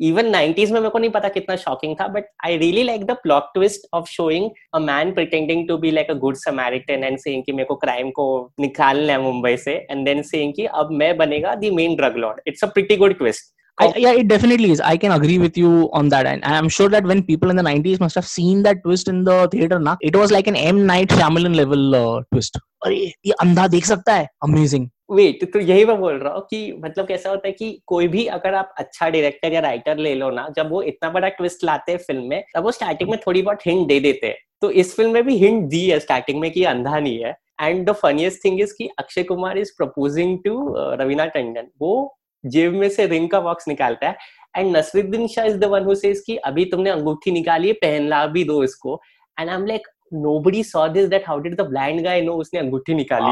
Even 0.00 0.32
90s 0.32 0.70
में 0.70 0.80
मेरे 0.80 0.88
को 0.90 0.98
नहीं 0.98 1.10
पता 1.10 1.28
कितना 1.28 1.56
shocking 1.56 1.94
था 2.00 2.06
but 2.14 2.24
I 2.44 2.56
really 2.58 2.82
like 2.82 3.04
the 3.06 3.16
plot 3.22 3.42
twist 3.54 3.86
of 3.94 4.08
showing 4.10 4.50
a 4.74 4.78
man 4.78 5.12
pretending 5.14 5.66
to 5.68 5.76
be 5.78 5.90
like 5.90 6.10
a 6.10 6.14
good 6.24 6.36
Samaritan 6.36 7.04
and 7.04 7.18
saying 7.18 7.42
कि 7.46 7.52
मेरे 7.52 7.64
को 7.64 7.74
क्राइम 7.84 8.10
को 8.10 8.26
निकालना 8.60 9.12
है 9.12 9.20
मुंबई 9.22 9.56
से 9.56 9.74
एंड 9.90 10.04
देन 10.06 10.22
सेइंग 10.22 10.54
कि 10.56 10.66
अब 10.82 10.88
मैं 11.02 11.16
बनेगा 11.16 11.54
the 11.54 11.70
main 11.74 11.94
drug 11.96 12.16
lord 12.16 12.40
it's 12.46 12.64
a 12.64 12.68
pretty 12.74 12.96
good 12.96 13.18
twist 13.18 13.52
I, 13.78 13.92
yeah, 13.96 14.12
it 14.12 14.28
definitely 14.28 14.70
is. 14.70 14.80
I 14.80 14.96
can 14.96 15.10
agree 15.10 15.38
with 15.38 15.56
you 15.56 15.90
on 15.92 16.08
that, 16.10 16.26
and 16.26 16.44
I'm 16.44 16.68
sure 16.68 16.88
that 16.90 17.04
when 17.04 17.24
people 17.24 17.50
in 17.50 17.56
the 17.56 17.62
90s 17.62 17.98
must 17.98 18.14
have 18.14 18.26
seen 18.26 18.62
that 18.62 18.84
twist 18.84 19.08
in 19.08 19.24
the 19.24 19.48
theater, 19.50 19.80
na, 19.80 19.96
it 20.00 20.14
was 20.14 20.30
like 20.30 20.46
an 20.46 20.54
M 20.54 20.86
Night 20.86 21.08
Shyamalan 21.08 21.56
level 21.56 21.96
uh, 21.96 22.22
twist. 22.32 22.60
अरे 22.86 22.96
ये 23.26 23.32
अंधा 23.40 23.66
देख 23.68 23.84
सकता 23.84 24.14
है 24.14 24.28
amazing 24.42 24.88
wait 25.14 25.42
तो 25.52 25.60
यही 25.60 25.84
मैं 25.84 25.96
बोल 25.98 26.18
रहा 26.18 26.32
हूँ 26.34 26.42
कि 26.50 26.72
मतलब 26.78 27.06
कैसा 27.06 27.30
होता 27.30 27.46
है 27.48 27.52
कि 27.52 27.70
कोई 27.86 28.08
भी 28.08 28.24
अगर 28.36 28.54
आप 28.54 28.74
अच्छा 28.78 29.08
डायरेक्टर 29.08 29.52
या 29.52 29.60
राइटर 29.60 29.98
ले 29.98 30.14
लो 30.14 30.30
ना, 30.30 30.46
जब 30.56 30.70
वो 30.70 30.82
इतना 30.82 31.10
बड़ा 31.10 31.28
ट्विस्ट 31.28 31.64
लाते 31.64 31.92
हैं 31.92 31.98
फ़िल्म 31.98 32.24
में, 32.24 32.44
तब 32.54 32.64
वो 32.64 32.70
स्टार्टिंग 32.72 33.10
में 33.10 33.18
थोड़ी 33.26 33.42
बहुत 33.42 33.66
हिंट 33.66 33.86
दे 33.88 33.98
देते 34.00 34.26
हैं। 34.26 34.36
तो 34.62 34.70
इस 34.72 34.94
फ़िल्म 34.96 35.12
में 35.12 35.26
भी 35.26 35.36
हिंट 35.38 35.64
दी 35.70 35.86
है 35.86 35.98
स्टार्टिंग 36.00 36.40
में 36.40 36.50
कि 36.50 36.64
अंधा 36.64 36.98
नहीं 36.98 37.22
है। 37.22 37.36
And 37.60 37.88
the 37.88 37.92
funniest 37.94 38.44
thing 38.44 38.60
is 38.60 38.74
कि 38.78 38.88
Akshay 38.98 39.22
Kumar 39.22 39.58
is 39.58 39.72
proposing 39.78 40.38
to 40.44 40.74
Raveena 41.00 41.26
Tandon 41.34 41.68
वो 41.80 42.16
जेब 42.44 42.74
में 42.74 42.88
से 42.88 43.06
रिंग 43.06 43.28
का 43.30 43.40
बॉक्स 43.40 43.68
निकालता 43.68 44.08
है। 44.08 44.16
And 44.56 44.76
Naseeruddin 44.76 45.26
Shah 45.28 45.44
is 45.46 45.56
the 45.58 45.64
one 45.72 45.84
who 45.84 45.94
says 45.94 46.22
कि 46.26 46.36
अभी 46.36 46.64
तुमने 46.64 46.90
अंगूठी 46.90 47.30
निकाली 47.32 47.68
है, 47.68 47.74
पहनला 47.74 48.26
भी 48.26 48.44
दो 48.44 48.62
इसको। 48.64 49.00
And 49.38 49.48
I 49.48 49.56
am 49.56 49.66
like 49.66 49.88
nobody 50.14 50.60
saw 50.62 50.82
this 50.94 51.06
that 51.12 51.24
how 51.28 51.34
did 51.44 51.54
the 51.58 51.64
blind 51.68 52.00
guy 52.02 52.16
know 52.24 52.34
उसने 52.40 52.60
अंगूठी 52.60 52.94
निकाली? 52.94 53.30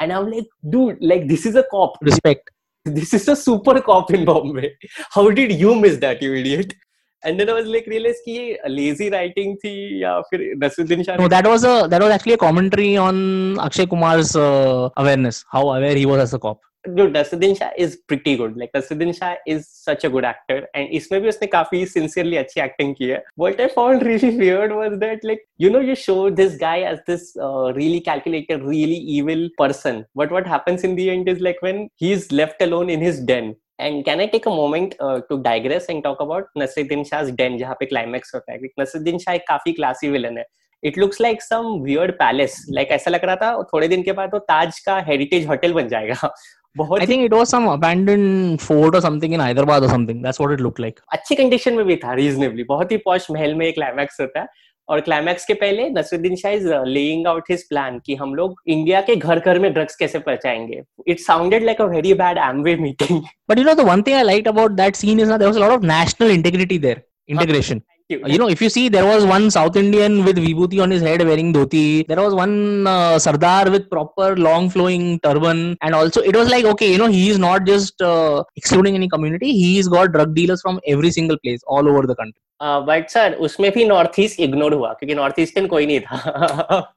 and 0.00 0.12
I'm 0.12 0.30
like, 0.30 0.46
dude, 0.68 0.98
like 1.00 1.28
this 1.28 1.46
is 1.46 1.54
a 1.56 1.64
cop. 1.70 1.96
Respect. 2.00 2.50
This 2.84 3.14
is 3.14 3.28
a 3.28 3.36
super 3.36 3.80
cop 3.80 4.12
in 4.12 4.24
Bombay. 4.24 4.72
How 5.10 5.30
did 5.30 5.52
you 5.52 5.74
miss 5.74 5.96
that, 5.98 6.20
you 6.20 6.34
idiot? 6.34 6.74
And 7.22 7.40
then 7.40 7.48
I 7.48 7.54
was 7.54 7.66
like, 7.66 7.86
realize 7.86 8.20
कि 8.26 8.32
ये 8.38 8.58
lazy 8.68 9.08
writing 9.10 9.56
थी 9.64 10.02
या 10.02 10.20
फिर 10.30 10.40
Nasruddin 10.62 11.02
Shah 11.04 11.16
No, 11.20 11.28
that 11.28 11.46
was 11.46 11.64
a 11.64 11.88
that 11.88 12.02
was 12.02 12.12
actually 12.12 12.34
a 12.34 12.36
commentary 12.36 12.98
on 12.98 13.58
Akshay 13.58 13.86
Kumar's 13.86 14.36
uh, 14.36 14.90
awareness, 14.96 15.44
how 15.50 15.62
aware 15.70 15.96
he 15.96 16.04
was 16.04 16.20
as 16.20 16.34
a 16.34 16.38
cop. 16.38 16.60
dude, 16.85 17.13
Nasruddin 17.13 17.57
Shah 17.57 17.71
is 17.77 17.97
pretty 18.07 18.35
good. 18.37 18.55
Like 18.57 18.71
Nasruddin 18.73 19.17
Shah 19.17 19.35
is 19.45 19.67
such 19.67 20.03
a 20.03 20.09
good 20.09 20.25
actor, 20.25 20.67
and 20.73 20.89
इसमें 20.89 21.21
भी 21.21 21.27
उसने 21.29 21.47
काफ़ी 21.47 21.85
sincerely 21.85 22.37
अच्छी 22.37 22.61
acting 22.61 22.93
की 22.97 23.09
है. 23.09 23.21
What 23.35 23.59
I 23.59 23.67
found 23.67 24.03
really 24.03 24.35
weird 24.37 24.71
was 24.71 24.97
that 24.99 25.23
like 25.23 25.41
you 25.57 25.69
know 25.69 25.79
you 25.79 25.95
show 25.95 26.29
this 26.29 26.57
guy 26.57 26.81
as 26.81 26.99
this 27.07 27.35
uh, 27.37 27.73
really 27.73 27.99
calculated, 28.01 28.63
really 28.63 28.99
evil 29.17 29.49
person, 29.57 30.05
but 30.15 30.31
what 30.31 30.47
happens 30.47 30.83
in 30.83 30.95
the 30.95 31.09
end 31.09 31.27
is 31.27 31.41
like 31.41 31.61
when 31.61 31.89
he's 31.95 32.31
left 32.31 32.61
alone 32.61 32.89
in 32.89 33.01
his 33.01 33.19
den. 33.19 33.55
And 33.79 34.03
can 34.03 34.19
I 34.19 34.25
take 34.27 34.45
a 34.45 34.49
moment 34.49 34.95
uh, 34.99 35.21
to 35.29 35.41
digress 35.41 35.85
and 35.87 36.03
talk 36.03 36.19
about 36.19 36.47
Nasruddin 36.57 37.05
Shah's 37.09 37.31
den 37.31 37.57
जहाँ 37.57 37.75
पे 37.81 37.89
climax 37.89 38.33
होता 38.35 38.51
है? 38.53 38.59
Nasruddin 38.79 39.21
Shah 39.25 39.33
एक 39.33 39.45
काफ़ी 39.49 39.75
classy 39.75 40.11
villain 40.15 40.37
है. 40.37 40.45
It 40.83 40.97
looks 40.97 41.21
like 41.21 41.41
some 41.41 41.65
weird 41.83 42.11
palace 42.19 42.55
like 42.69 42.89
ऐसा 42.91 43.11
लग 43.11 43.25
रहा 43.25 43.35
था 43.35 43.63
थोड़े 43.73 43.87
दिन 43.87 44.03
के 44.03 44.11
बाद 44.11 44.29
वो 44.33 44.39
ताज 44.39 44.79
का 44.79 44.99
हेरिटेज 45.07 45.47
होटल 45.47 45.73
बन 45.73 45.87
जाएगा 45.87 46.29
बहुत 46.77 46.99
I 46.99 47.07
think 47.07 47.23
it 47.25 47.33
was 47.33 47.47
some 47.47 47.65
abandoned 47.65 48.59
fort 48.59 48.95
or 48.95 49.01
something 49.01 49.33
in 49.33 49.41
Hyderabad 49.41 49.83
or 49.83 49.89
something 49.89 50.23
that's 50.23 50.41
what 50.41 50.53
it 50.53 50.61
look 50.61 50.79
like 50.79 50.99
अच्छी 51.13 51.35
कंडीशन 51.35 51.73
में 51.73 51.85
भी 51.85 51.95
था 51.95 52.13
रीजनेबली 52.13 52.63
बहुत 52.63 52.91
ही 52.91 52.97
पॉश 52.97 53.27
महल 53.31 53.55
में 53.55 53.65
एक 53.67 53.75
क्लाइमैक्स 53.75 54.19
होता 54.21 54.39
है। 54.39 54.47
और 54.89 54.99
क्लाइमैक्स 54.99 55.45
के 55.45 55.53
पहले 55.53 55.89
Naseeruddin 55.89 56.35
Shah 56.35 56.51
is 56.51 56.67
laying 56.85 57.27
out 57.27 57.49
his 57.49 57.67
plan 57.69 57.99
कि 58.05 58.15
हम 58.15 58.33
लोग 58.35 58.61
इंडिया 58.67 59.01
के 59.01 59.15
घर 59.15 59.39
घर 59.39 59.59
में 59.59 59.71
ड्रग्स 59.73 59.95
कैसे 59.95 60.19
पहुंचाएँगे 60.19 60.81
it 61.07 61.19
sounded 61.19 61.63
like 61.63 61.81
a 61.81 61.85
very 61.85 62.13
bad 62.13 62.37
Amway 62.37 62.75
meeting 62.75 63.21
but 63.49 63.57
you 63.57 63.63
know 63.63 63.73
the 63.73 63.79
one 63.79 64.01
thing 64.01 64.15
I 64.15 64.23
like 64.23 64.47
about 64.47 64.71
that 64.71 64.95
scene 64.95 65.19
is 65.19 65.29
not 65.29 65.39
there 65.39 65.51
was 65.51 65.57
a 65.57 65.65
lot 65.65 65.71
of 65.71 65.85
national 65.85 66.31
integrity 66.31 66.79
there 66.79 67.01
integration 67.29 67.81
you 68.10 68.38
know 68.38 68.48
if 68.48 68.60
you 68.60 68.68
see 68.68 68.88
there 68.94 69.06
was 69.06 69.24
one 69.24 69.50
south 69.50 69.76
indian 69.82 70.24
with 70.24 70.36
vibhuti 70.36 70.78
on 70.84 70.90
his 70.90 71.02
head 71.08 71.20
wearing 71.28 71.52
dhoti 71.54 72.06
there 72.08 72.20
was 72.24 72.34
one 72.34 72.86
uh, 72.86 73.18
sardar 73.18 73.70
with 73.74 73.88
proper 73.94 74.36
long 74.36 74.68
flowing 74.68 75.18
turban 75.20 75.76
and 75.80 75.94
also 75.94 76.20
it 76.20 76.36
was 76.36 76.50
like 76.54 76.66
okay 76.66 76.90
you 76.92 76.98
know 76.98 77.10
he 77.18 77.30
is 77.30 77.38
not 77.38 77.64
just 77.72 78.02
uh, 78.02 78.42
excluding 78.56 78.94
any 79.00 79.08
community 79.08 79.52
he's 79.62 79.88
got 79.96 80.12
drug 80.12 80.34
dealers 80.34 80.60
from 80.60 80.78
every 80.86 81.10
single 81.18 81.38
place 81.44 81.62
all 81.66 81.88
over 81.92 82.06
the 82.12 82.18
country 82.22 82.40
but 82.64 83.08
sir 83.10 83.32
उसमें 83.46 83.70
भी 83.72 83.84
north 83.84 84.18
east 84.20 84.40
ignore 84.40 84.74
हुआ 84.74 84.92
क्योंकि 84.98 85.14
north 85.14 85.38
eastern 85.40 85.66
कोई 85.66 85.86
नहीं 85.86 86.00
था 86.00 86.94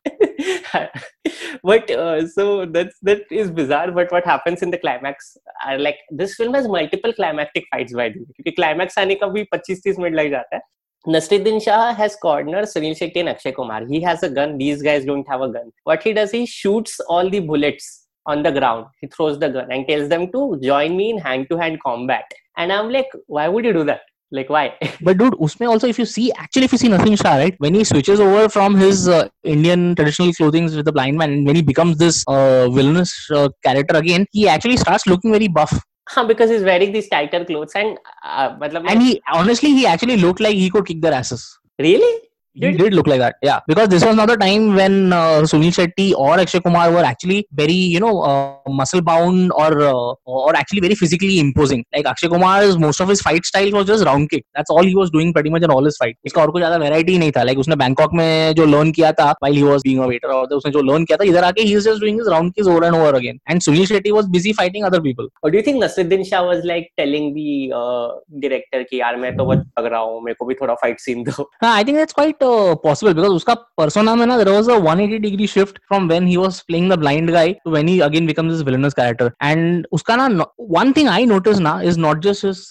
but 1.69 1.89
uh, 1.95 2.27
so 2.36 2.65
that's 2.75 2.99
that 3.10 3.34
is 3.41 3.49
bizarre 3.60 3.91
but 3.97 4.13
what 4.15 4.30
happens 4.32 4.62
in 4.67 4.73
the 4.75 4.80
climax 4.84 5.36
are 5.65 5.77
like 5.80 5.99
this 6.21 6.36
film 6.39 6.53
has 6.60 6.67
multiple 6.75 7.13
climactic 7.19 7.67
fights 7.73 7.97
by 8.01 8.08
the 8.13 8.23
way 8.23 8.32
क्योंकि 8.38 8.56
climax 8.60 8.97
आने 8.99 9.15
का 9.23 9.27
भी 9.38 9.45
25-30 9.56 9.99
मिनट 9.99 10.15
लग 10.15 10.30
जाता 10.32 10.56
है 10.56 10.62
Nasruddin 11.06 11.60
Shah 11.60 11.92
has 11.94 12.14
cornered 12.14 12.64
Sunil 12.64 12.96
Shetty 12.96 13.16
and 13.16 13.28
Akshay 13.28 13.50
Kumar. 13.50 13.84
He 13.86 14.00
has 14.02 14.22
a 14.22 14.30
gun. 14.30 14.56
These 14.56 14.82
guys 14.82 15.04
don't 15.04 15.26
have 15.28 15.40
a 15.40 15.48
gun. 15.48 15.72
What 15.82 16.00
he 16.00 16.12
does, 16.12 16.30
he 16.30 16.46
shoots 16.46 17.00
all 17.08 17.28
the 17.28 17.40
bullets 17.40 18.06
on 18.26 18.44
the 18.44 18.52
ground. 18.52 18.86
He 19.00 19.08
throws 19.08 19.40
the 19.40 19.48
gun 19.48 19.72
and 19.72 19.86
tells 19.88 20.08
them 20.08 20.30
to 20.30 20.60
join 20.62 20.96
me 20.96 21.10
in 21.10 21.18
hand-to-hand 21.18 21.82
combat. 21.82 22.24
And 22.56 22.72
I'm 22.72 22.90
like, 22.90 23.08
why 23.26 23.48
would 23.48 23.64
you 23.64 23.72
do 23.72 23.82
that? 23.84 24.02
Like, 24.30 24.48
why? 24.48 24.78
but 25.02 25.18
dude 25.18 25.34
usme 25.34 25.68
also 25.68 25.86
if 25.88 25.98
you 25.98 26.06
see 26.06 26.32
actually 26.32 26.64
if 26.64 26.72
you 26.72 26.78
see 26.78 26.88
Nasruddin 26.88 27.20
Shah 27.20 27.36
right 27.36 27.54
when 27.58 27.74
he 27.74 27.84
switches 27.84 28.18
over 28.18 28.48
from 28.48 28.76
his 28.76 29.06
uh, 29.06 29.28
Indian 29.42 29.94
traditional 29.94 30.32
clothing 30.32 30.64
with 30.64 30.86
the 30.86 30.92
blind 30.92 31.18
man 31.18 31.32
and 31.32 31.46
when 31.46 31.56
he 31.56 31.62
becomes 31.62 31.98
this 31.98 32.24
uh, 32.28 32.70
villainous 32.70 33.12
uh, 33.30 33.50
character 33.62 33.96
again 33.96 34.24
he 34.32 34.48
actually 34.48 34.78
starts 34.78 35.06
looking 35.06 35.32
very 35.32 35.48
buff 35.48 35.78
because 36.27 36.51
he's 36.51 36.62
wearing 36.62 36.92
these 36.92 37.09
tighter 37.09 37.44
clothes 37.44 37.72
and 37.75 37.98
uh, 38.25 38.57
and 38.88 39.03
he 39.03 39.22
honestly 39.33 39.70
he 39.70 39.87
actually 39.87 40.16
looked 40.16 40.40
like 40.40 40.55
he 40.55 40.70
could 40.70 40.87
kick 40.87 41.01
their 41.01 41.12
asses. 41.12 41.59
Really 41.79 42.29
he 42.53 42.71
Did- 42.71 42.77
did 42.82 42.93
look 42.97 43.08
like 43.12 43.19
that 43.23 43.36
yeah 43.47 43.60
because 43.67 43.88
this 43.89 44.03
was 44.03 44.15
not 44.15 44.27
the 44.30 44.36
time 44.43 44.63
when 44.80 44.93
uh, 45.17 45.41
sunil 45.49 45.73
shetty 45.77 46.06
or 46.25 46.30
akshay 46.43 46.60
kumar 46.67 46.86
were 46.95 47.03
actually 47.10 47.39
very 47.60 47.80
you 47.95 47.99
know 48.03 48.13
uh, 48.30 48.71
muscle 48.80 49.03
bound 49.10 49.51
or 49.63 49.67
uh, 49.89 50.13
or 50.45 50.56
actually 50.62 50.82
very 50.86 50.95
physically 51.01 51.36
imposing 51.43 51.84
like 51.95 52.08
akshay 52.12 52.30
kumar's 52.34 52.80
most 52.86 53.03
of 53.06 53.12
his 53.13 53.21
fight 53.27 53.45
style 53.49 53.69
was 53.77 53.86
just 53.91 54.06
round 54.10 54.30
kick 54.32 54.43
that's 54.56 54.73
all 54.75 54.89
he 54.91 54.95
was 55.01 55.12
doing 55.17 55.34
pretty 55.36 55.51
much 55.56 55.67
in 55.67 55.73
all 55.75 55.89
his 55.89 55.99
fight 56.03 56.17
उसका 56.30 56.41
और 56.45 56.51
कुछ 56.56 56.62
ज्यादा 56.63 56.80
variety 56.86 57.17
नहीं 57.25 57.32
था 57.38 57.43
like 57.49 57.62
उसने 57.65 57.75
Bangkok 57.84 58.13
में 58.21 58.56
जो 58.62 58.65
learn 58.71 58.93
किया 58.95 59.12
था 59.21 59.27
while 59.45 59.60
he 59.60 59.67
was 59.69 59.86
being 59.89 60.01
a 60.06 60.10
waiter 60.13 60.34
और 60.38 60.58
उसने 60.60 60.71
जो 60.77 60.84
learn 60.89 61.06
किया 61.12 61.17
था 61.17 61.30
इधर 61.34 61.43
आके 61.51 61.67
he 61.69 61.77
is 61.82 61.88
just 61.91 62.03
doing 62.06 62.19
his 62.23 62.32
round 62.36 62.56
kicks 62.58 62.71
over 62.73 62.84
and 62.89 62.99
over 63.01 63.13
again 63.21 63.39
and 63.53 63.67
sunil 63.67 63.88
shetty 63.93 64.15
was 64.17 64.32
busy 64.39 64.56
fighting 64.63 64.89
other 64.91 65.03
people 65.10 65.30
or 65.43 65.53
do 65.53 65.62
you 65.62 65.65
think 65.69 65.84
Nasruddin 65.84 66.25
Shah 66.32 66.41
was 66.49 66.65
like 66.73 66.89
telling 67.03 67.30
the 67.38 67.47
uh, 67.84 68.10
director 68.47 68.84
कि 68.89 69.01
यार 69.01 69.21
मैं 69.27 69.36
तो 69.38 69.45
बहुत 69.45 69.63
लग 69.80 69.91
रहा 69.93 70.01
हूँ 70.10 70.21
मेरे 70.25 70.41
को 70.41 70.51
भी 70.51 70.60
थोड़ा 70.63 70.73
फाइट 70.86 70.99
सीन 71.08 71.23
दो 71.32 71.49
हाँ, 71.63 71.75
I 71.77 71.84
think 71.88 72.03
that's 72.03 72.19
quite 72.21 72.40
uh, 72.40 72.40
possible 72.85 73.14
because 73.14 73.33
उसका 73.33 73.55
पर्सोना 73.78 74.14
में 74.14 74.24
ना 74.26 74.37
there 74.38 74.48
was 74.48 74.70
one 74.70 75.00
eighty 75.00 75.18
degree 75.18 75.46
shift 75.46 75.78
from 75.78 76.09
when 76.09 76.26
he 76.26 76.37
was 76.37 76.61
playing 76.66 76.90
the 76.92 76.98
blind 76.98 77.31
guy 77.31 77.52
to 77.64 77.70
when 77.70 77.88
he 77.88 77.98
again 78.00 78.26
become 78.26 78.48
this 78.48 78.62
villainous 78.62 78.94
character 78.94 79.33
and 79.42 79.87
उसका 79.92 80.16
ना 80.16 80.26
one 80.70 80.92
thing 80.92 81.09
I 81.09 81.26
notice 81.26 81.59
ना 81.59 81.81
is 81.85 81.98
not 81.98 82.22
just 82.22 82.44
his 82.44 82.68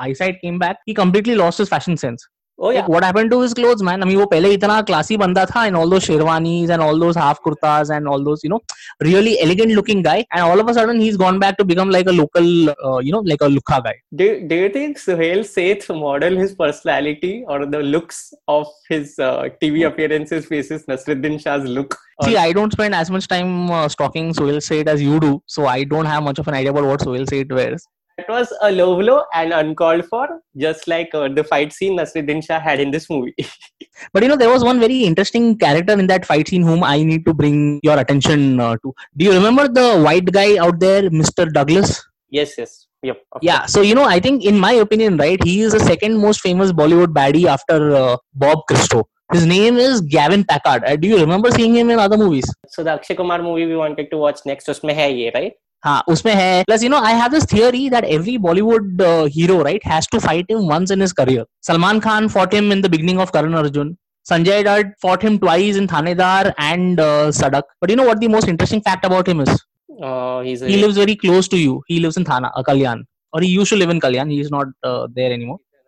eyesight 0.14 0.36
came 0.36 0.58
back 0.58 0.76
he 0.88 0.94
completely 0.94 1.34
lost 1.34 1.60
his 1.60 1.70
fashion 1.70 1.96
sense 1.96 2.26
oh 2.61 2.69
yeah 2.71 2.79
Like 2.81 2.89
what 2.93 3.03
happened 3.05 3.31
to 3.31 3.37
his 3.41 3.53
clothes, 3.57 3.81
man? 3.87 4.01
I 4.03 4.05
mean 4.07 4.17
वो 4.19 4.25
पहले 4.31 4.49
इतना 4.53 4.85
classy 4.87 5.17
बंदा 5.17 5.45
था 5.51 5.65
in 5.67 5.75
all 5.81 5.89
those 5.93 6.05
sherwanis 6.07 6.69
and 6.75 6.81
all 6.85 6.97
those 7.03 7.15
half 7.15 7.37
kurtas 7.45 7.91
and 7.97 8.09
all 8.13 8.23
those 8.25 8.41
you 8.43 8.49
know 8.53 8.59
really 9.07 9.35
elegant 9.45 9.71
looking 9.77 10.01
guy 10.07 10.15
and 10.33 10.43
all 10.47 10.59
of 10.63 10.67
a 10.67 10.73
sudden 10.79 10.99
he's 10.99 11.15
gone 11.21 11.39
back 11.43 11.57
to 11.59 11.65
become 11.69 11.89
like 11.89 12.09
a 12.13 12.15
local 12.17 12.49
uh, 12.71 12.97
you 12.99 13.13
know 13.15 13.21
like 13.31 13.45
a 13.47 13.49
lukha 13.53 13.77
guy. 13.85 13.93
do, 14.13 14.27
do 14.49 14.55
you 14.63 14.69
think 14.69 14.97
Suhail 14.97 15.45
Seth 15.51 15.87
model 16.01 16.35
his 16.35 16.53
personality 16.53 17.45
or 17.47 17.65
the 17.65 17.79
looks 17.95 18.33
of 18.49 18.67
his 18.89 19.17
uh, 19.19 19.43
TV 19.61 19.87
appearances 19.87 20.45
faces 20.45 20.85
Nasruddin 20.85 21.39
Shah's 21.45 21.63
look 21.63 21.97
Or- 22.17 22.27
See, 22.27 22.35
I 22.35 22.51
don't 22.51 22.73
spend 22.73 22.93
as 22.93 23.09
much 23.09 23.29
time 23.29 23.71
uh, 23.71 23.87
stalking 23.87 24.33
Sohail 24.33 24.59
Seth 24.59 24.87
as 24.87 25.01
you 25.01 25.21
do, 25.21 25.41
so 25.45 25.67
I 25.67 25.85
don't 25.85 26.05
have 26.05 26.23
much 26.23 26.37
of 26.39 26.49
an 26.49 26.53
idea 26.55 26.71
about 26.71 26.83
what 26.83 27.01
Sohail 27.01 27.25
Seth 27.25 27.49
wears. 27.59 27.85
It 28.16 28.26
was 28.28 28.52
a 28.62 28.70
low 28.70 28.96
blow 28.96 29.24
and 29.34 29.52
uncalled 29.52 30.06
for, 30.06 30.40
just 30.56 30.86
like 30.86 31.10
uh, 31.14 31.28
the 31.28 31.42
fight 31.42 31.72
scene 31.72 31.98
Nasruddin 31.98 32.44
Shah 32.44 32.60
had 32.60 32.78
in 32.78 32.92
this 32.92 33.10
movie. 33.10 33.34
but 34.12 34.22
you 34.22 34.28
know, 34.28 34.36
there 34.36 34.50
was 34.50 34.62
one 34.62 34.78
very 34.78 35.02
interesting 35.02 35.58
character 35.58 35.94
in 35.94 36.06
that 36.06 36.24
fight 36.24 36.46
scene 36.46 36.62
whom 36.62 36.84
I 36.84 37.02
need 37.02 37.24
to 37.26 37.34
bring 37.34 37.80
your 37.82 37.98
attention 37.98 38.60
uh, 38.60 38.76
to. 38.76 38.94
Do 39.16 39.24
you 39.24 39.32
remember 39.32 39.66
the 39.66 40.00
white 40.00 40.26
guy 40.26 40.58
out 40.58 40.78
there, 40.78 41.10
Mr. 41.10 41.52
Douglas? 41.52 42.04
Yes, 42.30 42.56
yes. 42.56 42.86
Yep, 43.02 43.18
yeah 43.42 43.58
course. 43.58 43.72
so 43.72 43.82
you 43.82 43.94
know 43.94 44.04
i 44.04 44.18
think 44.18 44.46
in 44.46 44.58
my 44.58 44.72
opinion 44.72 45.18
right 45.18 45.38
he 45.44 45.60
is 45.60 45.72
the 45.72 45.80
second 45.80 46.16
most 46.16 46.40
famous 46.40 46.72
bollywood 46.72 47.12
baddie 47.12 47.44
after 47.44 47.94
uh, 47.94 48.16
bob 48.32 48.60
christo 48.66 49.06
his 49.30 49.44
name 49.44 49.76
is 49.76 50.00
gavin 50.00 50.42
packard 50.42 50.82
uh, 50.86 50.96
do 50.96 51.06
you 51.08 51.18
remember 51.18 51.50
seeing 51.50 51.76
him 51.76 51.90
in 51.90 51.98
other 51.98 52.16
movies 52.16 52.50
so 52.66 52.82
the 52.82 52.90
akshay 52.90 53.14
kumar 53.14 53.42
movie 53.42 53.66
we 53.66 53.76
wanted 53.76 54.10
to 54.10 54.16
watch 54.16 54.40
next 54.46 54.66
was 54.66 54.80
hai 54.80 55.30
right 55.34 55.52
हाँ 55.84 56.02
उसमें 56.08 56.32
है। 56.34 56.62
Plus 56.64 56.82
you 56.82 56.88
know 56.90 56.98
I 57.04 57.14
have 57.14 57.30
this 57.30 57.44
theory 57.52 57.88
that 57.90 58.04
every 58.04 58.36
Bollywood 58.38 59.02
hero 59.34 59.62
right 59.62 59.86
has 59.86 60.08
to 60.12 60.18
fight 60.18 60.50
him 60.50 60.68
once 60.72 60.90
in 60.90 61.00
his 61.00 61.12
career 61.12 61.44
Salman 61.66 62.00
Khan 62.00 62.28
fought 62.28 62.54
him 62.54 62.72
in 62.72 62.82
the 62.82 62.90
beginning 62.90 63.20
of 63.20 63.30
Karan 63.30 63.54
Arjun 63.54 63.94
Sanjay 64.26 64.62
Dutt 64.62 64.92
fought 65.02 65.24
him 65.24 65.38
twice 65.38 65.76
in 65.76 65.86
Thanedaar 65.86 66.52
and 66.60 67.00
Sadak 67.34 67.74
but 67.82 67.90
you 67.90 67.96
know 67.96 68.08
what 68.10 68.18
the 68.18 68.28
most 68.28 68.48
interesting 68.48 68.82
fact 68.82 69.04
about 69.04 69.28
him 69.28 69.42
is 69.42 70.64
he 70.64 70.82
very 70.92 71.14
close 71.14 71.50
to 71.50 71.56
you 71.56 71.78
he 71.90 71.98
lives 71.98 72.18
in 72.18 72.24
Thane 72.24 72.52
Kalyan 72.66 73.04
or 73.34 73.42
he 73.42 73.48
used 73.48 73.74
live 73.74 73.90
in 73.90 73.98
Kalyan 73.98 74.30
he 74.30 74.40
is 74.40 74.48
not 74.52 74.72
there 74.86 75.32
any 75.32 75.44
more 75.44 75.58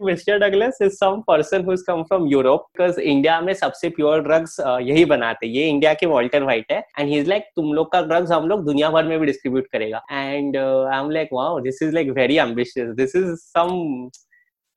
douglas 0.00 0.28
Douglas 0.40 0.78
is 0.82 0.92
some 0.94 1.20
person 1.28 1.64
who 1.64 1.72
is 1.72 1.82
come 1.86 2.02
from 2.02 2.26
Europe 2.28 2.66
because 2.72 3.00
India 3.00 3.40
में 3.40 3.52
सबसे 3.54 3.88
pure 3.90 4.20
drugs 4.22 4.56
यही 4.60 5.04
बनाते 5.04 5.46
ये 5.46 5.66
India 5.68 5.94
के 5.94 6.06
Walter 6.06 6.42
White 6.42 6.72
है 6.72 6.78
and 6.98 7.08
he 7.08 7.18
is 7.18 7.28
like 7.28 7.44
तुम 7.56 7.72
लोग 7.74 7.90
का 7.92 8.02
ड्रग्स 8.02 8.30
हम 8.30 8.48
लोग 8.48 8.64
दुनिया 8.64 8.90
भर 8.90 9.04
में 9.04 9.18
भी 9.20 9.26
डिस्ट्रीब्यूट 9.26 9.66
करेगा। 9.72 10.02
And 10.12 10.56
I 10.56 11.00
am 11.00 11.10
like 11.10 11.28
wow 11.32 11.58
this 11.60 11.82
is 11.82 11.94
like 11.94 12.10
very 12.18 12.38
ambitious 12.38 12.94
this 12.96 13.16
is 13.16 13.34
some 13.36 13.76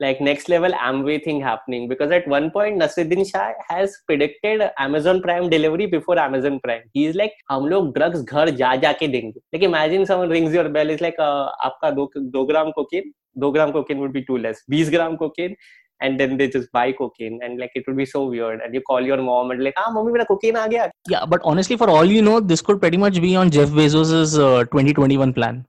like 0.01 0.21
next 0.21 0.49
level 0.49 0.71
Amway 0.71 1.23
thing 1.23 1.41
happening 1.41 1.87
because 1.87 2.11
at 2.11 2.27
one 2.27 2.51
point 2.51 2.79
Nasruddin 2.79 3.29
Shah 3.29 3.53
has 3.69 3.95
predicted 4.05 4.61
Amazon 4.77 5.21
Prime 5.21 5.49
delivery 5.49 5.87
before 5.87 6.19
Amazon 6.19 6.59
Prime. 6.63 6.83
He 6.93 7.05
is 7.05 7.15
like 7.15 7.33
हम 7.51 7.67
लोग 7.69 7.93
drugs 7.95 8.23
घर 8.23 8.49
जा 8.57 8.75
जा 8.83 8.91
के 8.99 9.07
देंगे. 9.07 9.41
Like 9.53 9.63
imagine 9.63 10.05
someone 10.05 10.29
rings 10.29 10.53
your 10.53 10.69
bell 10.69 10.89
is 10.89 11.01
like 11.01 11.19
uh, 11.19 11.49
आपका 11.69 11.91
दो 11.95 12.09
दो 12.17 12.45
ग्राम 12.51 12.71
cocaine, 12.77 13.11
दो 13.37 13.51
ग्राम 13.51 13.73
cocaine 13.73 13.99
would 13.99 14.13
be 14.13 14.25
too 14.29 14.37
less. 14.37 14.63
20 14.69 14.91
gram 14.95 15.17
cocaine 15.19 15.55
and 16.01 16.19
then 16.19 16.37
they 16.37 16.47
just 16.47 16.71
buy 16.71 16.91
cocaine 16.91 17.39
and 17.43 17.59
like 17.59 17.71
it 17.73 17.83
would 17.87 17.97
be 17.97 18.05
so 18.05 18.25
weird 18.25 18.59
and 18.61 18.73
you 18.73 18.81
call 18.81 19.01
your 19.01 19.17
mom 19.17 19.49
and 19.51 19.63
like 19.63 19.73
ah 19.83 19.89
mommy 19.91 20.11
mera 20.11 20.25
cocaine 20.31 20.59
aa 20.63 20.67
gaya 20.73 20.89
Yeah, 21.13 21.25
but 21.25 21.41
honestly, 21.43 21.77
for 21.83 21.89
all 21.89 22.05
you 22.17 22.21
know, 22.27 22.39
this 22.51 22.61
could 22.61 22.79
pretty 22.83 22.99
much 23.05 23.19
be 23.25 23.35
on 23.35 23.49
Jeff 23.57 23.73
Bezos's 23.79 24.37
uh, 24.37 24.63
2021 24.75 25.33
plan. 25.33 25.65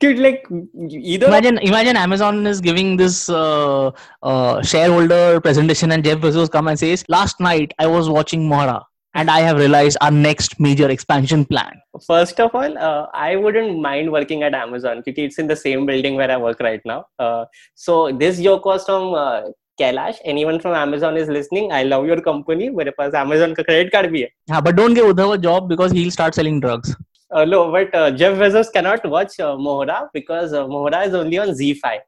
dude 0.00 0.18
like 0.18 0.46
either 0.90 1.26
Imagine, 1.26 1.58
imagine 1.58 1.96
Amazon 1.96 2.46
is 2.46 2.60
giving 2.60 2.96
this 2.96 3.28
uh, 3.28 3.90
uh, 4.22 4.62
shareholder 4.62 5.40
presentation, 5.40 5.92
and 5.92 6.04
Jeff 6.04 6.18
Bezos 6.18 6.50
come 6.50 6.68
and 6.68 6.78
says, 6.78 7.04
"Last 7.08 7.40
night 7.40 7.72
I 7.78 7.86
was 7.86 8.08
watching 8.08 8.48
Mora, 8.48 8.82
and 9.14 9.30
I 9.30 9.40
have 9.40 9.56
realized 9.58 9.98
our 10.00 10.10
next 10.10 10.58
major 10.58 10.88
expansion 10.88 11.44
plan." 11.44 11.80
First 12.06 12.40
of 12.40 12.54
all, 12.54 12.78
uh, 12.78 13.06
I 13.12 13.36
wouldn't 13.36 13.80
mind 13.80 14.10
working 14.12 14.42
at 14.42 14.54
Amazon 14.54 15.02
because 15.04 15.24
it's 15.24 15.38
in 15.38 15.46
the 15.46 15.56
same 15.56 15.86
building 15.86 16.16
where 16.16 16.30
I 16.30 16.36
work 16.36 16.60
right 16.60 16.80
now. 16.84 17.04
Uh, 17.18 17.44
so 17.74 18.12
this 18.12 18.40
joke 18.40 18.64
was 18.64 18.84
from 18.84 19.14
uh, 19.14 19.42
Kailash. 19.80 20.16
Anyone 20.24 20.60
from 20.60 20.74
Amazon 20.74 21.16
is 21.16 21.28
listening? 21.28 21.72
I 21.72 21.82
love 21.82 22.06
your 22.06 22.20
company. 22.20 22.70
मेरे 22.70 22.92
पास 22.98 23.14
Amazon 23.14 23.54
का 23.54 23.64
credit 23.70 23.92
card 23.92 24.10
भी 24.12 24.20
है. 24.20 24.28
Yeah, 24.50 24.60
but 24.60 24.76
don't 24.76 24.94
give 24.94 25.06
Uddhav 25.14 25.34
a 25.34 25.38
job 25.38 25.68
because 25.68 25.92
he'll 25.92 26.10
start 26.10 26.34
selling 26.34 26.60
drugs. 26.60 26.94
Uh, 27.29 27.43
no, 27.43 27.71
but 27.71 27.93
uh, 27.93 28.09
Jeff 28.11 28.37
Bezos 28.37 28.71
cannot 28.71 29.05
watch 29.09 29.39
uh, 29.39 29.55
Mohra 29.55 30.07
because 30.13 30.53
Mohra 30.53 31.07
is 31.07 31.13
only 31.13 31.37
on 31.37 31.49
Z5. 31.49 31.99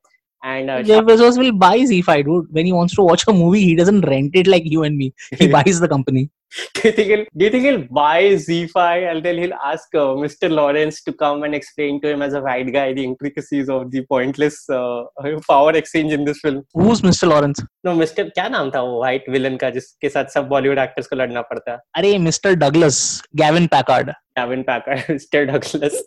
And 0.44 0.70
uh, 0.70 0.84
Jeff 0.84 1.04
Bezos 1.04 1.38
will 1.38 1.52
buy 1.52 1.80
Z5, 1.80 2.26
dude. 2.26 2.48
When 2.52 2.66
he 2.66 2.72
wants 2.72 2.96
to 2.96 3.04
watch 3.04 3.26
a 3.28 3.34
movie, 3.34 3.64
he 3.64 3.76
doesn't 3.76 4.02
rent 4.02 4.32
it 4.34 4.48
like 4.48 4.64
you 4.66 4.84
and 4.84 4.98
me. 4.98 5.14
He 5.32 5.48
buys 5.48 5.80
the 5.80 5.88
company. 5.88 6.30
do 6.74 6.82
you 6.86 6.92
think 6.92 7.08
he'll, 7.10 7.26
do 7.38 7.46
you 7.46 7.52
think 7.52 7.64
he'll 7.64 7.88
buy 7.92 8.24
Z5 8.24 9.12
and 9.12 9.24
then 9.24 9.38
he'll 9.38 9.54
ask 9.54 9.94
uh, 9.94 10.16
Mr. 10.24 10.50
Lawrence 10.50 11.04
to 11.04 11.14
come 11.14 11.44
and 11.44 11.54
explain 11.54 12.02
to 12.02 12.10
him 12.10 12.22
as 12.22 12.34
a 12.34 12.42
white 12.42 12.72
guy 12.74 12.94
the 12.94 13.04
intricacies 13.04 13.70
of 13.70 13.92
the 13.92 14.04
pointless 14.06 14.68
uh, 14.70 15.04
power 15.48 15.72
exchange 15.74 16.12
in 16.12 16.26
this 16.26 16.40
film? 16.40 16.64
Who's 16.74 17.02
Mr. 17.02 17.28
Lawrence? 17.28 17.62
No, 17.84 17.96
Mr. 17.96 18.30
क्या 18.34 18.48
नाम 18.50 18.72
था 18.72 18.82
वो 18.82 19.06
white 19.06 19.30
villain 19.30 19.60
का 19.60 19.70
जिसके 19.70 20.10
साथ 20.10 20.34
सब 20.34 20.48
Bollywood 20.48 20.80
actors 20.80 21.08
को 21.08 21.16
लड़ना 21.16 21.42
पड़ता 21.52 21.72
है 21.72 21.78
अरे 21.96 22.18
Mr. 22.18 22.56
Douglas, 22.56 23.22
Gavin 23.36 23.68
Packard. 23.68 24.14
Gavin 24.38 24.64
Packard, 24.64 25.06
Mr. 25.10 25.46
Douglas. 25.52 26.02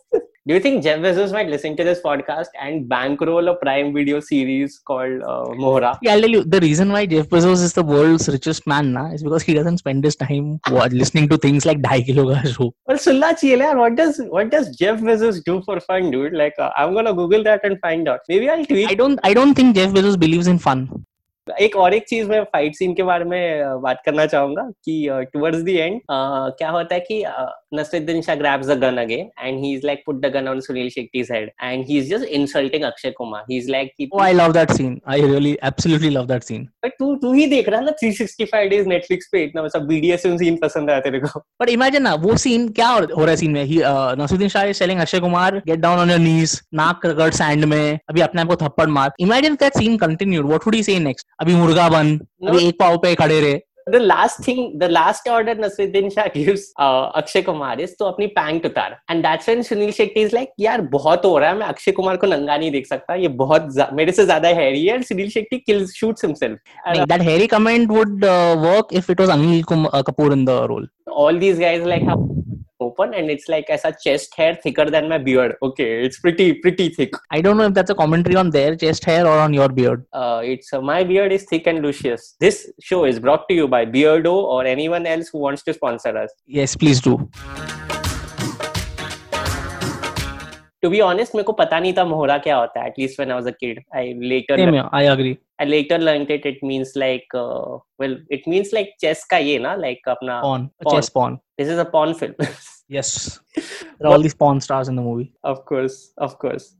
Do 0.48 0.54
you 0.54 0.62
think 0.62 0.82
Jeff 0.82 1.00
Bezos 1.00 1.34
might 1.34 1.50
listen 1.50 1.76
to 1.76 1.84
this 1.84 2.00
podcast 2.00 2.48
and 2.58 2.88
bankroll 2.88 3.50
a 3.50 3.56
Prime 3.56 3.94
Video 3.94 4.22
series 4.22 4.80
called 4.80 5.22
uh, 5.22 5.44
Mohra? 5.64 5.98
Yeah, 6.02 6.14
I'll 6.14 6.22
tell 6.22 6.30
you 6.30 6.44
the 6.46 6.62
reason 6.62 6.90
why 6.90 7.06
Jeff 7.06 7.28
Bezos 7.28 7.62
is 7.62 7.74
the 7.74 7.84
world's 7.84 8.30
richest 8.30 8.66
man 8.66 8.94
na, 8.94 9.08
is 9.12 9.24
because 9.24 9.44
he 9.44 9.54
doesn't 9.54 9.80
spend 9.80 10.06
his 10.06 10.16
time 10.16 10.62
wa- 10.72 10.88
listening 10.90 11.28
to 11.30 11.38
things 11.38 11.66
like 11.66 11.82
Dhai 11.82 12.06
Kilo 12.06 12.34
Ka 12.34 12.44
Show. 12.44 12.72
Well, 12.86 12.98
सुनना 13.08 13.32
चाहिए 13.34 13.58
यार. 13.58 13.76
What 13.78 13.98
does 13.98 14.22
what 14.38 14.50
does 14.50 14.70
Jeff 14.78 15.02
Bezos 15.02 15.44
do 15.44 15.62
for 15.66 15.82
fun, 15.82 16.10
dude? 16.12 16.40
Like, 16.44 16.54
uh, 16.58 16.70
I'm 16.78 16.94
gonna 16.94 17.14
Google 17.14 17.44
that 17.44 17.66
and 17.66 17.78
find 17.82 18.08
out. 18.08 18.22
Maybe 18.30 18.50
I'll 18.50 18.66
tweet. 18.66 18.90
I 18.90 18.96
don't 18.96 19.20
I 19.24 19.34
don't 19.34 19.54
think 19.54 19.76
Jeff 19.76 19.92
Bezos 19.92 20.18
believes 20.26 20.48
in 20.48 20.60
fun. 20.70 20.88
एक 21.62 21.76
और 21.76 21.94
एक 21.94 22.08
चीज 22.08 22.30
मैं 22.30 22.44
fight 22.44 22.76
scene 22.76 22.94
के 22.94 23.04
बारे 23.04 23.26
में 23.26 23.64
uh, 23.64 23.82
बात 23.84 24.02
करना 24.06 24.26
चाहूंगा 24.26 24.62
कि 24.86 25.08
टुवर्ड्स 25.34 25.62
द 25.64 25.70
एंड 25.70 26.02
क्या 26.12 26.70
होता 26.70 26.96
है 26.96 27.00
कि 27.00 27.24
uh, 27.24 27.52
Nasruddin 27.75 28.21
Shah 28.23 28.37
grabs 28.37 28.67
the 28.71 28.77
gun 28.81 28.99
again 29.03 29.29
and 29.47 29.65
he's 29.65 29.85
like 29.89 30.03
put 30.09 30.21
the 30.23 30.31
gun 30.33 30.49
on 30.49 30.59
Sunil 30.65 30.89
Shetty's 30.95 31.31
head 31.35 31.51
and 31.69 31.85
he's 31.91 32.09
just 32.09 32.25
insulting 32.39 32.85
Akshay 32.89 33.13
Kumar. 33.19 33.41
He's 33.49 33.69
like, 33.75 33.93
कि 34.01 34.09
Oh, 34.13 34.19
I 34.19 34.33
love 34.33 34.53
that 34.57 34.73
scene. 34.79 35.01
I 35.07 35.19
really 35.21 35.53
absolutely 35.71 36.11
love 36.17 36.29
that 36.33 36.45
scene. 36.49 36.67
"But 36.87 36.99
तू 36.99 37.15
तू 37.23 37.33
ही 37.33 37.47
देख 37.53 37.69
रहा 37.69 37.81
है 37.81 37.87
ना 37.87 37.93
365 38.03 38.69
days 38.73 38.91
Netflix 38.93 39.31
पे 39.33 39.45
इतना 39.45 39.63
वैसा 39.63 39.81
BDSM 39.89 40.37
सीन 40.45 40.57
पसंद 40.65 40.91
आया 40.91 41.01
तेरे 41.07 41.21
को 41.25 41.43
But 41.63 41.75
imagine 41.77 42.07
ना 42.09 42.15
वो 42.27 42.37
scene 42.45 42.69
क्या 42.75 42.89
हो 42.89 43.01
हो 43.17 43.25
रहा 43.25 43.31
है 43.31 43.37
scene 43.37 43.55
में 43.59 43.65
he 43.73 43.81
uh, 43.93 44.15
Nasuddin 44.23 44.55
Shah 44.57 44.67
is 44.75 44.85
telling 44.85 45.03
Akshay 45.07 45.23
Kumar 45.27 45.51
get 45.73 45.83
down 45.89 46.05
on 46.05 46.15
your 46.17 46.23
knees 46.29 46.61
नाक 46.83 47.07
रगड़ 47.07 47.33
sand 47.41 47.65
में 47.75 47.99
अभी 48.11 48.21
अपने 48.29 48.43
आप 48.43 48.49
को 48.49 48.57
थप्पड़ 48.67 48.89
मार 49.01 49.13
imagine 49.29 49.61
that 49.65 49.83
scene 49.83 49.99
continued 50.07 50.53
what 50.55 50.67
would 50.67 50.81
he 50.81 50.87
say 50.93 51.01
next 51.11 51.27
अभी 51.41 51.55
मुर्गा 51.65 51.89
बन 51.99 52.17
अभी 52.49 52.67
एक 52.69 52.79
पाव 52.81 52.97
पे 53.05 53.15
खड़े 53.25 53.41
रहे 53.41 53.61
the 53.91 53.99
last 53.99 54.45
thing 54.45 54.79
the 54.79 54.89
last 54.89 55.27
order 55.27 55.55
Nasruddin 55.55 56.13
Shah 56.15 56.29
gives 56.29 56.73
uh, 56.79 57.11
Akshay 57.15 57.43
Kumar 57.43 57.79
is 57.81 57.95
तो 57.99 58.05
अपनी 58.05 58.27
पैंट 58.39 58.67
उतार 58.67 58.97
and 59.11 59.25
that's 59.25 59.47
when 59.47 59.65
Sunil 59.69 59.93
Shetty 59.99 60.25
is 60.27 60.33
like 60.33 60.53
यार 60.61 60.81
बहुत 60.93 61.25
हो 61.25 61.37
रहा 61.39 61.51
है 61.51 61.57
मैं 61.59 61.67
अक्षय 61.67 61.93
कुमार 61.93 62.17
को 62.17 62.27
नंगा 62.27 62.57
नहीं 62.57 62.71
देख 62.71 62.87
सकता 62.87 63.15
ये 63.15 63.29
बहुत 63.43 63.91
मेरे 63.93 64.13
से 64.13 64.25
ज़्यादा 64.25 64.49
हैरी 64.61 64.85
है 64.87 64.99
and 64.99 65.09
Sunil 65.11 65.33
Shetty 65.37 65.61
kills 65.67 65.95
shoots 65.95 66.23
himself 66.23 66.59
and 66.87 66.99
Like, 66.99 67.09
that 67.09 67.23
hairy 67.23 67.49
comment 67.49 67.91
would 67.91 68.25
uh, 68.25 68.57
work 68.69 68.93
if 68.93 69.11
it 69.11 69.19
was 69.19 69.31
Anil 69.31 69.65
Kum- 69.67 69.91
uh, 69.93 70.03
Kapoor 70.03 70.33
in 70.33 70.45
the 70.45 70.69
role 70.69 70.87
all 71.07 71.39
these 71.39 71.59
guys 71.59 71.83
like 71.95 72.03
have 72.03 72.21
open 72.83 73.15
and 73.15 73.31
it's 73.31 73.49
like 73.49 73.71
as 73.71 73.85
a 73.85 73.95
chest 74.05 74.35
hair 74.37 74.55
thicker 74.63 74.87
than 74.97 75.09
my 75.09 75.19
beard. 75.19 75.57
Okay 75.63 76.05
it's 76.05 76.19
pretty 76.19 76.55
pretty 76.55 76.89
thick. 76.89 77.13
I 77.31 77.41
don't 77.41 77.57
know 77.57 77.69
if 77.71 77.75
that's 77.75 77.91
a 77.91 77.95
commentary 77.95 78.37
on 78.37 78.51
their 78.51 78.77
chest 78.77 79.05
hair 79.05 79.27
or 79.27 79.39
on 79.39 79.55
your 79.55 79.69
beard. 79.69 80.05
Uh, 80.13 80.41
it's 80.45 80.73
uh, 80.73 80.81
my 80.81 81.03
beard 81.05 81.33
is 81.33 81.45
thick 81.45 81.67
and 81.67 81.85
luscious. 81.85 82.37
This 82.41 82.71
show 82.81 83.05
is 83.05 83.19
brought 83.19 83.49
to 83.49 83.55
you 83.55 83.69
by 83.69 83.85
Beardo 83.87 84.35
or 84.35 84.65
anyone 84.65 85.07
else 85.07 85.29
who 85.29 85.39
wants 85.39 85.63
to 85.65 85.75
sponsor 85.75 86.17
us. 86.17 86.31
Yes 86.47 86.77
please 86.77 87.01
do 87.01 87.29
to 90.83 90.91
be 90.91 91.01
honest 91.01 91.35
मेरे 91.35 91.45
को 91.45 91.53
पता 91.55 91.79
नहीं 91.81 91.93
था 91.95 92.05
मोहरा 92.05 92.37
क्या 92.39 92.57
होता 92.57 92.81
है 92.81 92.87
at least 92.87 93.21
when 93.21 93.31
I 93.31 93.39
was 93.39 93.47
a 93.47 93.57
kid 93.61 93.81
I 93.97 94.13
later 94.25 94.61
I 94.95 95.07
agree 95.07 95.37
I 95.61 95.67
later 95.67 96.01
learned 96.01 96.31
it 96.31 96.47
it 96.47 96.59
means 96.65 96.93
like 96.97 97.37
well 98.01 98.19
it 98.33 98.49
means 98.49 98.71
like 98.75 98.95
chess 99.01 99.25
का 99.31 99.37
ये 99.39 99.59
ना 99.59 99.75
लाइक 99.77 99.99
like, 99.99 100.17
अपना 100.17 100.41
pawn 100.43 100.69
chess 100.91 101.09
pawn 101.15 101.39
this 101.59 101.69
is 101.69 101.81
a 101.81 101.89
pawn 101.93 102.13
film 102.15 102.47
yes 102.91 103.41
all 104.07 104.23
this 104.23 104.35
pawn 104.37 104.61
stars 104.61 104.89
in 104.89 104.97
the 104.97 105.01
movie 105.01 105.29
of 105.45 105.59
course 105.69 106.03
of 106.23 106.35
course 106.41 106.75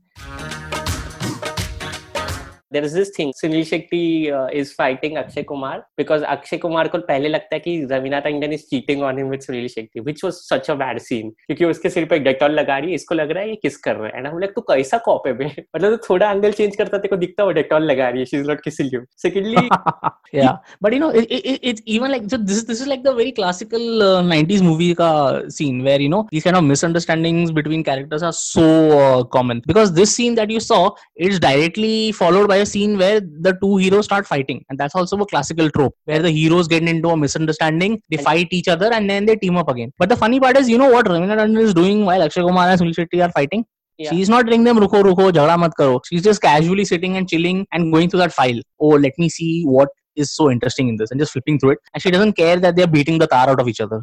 of 2.72 2.72
course 2.72 2.72
there 2.72 2.84
is 2.84 2.92
this 2.92 3.10
thing 3.16 3.32
Sunil 3.42 3.62
Shetty 3.68 4.32
uh, 4.32 4.48
is 4.52 4.72
fighting 4.72 5.16
Akshay 5.16 5.44
Kumar 5.44 5.84
because 5.96 6.22
Akshay 6.22 6.58
Kumar 6.58 6.88
को 6.88 6.98
पहले 7.06 7.28
लगता 7.28 7.54
है 7.56 7.60
कि 7.60 7.86
Raveena 7.92 8.18
Tandon 8.24 8.52
is 8.52 8.66
cheating 8.72 9.02
on 9.02 9.18
him 9.18 9.28
with 9.28 9.46
Sunil 9.46 9.68
Shetty 9.74 10.02
which 10.04 10.22
was 10.22 10.46
such 10.48 10.68
a 10.68 10.76
bad 10.76 11.00
scene 11.02 11.30
क्योंकि 11.46 11.64
उसके 11.64 11.90
सिर 11.90 12.04
पे 12.10 12.18
Dettol 12.18 12.52
लगा 12.60 12.78
रही 12.78 12.90
है 12.90 12.94
इसको 12.94 13.14
लग 13.14 13.30
रहा 13.30 13.42
है 13.42 13.48
ये 13.50 13.56
किस 13.62 13.76
कर 13.86 13.96
रहा 13.96 14.06
है 14.06 14.18
एंड 14.18 14.26
हम 14.26 14.38
लाइक 14.38 14.52
तू 14.54 14.60
कैसा 14.70 14.98
कॉप 15.06 15.26
है 15.26 15.32
बे 15.38 15.46
मतलब 15.76 15.96
तो 15.96 16.02
थोड़ा 16.08 16.30
एंगल 16.30 16.52
चेंज 16.52 16.76
करता 16.76 16.98
तेरे 16.98 17.08
को 17.08 17.16
दिखता 17.16 17.44
वो 17.44 17.50
डेटॉल 17.60 17.82
लगा 17.90 18.08
रही 18.08 18.20
है 18.20 18.26
she 18.26 18.36
is 18.36 18.46
not 18.48 18.60
kissing 18.64 18.94
you 18.94 19.04
secondly 19.22 19.68
yeah 20.36 20.56
but 20.84 20.92
you 20.94 20.98
know 21.02 21.08
it, 21.18 21.30
it, 21.34 21.46
it- 21.50 21.62
it's 21.68 21.82
even 21.92 22.10
like 22.14 22.24
so 22.32 22.36
this 22.48 22.56
is 22.60 22.64
this 22.70 22.80
is 22.84 22.88
like 22.92 23.02
the 23.04 23.12
very 23.20 23.30
classical 23.36 24.02
uh, 24.08 24.20
90s 24.32 24.62
movie 24.66 24.88
ka 24.98 25.06
scene 25.54 25.78
where 25.86 26.00
you 26.06 26.10
know 26.14 26.26
these 26.32 26.44
kind 26.48 26.58
of 26.58 26.64
misunderstandings 26.72 27.52
between 27.58 27.84
characters 27.86 28.22
are 28.30 28.32
so 28.40 28.66
uh, 28.98 29.22
common 29.36 29.62
because 29.70 29.94
this 30.00 30.12
scene 30.18 30.34
that 30.40 30.50
you 30.56 30.60
saw 30.66 30.80
is 31.28 31.40
directly 31.46 32.12
followed 32.20 32.48
by 32.52 32.58
a 32.63 32.65
scene 32.73 32.97
where 33.03 33.19
the 33.47 33.53
two 33.61 33.75
heroes 33.83 34.05
start 34.09 34.25
fighting 34.33 34.59
and 34.69 34.79
that's 34.79 34.95
also 35.01 35.19
a 35.25 35.27
classical 35.33 35.69
trope 35.77 35.95
where 36.05 36.23
the 36.27 36.33
heroes 36.39 36.67
get 36.73 36.83
into 36.93 37.09
a 37.09 37.17
misunderstanding 37.25 38.01
they 38.09 38.21
fight 38.29 38.57
each 38.59 38.69
other 38.75 38.89
and 38.97 39.09
then 39.13 39.25
they 39.29 39.37
team 39.43 39.57
up 39.63 39.69
again 39.75 39.91
but 40.03 40.09
the 40.09 40.19
funny 40.23 40.39
part 40.45 40.57
is 40.63 40.69
you 40.73 40.79
know 40.83 40.91
what 40.95 41.05
Ravina 41.13 41.37
Tandon 41.41 41.63
is 41.69 41.73
doing 41.81 42.05
while 42.09 42.23
Akshay 42.27 42.41
Kumar 42.41 42.67
and 42.69 42.81
Sunil 42.81 42.97
Shetty 42.99 43.23
are 43.27 43.31
fighting 43.39 43.65
Yeah. 43.97 44.11
She's 44.11 44.29
not 44.29 44.45
telling 44.45 44.63
them 44.67 44.77
ruko 44.83 44.99
ruko 45.07 45.25
jhagda 45.31 45.55
mat 45.63 45.73
karo. 45.79 45.97
She's 46.07 46.23
just 46.27 46.41
casually 46.45 46.85
sitting 46.91 47.17
and 47.17 47.29
chilling 47.31 47.59
and 47.71 47.91
going 47.95 48.09
through 48.09 48.21
that 48.21 48.33
file. 48.37 48.59
Oh, 48.79 48.95
let 49.03 49.19
me 49.23 49.27
see 49.29 49.49
what 49.75 49.89
is 50.15 50.31
so 50.35 50.49
interesting 50.53 50.89
in 50.89 50.97
this 50.97 51.11
and 51.11 51.19
just 51.19 51.33
flipping 51.33 51.59
through 51.59 51.71
it. 51.71 51.79
And 51.93 52.01
she 52.01 52.11
doesn't 52.15 52.33
care 52.33 52.57
that 52.59 52.75
they're 52.75 52.87
beating 52.87 53.19
the 53.19 53.27
tar 53.27 53.49
out 53.49 53.59
of 53.59 53.67
each 53.67 53.81
other 53.81 54.01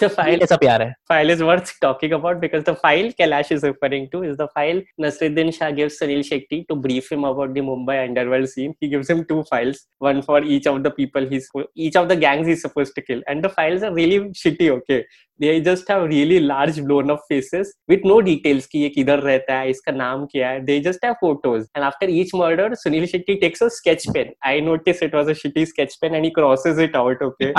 the 0.00 0.08
file 0.08 0.42
ऐसा 0.42 0.56
प्यार 0.56 0.82
है. 0.82 0.94
file 1.10 1.30
is 1.30 1.42
worth 1.42 1.70
talking 1.80 2.12
about 2.12 2.40
because 2.40 2.64
the 2.64 2.74
file 2.80 3.06
Kailash 3.20 3.50
is 3.56 3.62
referring 3.62 4.08
to 4.10 4.22
is 4.22 4.36
the 4.36 4.46
file 4.48 4.82
Nasruddin 5.00 5.52
Shah 5.58 5.70
gives 5.70 5.98
Sunil 5.98 6.20
Shetty 6.30 6.58
to 6.68 6.76
brief 6.76 7.10
him 7.10 7.24
about 7.24 7.54
the 7.54 7.60
Mumbai 7.60 8.04
underworld 8.04 8.48
scene. 8.48 8.74
He 8.80 8.88
gives 8.88 9.08
him 9.08 9.24
two 9.24 9.42
files, 9.44 9.86
one 9.98 10.20
for 10.22 10.42
each 10.42 10.66
of 10.66 10.82
the 10.82 10.90
people 10.90 11.26
he's 11.26 11.48
each 11.74 11.96
of 11.96 12.08
the 12.08 12.16
gangs 12.16 12.46
he's 12.46 12.60
supposed 12.60 12.94
to 12.96 13.02
kill, 13.02 13.22
and 13.26 13.42
the 13.42 13.48
files 13.48 13.82
are 13.82 13.94
really 13.94 14.20
shitty. 14.42 14.68
Okay, 14.76 15.06
They 15.39 15.59
just 15.61 15.87
have 15.89 16.03
really 16.03 16.39
large 16.39 16.81
blown 16.83 17.11
up 17.11 17.21
faces 17.29 17.73
with 17.87 18.05
no 18.11 18.21
details 18.21 18.67
कि 18.71 18.79
ये 18.79 18.89
किधर 18.89 19.19
रहता 19.29 19.59
है 19.59 19.69
इसका 19.69 19.91
नाम 19.91 20.25
क्या 20.31 20.49
है 20.49 20.65
they 20.65 20.79
just 20.89 21.05
have 21.07 21.17
photos 21.23 21.67
and 21.75 21.87
after 21.89 22.09
each 22.19 22.33
murder 22.33 22.69
Sunil 22.85 23.07
Shetty 23.13 23.39
takes 23.41 23.61
a 23.61 23.69
sketch 23.69 24.07
pen 24.17 24.33
I 24.43 24.59
noticed 24.59 25.03
it 25.09 25.13
was 25.13 25.27
a 25.27 25.37
shitty 25.43 25.67
sketch 25.67 25.99
pen 26.01 26.15
and 26.15 26.25
he 26.25 26.31
crosses 26.39 26.77
it 26.87 26.95
out 26.95 27.21
okay 27.29 27.53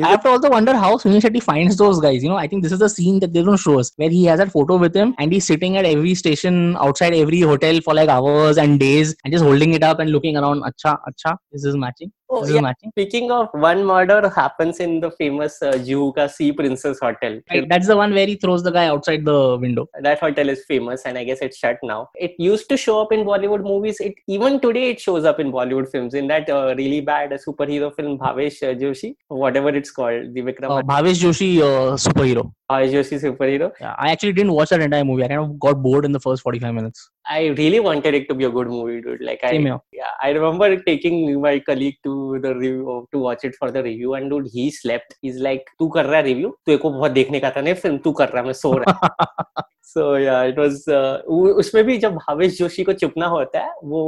I 0.00 0.08
have 0.10 0.22
to 0.22 0.28
also 0.30 0.50
wonder 0.50 0.76
how 0.76 0.96
Sunil 0.96 1.20
Shetty 1.20 1.42
finds 1.42 1.76
those 1.76 2.00
guys. 2.00 2.22
You 2.22 2.28
know, 2.28 2.36
I 2.36 2.46
think 2.46 2.62
this 2.62 2.72
is 2.72 2.78
the 2.78 2.88
scene 2.88 3.18
that 3.20 3.32
they 3.32 3.42
don't 3.42 3.56
show 3.56 3.78
us 3.80 3.92
where 3.96 4.10
he 4.10 4.24
has 4.26 4.38
that 4.38 4.52
photo 4.52 4.76
with 4.76 4.94
him 4.94 5.14
and 5.18 5.32
he's 5.32 5.46
sitting 5.46 5.76
at 5.76 5.84
every 5.84 6.14
station 6.14 6.76
outside 6.76 7.14
every 7.14 7.40
hotel 7.40 7.80
for 7.80 7.94
like 7.94 8.08
hours 8.08 8.58
and 8.58 8.78
days 8.78 9.16
and 9.24 9.32
just 9.32 9.44
holding 9.44 9.74
it 9.74 9.82
up 9.82 9.98
and 9.98 10.10
looking 10.10 10.36
around. 10.36 10.62
Acha, 10.62 10.96
acha, 11.08 11.36
this 11.50 11.64
is 11.64 11.76
matching. 11.76 12.12
Oh, 12.30 12.44
This 12.44 12.54
yeah. 12.54 12.72
Speaking 12.90 13.30
of 13.30 13.48
one 13.52 13.84
murder 13.84 14.28
happens 14.28 14.80
in 14.80 15.00
the 15.00 15.10
famous 15.12 15.62
uh, 15.62 16.28
Sea 16.28 16.52
Princess 16.52 16.98
Hotel. 17.00 17.40
Right, 17.50 17.66
that's 17.68 17.86
the 17.86 17.96
one 17.96 18.12
where 18.12 18.26
he 18.26 18.34
throws 18.34 18.62
the 18.62 18.70
guy 18.70 18.86
outside 18.86 19.24
the 19.24 19.56
window. 19.58 19.88
That 20.02 20.20
hotel 20.20 20.48
is 20.50 20.62
famous 20.66 21.02
and 21.06 21.16
I 21.16 21.24
guess 21.24 21.38
it's 21.40 21.56
shut 21.56 21.78
now. 21.82 22.10
It 22.14 22.34
used 22.38 22.68
to 22.68 22.76
show 22.76 23.00
up 23.00 23.12
in 23.12 23.20
Bollywood 23.20 23.62
movies. 23.62 23.98
It 24.00 24.14
even 24.26 24.60
today 24.60 24.90
it 24.90 25.00
shows 25.00 25.24
up 25.24 25.40
in 25.40 25.50
Bollywood 25.50 25.90
films. 25.90 26.12
In 26.12 26.26
that 26.28 26.50
uh, 26.50 26.74
really 26.76 27.00
bad 27.00 27.30
superhero 27.30 27.94
film 27.94 28.18
Bhavesh 28.18 28.62
uh, 28.62 28.74
Joshi, 28.78 29.14
whatever 29.28 29.70
it's 29.70 29.90
called, 29.90 30.34
the 30.34 30.42
Vikram 30.42 30.70
Uh, 30.78 30.82
Bhavesh 30.82 31.20
Joshi, 31.24 31.60
uh, 31.60 31.94
superhero. 31.96 32.52
Bhavesh 32.70 32.92
Joshi 32.92 33.18
superhero. 33.22 33.72
Yeah, 33.80 33.94
I 33.98 34.10
actually 34.12 34.34
didn't 34.34 34.52
watch 34.52 34.68
that 34.68 34.82
entire 34.82 35.04
movie. 35.04 35.24
I 35.24 35.28
kind 35.28 35.40
of 35.40 35.58
got 35.58 35.82
bored 35.82 36.04
in 36.04 36.12
the 36.12 36.20
first 36.20 36.42
45 36.42 36.74
minutes. 36.74 37.10
I 37.28 37.48
really 37.58 37.78
wanted 37.80 38.14
it 38.14 38.26
to 38.28 38.34
be 38.34 38.44
a 38.44 38.50
good 38.50 38.68
movie, 38.68 39.00
dude. 39.02 39.20
Like 39.20 39.42
I, 39.44 39.50
Same 39.50 39.66
yeah, 39.92 40.12
I 40.22 40.30
remember 40.30 40.68
taking 40.86 41.40
my 41.40 41.58
colleague 41.60 41.96
to 42.04 42.38
the 42.44 42.54
review 42.54 43.06
to 43.12 43.18
watch 43.18 43.44
it 43.44 43.54
for 43.62 43.70
the 43.70 43.82
review, 43.82 44.14
and 44.14 44.30
dude, 44.30 44.46
he 44.52 44.70
slept. 44.70 45.16
He's 45.22 45.40
like, 45.48 45.64
"तू 45.78 45.88
कर 45.96 46.06
रहा 46.06 46.20
है 46.20 46.24
review? 46.24 46.52
तेरे 46.66 46.78
को 46.84 46.90
बहुत 46.90 47.10
देखने 47.18 47.40
का 47.40 47.50
था 47.56 47.60
नहीं 47.60 47.74
फ़िल्म 47.82 47.98
तू 48.06 48.12
कर 48.20 48.28
रहा 48.28 48.40
है 48.40 48.46
मैं 48.46 48.52
सो 48.62 48.72
रहा 48.78 49.00
है." 49.04 49.66
so 49.90 50.06
yeah, 50.22 50.40
it 50.52 50.58
was. 50.62 50.80
Uh, 50.96 51.18
उ- 51.34 51.54
उसमें 51.60 51.82
भी 51.84 51.96
जब 51.98 52.14
भावेश 52.14 52.58
जोशी 52.58 52.84
को 52.84 52.92
चुपना 53.02 53.26
होता 53.34 53.60
है 53.64 53.70
वो 53.92 54.00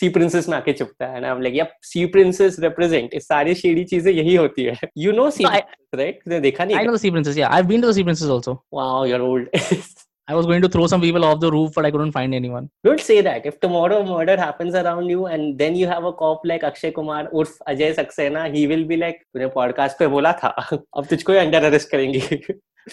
सी 0.00 0.08
प्रिंसेस 0.16 0.48
में 0.48 0.56
आके 0.56 0.72
चुपता 0.80 1.06
है 1.12 1.20
ना 1.20 1.34
like 1.42 1.54
yup 1.56 1.70
Sea 1.92 2.04
Princess 2.16 2.58
represent 2.60 3.18
सारी 3.22 3.54
शेडी 3.54 3.84
चीज़ें 3.92 4.12
यही 4.12 4.34
होती 4.36 4.64
है 4.64 4.78
यू 5.04 5.12
नो 5.12 5.30
सी 5.38 5.44
राइट 5.44 6.28
देखा 6.28 6.64
I 6.64 6.66
नहीं 6.66 6.86
know 6.86 6.96
the 6.96 7.02
Sea 7.04 7.14
Princess. 7.16 7.38
Yeah, 7.42 7.54
I've 7.58 7.68
been 7.72 7.86
to 7.86 7.92
the 7.92 7.94
Sea 8.00 8.08
Princess 8.10 8.34
also. 8.36 8.56
Wow 8.74 9.06
you're 9.12 9.24
old 9.30 9.48
I 10.26 10.34
was 10.34 10.46
going 10.46 10.62
to 10.62 10.68
throw 10.68 10.86
some 10.86 11.02
people 11.02 11.22
off 11.22 11.40
the 11.40 11.50
roof, 11.52 11.72
but 11.74 11.84
I 11.84 11.90
couldn't 11.90 12.12
find 12.12 12.34
anyone. 12.34 12.70
Don't 12.82 13.00
say 13.00 13.20
that. 13.20 13.44
If 13.44 13.60
tomorrow 13.60 14.02
murder 14.04 14.36
happens 14.38 14.74
around 14.74 15.10
you 15.10 15.26
and 15.26 15.58
then 15.58 15.76
you 15.76 15.86
have 15.86 16.04
a 16.04 16.12
cop 16.14 16.40
like 16.44 16.62
Akshay 16.64 16.92
Kumar 16.92 17.28
urf 17.28 17.50
Ajay 17.68 17.94
Saxena, 17.94 18.44
he 18.54 18.66
will 18.66 18.84
be 18.92 18.96
like, 18.96 19.18
तूने 19.36 19.52
podcast 19.56 19.98
पे 19.98 20.06
बोला 20.14 20.32
था 20.42 20.48
अब 20.96 21.06
तुझको 21.10 21.32
ही 21.32 21.38
under 21.38 21.64
arrest 21.70 21.90
करेंगे 21.90 22.20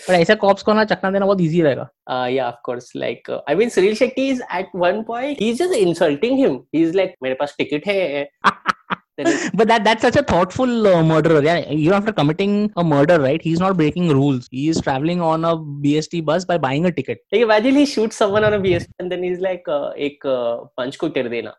But 0.07 0.15
ऐसे 0.15 0.35
cops 0.43 0.61
को 0.63 0.73
ना 0.73 0.83
चकना 0.91 1.11
देना 1.11 1.25
बहुत 1.25 1.39
easy 1.47 1.61
रहेगा. 1.63 1.87
uh, 2.09 2.27
yeah 2.35 2.47
of 2.49 2.59
course 2.67 2.89
like 2.95 3.29
uh, 3.29 3.39
I 3.47 3.55
mean 3.55 3.69
Sunil 3.77 3.95
Shetty 4.01 4.27
is 4.33 4.41
at 4.59 4.75
one 4.83 5.03
point 5.05 5.39
he's 5.39 5.57
just 5.57 5.73
insulting 5.79 6.37
him 6.43 6.59
he's 6.73 6.93
like 7.01 7.15
मेरे 7.23 7.35
पास 7.39 7.55
टिकट 7.57 7.87
है 7.87 8.27
But 9.20 9.68
that 9.68 9.84
that's 9.84 10.02
such 10.02 10.16
a 10.16 10.22
thoughtful 10.22 10.86
uh, 10.86 11.02
murderer. 11.02 11.42
Yeah, 11.42 11.70
even 11.70 11.94
after 11.98 12.12
committing 12.12 12.70
a 12.76 12.84
murder, 12.84 13.18
right? 13.20 13.40
He's 13.40 13.58
not 13.58 13.76
breaking 13.78 14.10
rules. 14.10 14.48
He 14.50 14.68
is 14.68 14.80
traveling 14.80 15.22
on 15.22 15.46
a 15.50 15.56
BST 15.56 16.24
bus 16.26 16.44
by 16.44 16.58
buying 16.58 16.84
a 16.84 16.92
ticket. 16.98 17.22
like 17.32 17.40
imagine 17.46 17.74
he 17.80 17.86
shoots 17.86 18.16
someone 18.16 18.44
on 18.44 18.54
a 18.54 18.60
BS 18.66 18.86
and 18.98 19.10
then 19.10 19.22
he's 19.28 19.40
like 19.46 19.70
uh, 19.76 19.92
एक 20.08 20.26
punch 20.80 20.96
को 21.04 21.08
टिर 21.16 21.28
देना 21.36 21.54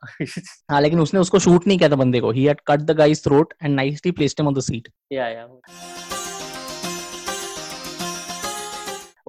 हाँ 0.72 0.82
लेकिन 0.82 1.00
उसने 1.00 1.20
उसको 1.20 1.40
shoot 1.48 1.68
नहीं 1.68 1.78
किया 1.78 1.90
था 1.90 1.96
बंदे 2.04 2.20
को. 2.28 2.34
He 2.40 2.46
had 2.52 2.64
cut 2.72 2.86
the 2.92 2.98
guy's 3.02 3.24
throat 3.28 3.54
and 3.62 3.76
nicely 3.82 4.14
placed 4.22 4.40
him 4.40 4.52
on 4.54 4.60
the 4.60 4.66
seat. 4.70 4.92
yeah 5.10 5.30
yeah 5.38 5.48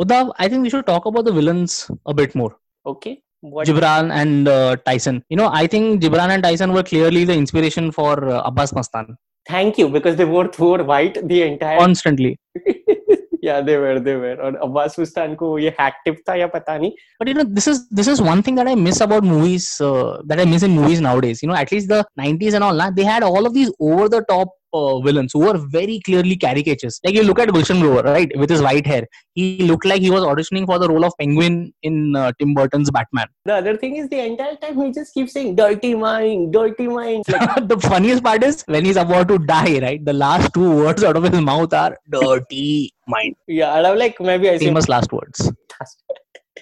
Uddhav, 0.00 0.28
I 0.38 0.48
think 0.48 0.62
we 0.62 0.70
should 0.70 0.86
talk 0.86 1.06
about 1.06 1.24
the 1.24 1.32
villains 1.32 1.90
a 2.06 2.14
bit 2.22 2.34
more. 2.42 2.52
okay 2.90 3.10
what? 3.43 3.67
Gibran 3.67 4.11
and 4.11 4.47
uh, 4.47 4.77
Tyson. 4.85 5.23
You 5.29 5.37
know, 5.37 5.49
I 5.51 5.67
think 5.67 6.01
Gibran 6.01 6.29
and 6.29 6.41
Tyson 6.41 6.73
were 6.73 6.83
clearly 6.83 7.25
the 7.25 7.33
inspiration 7.33 7.91
for 7.91 8.29
uh, 8.29 8.41
Abbas 8.45 8.71
Mastan. 8.71 9.15
Thank 9.47 9.77
you, 9.77 9.89
because 9.89 10.15
they 10.15 10.23
both 10.23 10.57
wore 10.57 10.83
white 10.83 11.17
the 11.27 11.43
entire 11.43 11.77
constantly. 11.77 12.39
yeah, 13.41 13.59
they 13.59 13.77
were, 13.77 13.99
they 13.99 14.15
were. 14.15 14.39
And 14.41 14.57
Abbas 14.61 14.95
Mastan 14.95 15.37
ko 15.37 15.57
ye 15.57 15.73
hack 15.77 15.95
tip 16.05 16.23
tha 16.25 16.37
ya 16.37 16.47
pata 16.47 16.79
nahi. 16.79 16.93
But 17.19 17.27
you 17.27 17.33
know, 17.33 17.43
this 17.43 17.67
is 17.67 17.87
this 17.89 18.07
is 18.07 18.21
one 18.21 18.41
thing 18.41 18.55
that 18.55 18.67
I 18.67 18.75
miss 18.75 19.01
about 19.01 19.23
movies 19.23 19.81
uh, 19.81 20.21
that 20.25 20.39
I 20.39 20.45
miss 20.45 20.63
in 20.63 20.71
movies 20.71 21.01
nowadays. 21.01 21.43
You 21.43 21.49
know, 21.49 21.55
at 21.55 21.71
least 21.71 21.89
the 21.89 22.05
90s 22.17 22.53
and 22.53 22.63
all, 22.63 22.73
nah, 22.73 22.91
they 22.91 23.03
had 23.03 23.23
all 23.23 23.45
of 23.45 23.53
these 23.53 23.71
over 23.79 24.07
the 24.07 24.23
top 24.29 24.49
uh, 24.73 24.99
villains 25.01 25.31
who 25.33 25.39
were 25.39 25.57
very 25.57 25.99
clearly 25.99 26.35
caricatures. 26.35 26.99
Like 27.03 27.15
you 27.15 27.23
look 27.23 27.39
at 27.39 27.49
Gulshan 27.49 27.79
Grover, 27.81 28.03
right, 28.03 28.31
with 28.37 28.49
his 28.49 28.61
white 28.61 28.85
hair. 28.85 29.07
He 29.33 29.59
looked 29.59 29.85
like 29.85 30.01
he 30.01 30.09
was 30.09 30.23
auditioning 30.23 30.65
for 30.65 30.79
the 30.79 30.87
role 30.87 31.05
of 31.05 31.13
Penguin 31.19 31.73
in 31.83 32.15
uh, 32.15 32.31
Tim 32.39 32.53
Burton's 32.53 32.91
Batman. 32.91 33.27
The 33.45 33.55
other 33.55 33.77
thing 33.77 33.95
is 33.95 34.09
the 34.09 34.19
entire 34.19 34.55
time 34.55 34.79
he 34.81 34.91
just 34.91 35.13
keeps 35.13 35.33
saying 35.33 35.55
dirty 35.55 35.95
mind, 35.95 36.53
dirty 36.53 36.87
mind. 36.87 37.25
Like, 37.33 37.67
the 37.67 37.79
funniest 37.79 38.23
part 38.23 38.43
is 38.43 38.63
when 38.67 38.85
he's 38.85 38.95
about 38.95 39.27
to 39.29 39.37
die, 39.39 39.79
right? 39.79 40.03
The 40.03 40.13
last 40.13 40.53
two 40.53 40.75
words 40.77 41.03
out 41.03 41.17
of 41.17 41.23
his 41.23 41.41
mouth 41.41 41.73
are 41.73 41.97
"dirty 42.09 42.93
mind." 43.07 43.35
yeah, 43.47 43.75
and 43.77 43.87
I'm 43.87 43.97
like 43.97 44.19
maybe 44.19 44.49
I 44.49 44.57
Famous 44.59 44.87
last 44.87 45.11
words. 45.11 45.51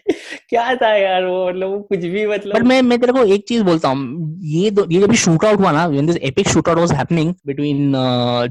क्या 0.50 0.74
था 0.76 0.94
यार 0.96 1.26
वो 1.26 1.48
मतलब 1.50 1.86
कुछ 1.90 2.00
भी 2.00 2.26
मतलब। 2.28 2.56
But 2.56 2.64
मैं 2.64 2.82
मैं 2.82 3.00
तेरे 3.00 3.14
को 3.14 3.24
एक 3.34 3.44
चीज़ 3.48 3.64
बोलता 3.64 3.90
हूँ 3.90 4.40
ये 4.46 4.72
दो, 4.72 4.86
ये 4.92 5.02
जब 5.02 5.14
शूट 5.16 5.46
आउट 5.46 5.60
हुआ 5.60 5.72
ना 5.72 5.86
when 5.88 6.06
this 6.06 6.18
epic 6.24 6.48
shoot 6.48 6.70
out 6.70 6.78
was 6.78 6.94
happening 6.94 7.34
between 7.48 7.94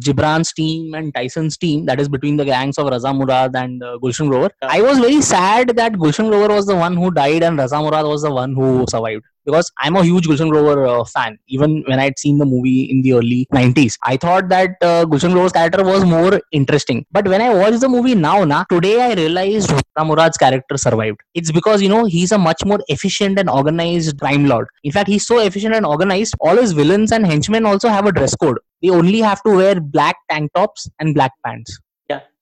Jibran 0.04 0.42
team 0.56 0.96
and 0.96 1.12
Tyson 1.12 1.48
team 1.60 1.86
that 1.86 2.00
is 2.00 2.10
between 2.10 2.36
the 2.36 2.46
gangs 2.46 2.78
of 2.78 2.92
Raza 2.94 3.12
Murad 3.12 3.56
and 3.56 3.82
Gulshan 4.00 4.28
Grover 4.28 4.68
I 4.68 4.80
was 4.80 5.00
very 5.00 5.20
sad 5.24 5.72
that 5.72 5.96
Gulshan 5.96 6.28
Grover 6.28 6.52
was 6.52 6.68
the 6.68 6.80
one 6.82 6.96
who 6.96 7.10
died 7.20 7.42
and 7.42 7.60
Raza 7.60 7.80
Murad 7.80 8.04
was 8.04 8.24
the 8.24 8.32
one 8.32 8.54
who 8.54 8.86
survived 8.86 9.24
because 9.44 9.70
I'm 9.78 9.96
a 9.96 10.04
huge 10.04 10.26
Gulshan 10.26 10.50
Grover 10.50 10.86
uh, 10.86 11.04
fan. 11.04 11.38
Even 11.48 11.82
when 11.86 11.98
I'd 11.98 12.18
seen 12.18 12.38
the 12.38 12.44
movie 12.46 12.82
in 12.90 13.02
the 13.02 13.14
early 13.14 13.46
90s 13.52 13.96
I 14.04 14.16
thought 14.16 14.48
that 14.48 14.70
uh, 14.82 15.04
Gulshan 15.04 15.32
Grover's 15.32 15.52
character 15.52 15.84
was 15.84 16.04
more 16.04 16.40
interesting. 16.52 17.06
But 17.10 17.26
when 17.28 17.40
I 17.40 17.54
watched 17.54 17.80
the 17.80 17.88
movie 17.88 18.14
now 18.14 18.44
na 18.44 18.64
today 18.64 19.00
I 19.02 19.14
realized 19.14 19.70
Murad's 19.98 20.36
character 20.36 20.76
survived. 20.76 21.20
It's 21.34 21.52
because 21.52 21.82
you 21.82 21.88
know 21.88 22.04
he's 22.04 22.32
a 22.32 22.38
much 22.38 22.64
more 22.64 22.80
efficient 22.88 23.38
and 23.38 23.50
organized 23.50 24.18
crime 24.18 24.46
lord. 24.46 24.68
In 24.84 24.92
fact 24.92 25.08
he's 25.08 25.26
so 25.26 25.38
efficient 25.40 25.74
and 25.74 25.86
organized 25.86 26.34
all 26.40 26.56
his 26.56 26.72
villains 26.72 27.12
and 27.12 27.26
henchmen 27.26 27.66
also 27.66 27.88
have 27.88 28.06
a 28.06 28.12
dress 28.12 28.34
code. 28.34 28.58
They 28.82 28.90
only 28.90 29.20
have 29.20 29.42
to 29.42 29.50
wear 29.50 29.80
black 29.80 30.16
tank 30.30 30.52
tops 30.54 30.88
and 30.98 31.14
black 31.14 31.32
pants 31.44 31.78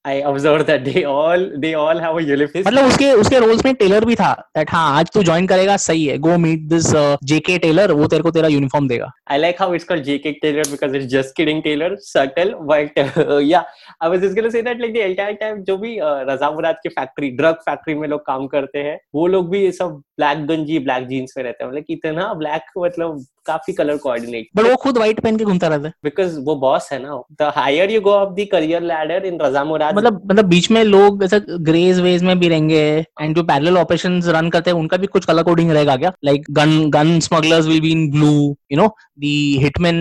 I 0.04 0.20
observe 0.22 0.62
that 0.62 0.82
they 0.82 1.02
all 1.04 1.44
they 1.58 1.72
all 1.74 2.00
have 2.00 2.16
a 2.18 2.20
यूलिफिस 2.22 2.66
मतलब 2.66 2.86
उसके 2.86 3.10
उसके 3.20 3.38
roles 3.38 3.64
में 3.64 3.74
tailor 3.74 4.04
भी 4.04 4.14
था 4.16 4.32
that 4.56 4.70
हाँ 4.70 4.98
आज 4.98 5.10
तू 5.14 5.22
join 5.22 5.46
करेगा 5.46 5.76
सही 5.76 6.04
है 6.06 6.16
go 6.18 6.36
meet 6.38 6.60
this 6.68 6.90
JK 7.24 7.58
tailor 7.58 7.92
वो 7.92 8.06
तेरे 8.06 8.22
को 8.22 8.30
तेरा 8.30 8.48
यूनिफॉर्म 8.48 8.88
देगा। 8.88 9.10
I 9.30 9.38
like 9.38 9.62
how 9.62 9.74
it's 9.74 9.84
called 9.84 10.04
JK 10.04 10.32
tailor 10.42 10.70
because 10.70 10.96
it's 10.96 11.06
just 11.12 11.36
kidding 11.36 11.62
tailor 11.62 11.96
subtle 12.02 12.54
but 12.72 12.98
yeah 13.44 13.64
I 14.02 14.10
was 14.10 14.20
just 14.20 14.34
gonna 14.34 14.50
say 14.50 14.62
that 14.62 14.80
like 14.80 14.94
the 14.94 14.96
entire 14.96 15.32
time 15.40 15.62
जो 15.62 15.76
भी 15.78 15.96
रजा 16.02 16.50
मुराद 16.50 16.76
की 16.82 16.88
factory 16.90 17.30
drug 17.40 17.54
factory 17.68 17.94
में 17.94 18.08
लोग 18.08 18.26
काम 18.26 18.46
करते 18.46 18.78
हैं 18.88 18.98
वो 19.14 19.26
लोग 19.26 19.50
भी 19.50 19.70
सब 19.72 20.00
ब्लैक 20.18 20.46
गंजी 20.46 20.78
ब्लैक 20.78 21.06
जींस 21.08 21.34
में 21.36 21.44
रहते 21.44 21.64
हैं। 21.64 21.70
मतलब 21.70 21.84
इतना 21.90 22.32
ब्लैक 22.34 22.70
मतलब 22.78 23.24
काफ़ी 23.48 23.72
कलर 23.74 23.96
कोऑर्डिनेट 23.98 24.46
बट 24.56 24.66
वो 24.66 24.76
खुद 24.82 24.98
व्हाइट 24.98 25.20
पहन 25.20 25.36
के 25.36 25.44
घूमता 25.44 25.68
रहता 25.68 25.86
है। 25.86 25.92
बिकॉज़ 26.04 26.38
वो 26.46 26.54
बॉस 26.60 26.88
है 26.92 26.98
ना 27.02 27.20
the 27.40 27.52
higher 27.56 27.90
you 27.90 28.00
go 28.00 28.10
up 28.12 28.34
the 28.38 28.46
career 28.52 28.82
ladder 28.84 29.26
in 29.26 29.38
Raza 29.42 29.64
Murad 29.64 29.96
मतलब 29.96 30.20
मतलब 30.24 30.44
बीच 30.48 30.70
में 30.70 30.82
लोग 30.84 31.24
ऐसा 31.24 31.38
ग्रेज 31.68 32.00
वेज 32.00 32.22
में 32.22 32.38
भी 32.38 32.48
रहेंगे 32.48 32.82
एंड 33.20 33.36
जो 33.36 33.42
पैरेलल 33.44 33.78
ऑपरेशंस 33.78 34.28
रन 34.36 34.50
करते 34.50 34.70
हैं 34.70 34.78
उनका 34.78 34.96
भी 34.96 35.06
कुछ 35.08 35.24
कलर 35.24 35.42
कोडिंग 35.42 35.70
रहेगा 35.70 35.96
क्या? 35.96 36.12
Like 36.24 36.44
gun 36.58 36.78
gun 36.90 37.18
smugglers 37.20 37.66
will 37.66 37.80
be 37.80 37.90
in 37.92 38.10
blue 38.10 38.32
you 38.72 38.78
know 38.78 38.86
the 39.20 39.32
hitman 39.62 39.96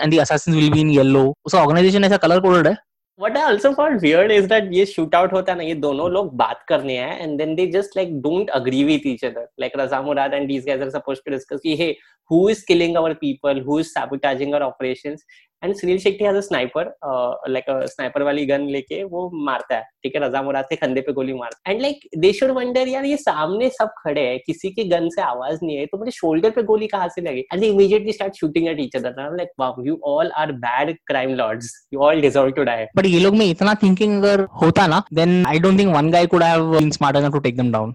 and 0.00 0.14
the 0.14 0.20
assassins 0.20 0.56
will 0.56 0.70
be 0.72 0.80
in 0.80 0.90
yellow 0.90 1.24
उस 1.46 1.54
ऑर्गेनाइजेशन 1.54 2.04
ऐसा 2.04 2.16
कलर 2.16 2.40
कोडेड 2.40 2.66
है? 2.66 2.76
What 3.22 3.36
I 3.36 3.42
also 3.42 3.72
found 3.72 4.02
weird 4.02 4.32
is 4.32 4.48
that 4.48 4.64
ये 4.74 4.84
shoot 4.92 5.12
out 5.14 5.32
होता 5.32 5.52
है 5.52 5.58
ना 5.58 5.64
ये 5.64 5.74
दोनों 5.82 6.10
लोग 6.10 6.32
बात 6.36 6.64
करने 6.68 6.96
हैं 6.98 7.18
and 7.24 7.40
then 7.40 7.52
they 7.58 7.66
just 7.74 7.92
like 7.98 8.08
don't 8.22 8.48
agree 8.54 8.80
with 8.88 9.06
each 9.10 9.22
other. 9.28 9.44
Like 9.64 9.76
Raza 9.80 10.00
Murad 10.06 10.34
and 10.38 10.50
these 10.50 10.64
guys 10.64 10.82
are 10.86 10.90
supposed 10.94 11.22
to 11.26 11.34
discuss 11.34 11.60
कि 11.66 11.76
hey 11.78 11.94
who 12.32 12.40
is 12.48 12.64
killing 12.70 12.96
our 12.96 13.14
people, 13.14 13.60
who 13.68 13.78
is 13.78 13.92
sabotaging 13.92 14.54
our 14.54 14.62
operations. 14.64 15.22
And 15.64 15.76
Sunil 15.76 15.98
Shetty 15.98 16.24
has 16.24 16.36
a 16.36 16.40
sniper, 16.46 16.84
uh, 17.08 17.32
like 17.54 17.68
a 17.72 17.76
sniper 17.90 18.22
वाली 18.24 18.46
gun 18.46 18.66
लेके 18.70 19.02
वो 19.12 19.20
मारता 19.46 19.76
है 19.76 19.82
ठीक 20.02 20.14
है? 20.16 20.20
रजा 20.24 20.42
मुराद 20.42 20.64
के 20.70 20.76
कंधे 20.76 21.00
पे 21.00 21.12
गोली 21.12 21.34
मारता 21.34 21.68
है। 21.68 21.74
And 21.74 21.82
like 21.82 22.00
they 22.18 22.32
should 22.32 22.50
wonder 22.56 22.88
यार 22.88 23.04
ये 23.04 23.16
सामने 23.16 23.68
सब 23.78 23.90
खड़े 23.98 24.20
हैं 24.28 24.38
किसी 24.46 24.70
के 24.70 24.84
गन 24.94 25.08
से 25.14 25.22
आवाज़ 25.22 25.58
नहीं 25.62 25.76
है 25.76 25.86
तो 25.86 25.98
मुझे 25.98 26.10
शोल्डर 26.10 26.50
पे 26.50 26.62
गोली 26.72 26.86
कहाँ 26.94 27.08
से 27.14 27.22
लगी? 27.28 27.44
And 27.52 27.64
immediately 27.64 28.12
start 28.12 28.34
shooting 28.40 28.68
at 28.68 28.80
each 28.80 28.96
other 28.96 29.36
like 29.36 29.48
wow 29.60 29.84
you 29.86 29.98
all 30.14 30.30
are 30.42 30.52
bad 30.66 30.96
crime 31.06 31.34
lords 31.42 31.70
you 31.94 32.00
all 32.08 32.20
deserve 32.20 32.50
to 32.58 32.64
die 32.64 32.84
but 32.96 33.06
ये 33.06 33.20
लोग 33.20 33.36
में 33.36 33.46
इतना 33.46 33.74
थिंकिंग 33.82 34.22
अगर 34.22 34.44
होता 34.62 34.86
ना 34.86 35.02
then 35.14 35.44
I 35.46 35.58
don't 35.66 35.78
think 35.78 35.94
one 35.96 36.10
guy 36.10 36.26
could 36.34 36.42
have 36.42 36.70
been 36.76 36.90
smart 36.98 37.16
enough 37.16 37.32
to 37.32 37.38
take 37.48 37.56
them 37.56 37.72
down 37.72 37.94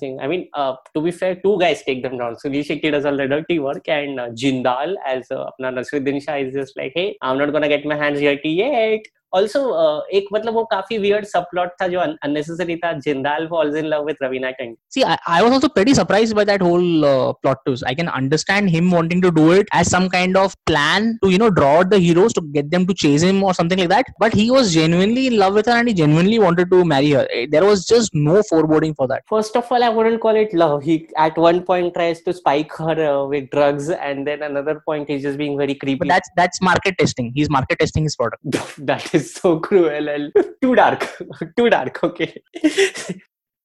thing. 0.00 0.18
I 0.20 0.26
mean, 0.28 0.42
uh, 0.54 0.74
to 0.94 1.00
be 1.04 1.10
fair, 1.10 1.34
two 1.34 1.58
guys 1.60 1.82
take 1.86 2.02
them 2.02 2.16
down. 2.18 2.36
Sunil 2.42 2.64
Shetty 2.66 2.90
does 2.92 3.04
all 3.04 3.16
the 3.20 3.26
dirty 3.32 3.58
work, 3.58 3.88
and 3.88 4.20
uh, 4.20 4.28
Jindal, 4.42 4.94
as 5.12 5.30
uh, 5.30 5.40
अपना 5.46 5.72
Nasruddin 5.78 6.20
Shah, 6.26 6.36
is 6.36 6.54
just 6.54 6.78
hey, 6.94 7.16
I'm 7.22 7.38
not 7.38 7.52
gonna 7.52 7.68
get 7.68 7.84
my 7.84 7.96
hands 7.96 8.20
dirty 8.20 8.50
yet. 8.50 9.00
Also, 9.37 9.59
uh, 9.77 10.01
एक 10.17 10.27
मतलब 10.33 10.53
वो 10.53 10.63
काफी 10.71 10.97
weird 11.05 11.25
subplot 11.29 11.71
था 11.81 11.87
जो 11.93 11.99
un- 12.01 12.13
unnecessary 12.25 12.75
था. 12.83 12.91
Jindal 13.05 13.47
falls 13.49 13.75
in 13.79 13.89
love 13.93 14.05
with 14.09 14.15
Ravina 14.23 14.51
Tandon. 14.59 14.77
See, 14.95 15.03
I, 15.03 15.17
I 15.27 15.41
was 15.43 15.51
also 15.51 15.67
pretty 15.67 15.93
surprised 15.93 16.33
by 16.37 16.45
that 16.45 16.61
whole 16.61 17.03
uh, 17.03 17.33
plot 17.41 17.57
twist. 17.65 17.83
I 17.85 17.93
can 17.95 18.07
understand 18.07 18.69
him 18.69 18.91
wanting 18.91 19.21
to 19.25 19.31
do 19.31 19.51
it 19.51 19.67
as 19.73 19.89
some 19.89 20.07
kind 20.13 20.37
of 20.37 20.55
plan 20.65 21.19
to, 21.21 21.29
you 21.31 21.37
know, 21.37 21.49
draw 21.49 21.79
out 21.79 21.89
the 21.89 21.99
heroes 21.99 22.31
to 22.33 22.41
get 22.53 22.71
them 22.71 22.85
to 22.87 22.93
chase 22.93 23.23
him 23.23 23.43
or 23.43 23.53
something 23.53 23.77
like 23.77 23.89
that. 23.89 24.05
But 24.19 24.33
he 24.33 24.45
was 24.51 24.73
genuinely 24.73 25.27
in 25.27 25.35
love 25.37 25.53
with 25.55 25.65
her 25.65 25.73
and 25.73 25.89
he 25.89 25.93
genuinely 25.93 26.39
wanted 26.39 26.71
to 26.71 26.85
marry 26.85 27.11
her. 27.11 27.27
Eh, 27.33 27.47
There 27.51 27.65
was 27.65 27.85
just 27.85 28.15
no 28.15 28.41
foreboding 28.43 28.95
for 28.95 29.09
that. 29.09 29.23
First 29.27 29.57
of 29.57 29.69
all, 29.69 29.83
I 29.83 29.89
wouldn't 29.89 30.21
call 30.21 30.37
it 30.37 30.53
love. 30.53 30.83
He 30.83 31.09
at 31.17 31.37
one 31.37 31.61
point 31.63 31.93
tries 31.93 32.21
to 32.21 32.31
spike 32.31 32.71
her 32.77 32.97
uh, 33.09 33.25
with 33.25 33.49
drugs, 33.49 33.89
and 33.89 34.25
then 34.25 34.43
another 34.43 34.81
point 34.87 35.09
he's 35.09 35.23
just 35.23 35.37
being 35.37 35.57
very 35.57 35.75
creepy. 35.75 35.99
But 36.05 36.07
that's 36.15 36.29
that's 36.37 36.61
market 36.61 36.97
testing. 36.97 37.33
He's 37.35 37.49
market 37.49 37.79
testing 37.79 38.03
his 38.03 38.15
product. 38.15 38.41
that 38.93 39.13
is 39.13 39.18
so 39.20 39.58
cruel 39.60 40.08
and 40.08 40.32
too 40.62 40.74
dark 40.74 41.06
too 41.56 41.70
dark 41.70 42.02
okay. 42.04 42.42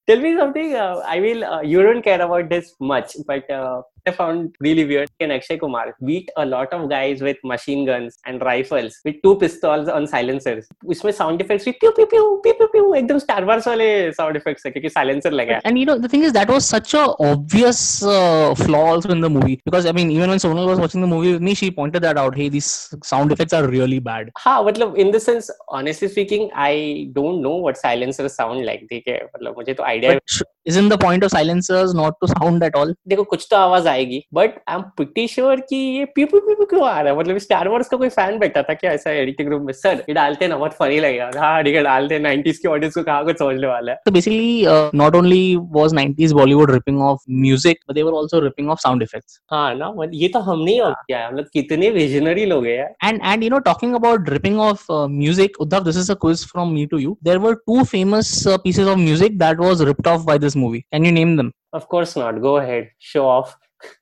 Tell 0.07 0.19
me 0.19 0.37
something 0.37 0.75
uh, 0.75 1.01
i 1.07 1.19
will 1.19 1.43
uh, 1.43 1.61
you 1.61 1.81
don't 1.81 2.03
care 2.03 2.21
about 2.21 2.49
this 2.49 2.73
much 2.79 3.15
but 3.25 3.49
uh, 3.49 3.81
I 4.08 4.12
found 4.12 4.54
really 4.60 4.84
weird. 4.90 5.08
And 5.20 5.32
Akshay 5.32 5.56
Kumar 5.62 5.94
beat 6.06 6.30
a 6.42 6.44
lot 6.46 6.72
of 6.72 6.88
guys 6.90 7.20
with 7.26 7.36
machine 7.44 7.84
guns 7.88 8.16
and 8.26 8.42
rifles 8.48 8.94
with 9.04 9.16
two 9.24 9.32
pistols 9.42 9.88
on 9.96 10.06
silencers. 10.12 10.68
उसमें 10.94 11.12
sound 11.16 11.42
effects 11.44 11.64
भी 11.68 11.74
pew 11.82 11.90
pew 11.98 12.06
pew 12.12 12.22
pew 12.46 12.54
pew 12.60 12.68
pew 12.74 12.84
एकदम 13.00 13.18
Star 13.24 13.40
Wars 13.50 13.66
वाले 13.68 13.88
sound 14.20 14.38
effects 14.40 14.66
है 14.66 14.70
क्योंकि 14.76 14.90
silencer 14.94 15.32
लगा 15.32 15.54
है. 15.54 15.60
And 15.70 15.78
you 15.82 15.86
know, 15.90 15.98
the 16.06 16.12
thing 16.14 16.24
is, 16.28 16.32
that 16.38 16.52
was 16.54 16.70
such 16.74 16.94
a 16.94 17.04
obvious 17.26 17.82
uh, 18.14 18.54
flaw 18.62 18.84
also 18.94 19.10
in 19.16 19.20
the 19.26 19.30
movie 19.36 19.58
because 19.64 19.86
I 19.86 19.92
mean, 19.98 20.10
even 20.16 20.30
when 20.34 20.38
Sonal 20.46 20.66
was 20.72 20.80
watching 20.84 21.00
the 21.06 21.10
movie 21.14 21.32
with 21.32 21.42
me, 21.50 21.54
she 21.62 21.70
pointed 21.80 22.02
that 22.08 22.22
out. 22.24 22.36
Hey, 22.42 22.48
these 22.56 22.70
sound 23.12 23.32
effects 23.36 23.58
are 23.60 23.66
really 23.76 24.00
bad. 24.10 24.30
हाँ 24.46 24.62
मतलब 24.70 24.96
in 25.04 25.10
the 25.16 25.20
sense 25.26 25.50
honestly 25.80 26.08
speaking 26.16 26.48
I 26.54 26.72
don't 27.20 27.42
know 27.48 27.56
what 27.66 27.76
silencers 27.84 28.34
sound 28.40 28.64
like 28.70 28.86
ठीक 28.94 29.08
है 29.08 29.20
मतलब 29.34 29.56
मुझे 29.58 29.74
तो 29.74 29.84
idea 29.92 30.14
But 30.14 30.22
sh- 30.38 30.42
isn't 30.64 30.88
the 30.88 30.98
point 30.98 31.24
of 31.24 31.30
silencers 31.30 31.94
not 31.94 32.14
to 32.22 32.28
sound 32.32 32.62
at 32.62 32.74
all? 32.80 32.92
देखो 33.08 33.24
कुछ 33.24 33.46
तो 33.50 33.56
आवाज 33.56 33.86
आएगी 33.86 34.22
but 34.34 34.58
I 34.68 34.76
am 34.76 34.82
pretty 34.96 35.26
sure 35.28 35.60
कि 35.68 35.76
ये 35.76 36.04
पी 36.14 36.24
पी 36.24 36.40
पी 36.48 36.64
क्यों 36.70 36.86
आ 36.88 37.00
रहा 37.00 37.12
है 37.12 37.18
मतलब 37.18 37.38
स्टार 37.44 37.68
वॉर्स 37.68 37.88
का 37.88 37.96
कोई 37.96 38.08
फैन 38.08 38.38
बैठा 38.38 38.62
था 38.62 38.74
क्या 38.74 38.92
ऐसा 38.92 39.10
एडिटिंग 39.10 39.48
रूम 39.52 39.66
में 39.66 39.72
सर 39.72 40.04
ये 40.08 40.14
डालते 40.14 40.48
ना 40.48 40.56
बहुत 40.56 40.72
फनी 40.80 41.00
लगेगा 41.00 41.30
हाँ 41.40 41.62
ठीक 41.64 41.74
है 41.74 41.82
डालते 41.82 42.18
नाइनटीज 42.18 42.58
की 42.58 42.68
ऑडियंस 42.68 42.94
को 42.94 43.02
कहा 43.02 43.22
कुछ 43.22 43.38
समझने 43.38 43.66
वाला 43.66 43.92
है 43.92 43.98
So 44.08 44.14
basically, 44.16 44.66
uh, 44.74 44.90
not 45.02 45.16
only 45.20 45.40
was 45.78 45.92
90s 46.00 46.34
Bollywood 46.40 46.74
ripping 46.76 47.00
off 47.08 47.22
music, 47.46 47.80
but 47.86 47.96
they 47.98 48.04
were 48.08 48.14
also 48.20 48.42
ripping 48.46 48.70
off 48.74 48.80
sound 48.86 49.06
effects. 49.08 49.40
हाँ 49.52 49.74
ना 49.74 49.90
मतलब 49.90 50.14
ये 50.22 50.28
तो 50.34 50.40
हमने 50.50 50.72
ही 50.72 50.92
किया 51.06 51.18
है 51.18 51.32
मतलब 51.32 51.48
कितने 51.52 51.90
विजनरी 51.90 52.44
लोग 52.54 52.66
हैं 52.66 52.76
यार 52.76 52.94
And 53.10 53.22
and 53.32 53.44
you 53.44 53.50
know, 53.50 53.60
talking 53.70 53.94
about 54.00 54.28
ripping 54.28 54.58
off 54.68 54.84
uh, 54.90 55.08
music, 55.08 55.58
Uddhav, 55.66 55.84
this 55.84 55.96
is 55.96 56.10
a 56.10 56.16
quiz 56.26 56.44
from 56.44 56.74
me 56.74 56.86
to 56.94 57.02
you. 57.04 57.16
There 57.30 57.40
were 57.40 57.54
two 57.68 57.84
famous 57.94 58.32
uh, 58.46 58.58
pieces 58.58 58.92
of 58.94 58.98
music 58.98 59.38
that 59.44 59.58
was 59.66 59.84
ripped 59.90 60.06
off 60.06 60.26
by 60.26 60.38
this 60.55 60.61
movie. 60.65 60.85
Can 60.91 61.05
you 61.05 61.11
name 61.21 61.35
them? 61.35 61.51
of 61.77 61.85
course 61.93 62.15
not 62.19 62.41
go 62.43 62.57
ahead 62.57 62.89
show 63.11 63.27
off 63.27 63.55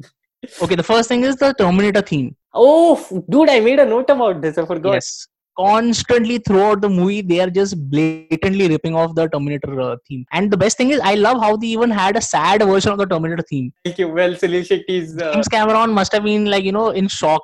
Okay, 0.63 0.75
the 0.75 0.83
first 0.83 1.07
thing 1.09 1.23
is 1.23 1.37
the 1.43 1.53
Terminator 1.61 2.01
theme. 2.09 2.35
oh 2.53 3.23
dude 3.35 3.49
I 3.53 3.59
made 3.67 3.79
a 3.79 3.85
note 3.85 4.09
about 4.09 4.41
this 4.41 4.57
I 4.57 4.65
forgot 4.73 4.93
Yes. 4.93 5.27
Constantly 5.59 6.37
throughout 6.39 6.81
the 6.81 6.89
movie, 6.89 7.21
they 7.21 7.39
are 7.39 7.49
just 7.57 7.75
blatantly 7.89 8.67
ripping 8.67 8.95
off 8.95 9.13
the 9.13 9.27
Terminator 9.33 9.73
uh, 9.79 9.97
theme. 10.07 10.25
And 10.31 10.49
the 10.49 10.57
best 10.57 10.77
thing 10.77 10.89
is, 10.89 10.99
I 10.99 11.13
love 11.25 11.39
how 11.43 11.51
they 11.57 11.67
even 11.67 11.91
had 11.91 12.17
a 12.17 12.21
sad 12.21 12.63
version 12.63 12.91
of 12.91 12.97
the 12.97 13.05
Terminator 13.05 13.43
theme. 13.49 13.67
thank 13.85 13.99
you 13.99 14.07
well 14.19 14.33
Sunil 14.43 14.63
Shetty's 14.69 15.11
uh, 15.15 15.31
James 15.33 15.47
Cameron 15.47 15.91
must 15.91 16.11
have 16.11 16.23
been 16.23 16.45
like, 16.53 16.63
you 16.63 16.71
know, 16.71 16.89
in 16.89 17.07
shock 17.07 17.43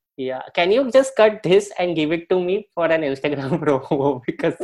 yeah 0.16 0.42
can 0.58 0.70
you 0.74 0.82
just 0.96 1.14
cut 1.16 1.34
this 1.46 1.70
and 1.78 1.96
give 1.96 2.12
it 2.16 2.22
to 2.28 2.40
me 2.44 2.54
for 2.74 2.86
an 2.96 3.02
instagram 3.08 3.56
promo 3.64 4.12
because 4.28 4.60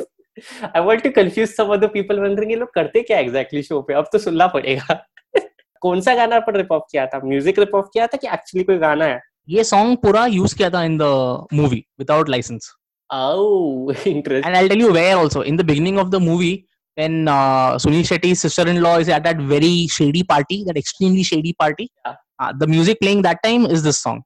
i 0.75 0.81
want 0.91 1.03
to 1.07 1.13
confuse 1.19 1.55
some 1.57 1.73
of 1.77 1.81
the 1.83 1.91
people 1.97 2.21
wondering 2.27 2.51
ये 2.51 2.57
लोग 2.57 2.73
करते 2.75 3.03
क्या 3.11 3.19
exactly 3.25 3.63
show 3.71 3.83
पे 3.89 3.95
अब 4.03 4.09
तो 4.13 4.19
सुनना 4.27 4.47
पड़ेगा 4.55 4.95
कौन 5.83 6.01
सा 6.07 6.15
गाना 6.15 6.39
पर 6.47 6.57
रिप 6.57 6.73
ऑफ 6.73 6.87
किया 6.93 7.07
था 7.15 7.21
म्यूजिक 7.25 7.59
रिप 7.59 7.75
ऑफ 7.75 7.89
किया 7.95 8.07
था 8.07 8.17
कि 8.23 8.29
एक्चुअली 8.35 8.65
कोई 8.65 8.79
गाना 8.87 9.05
है 9.05 9.21
ये 9.57 9.65
song 9.73 9.97
पूरा 10.03 10.25
use 10.37 10.55
किया 10.61 10.71
था 10.71 10.85
in 10.91 10.97
the 11.03 11.13
movie 11.61 11.83
without 12.03 12.29
license. 12.37 12.69
Oh, 13.15 13.93
interesting. 14.07 14.45
And 14.45 14.57
I'll 14.57 14.69
tell 14.69 14.79
you 14.83 14.93
where 14.93 15.17
also. 15.23 15.41
In 15.43 15.57
the 15.57 15.65
beginning 15.71 15.99
of 16.03 16.11
the 16.13 16.21
movie, 16.27 16.67
when 17.01 17.29
uh, 17.29 17.73
Sunil 17.85 18.07
Shetty's 18.11 18.41
sister-in-law 18.41 18.93
is 19.01 19.09
at 19.17 19.25
that 19.25 19.43
very 19.51 19.87
shady 19.97 20.23
party, 20.23 20.65
that 20.69 20.79
extremely 20.79 21.23
shady 21.23 21.53
party, 21.65 21.91
Yeah. 22.07 22.15
uh, 22.39 22.53
the 22.63 22.67
music 22.67 23.01
playing 23.03 23.21
that 23.27 23.43
time 23.45 23.67
is 23.67 23.83
this 23.83 23.99
song. 23.99 24.23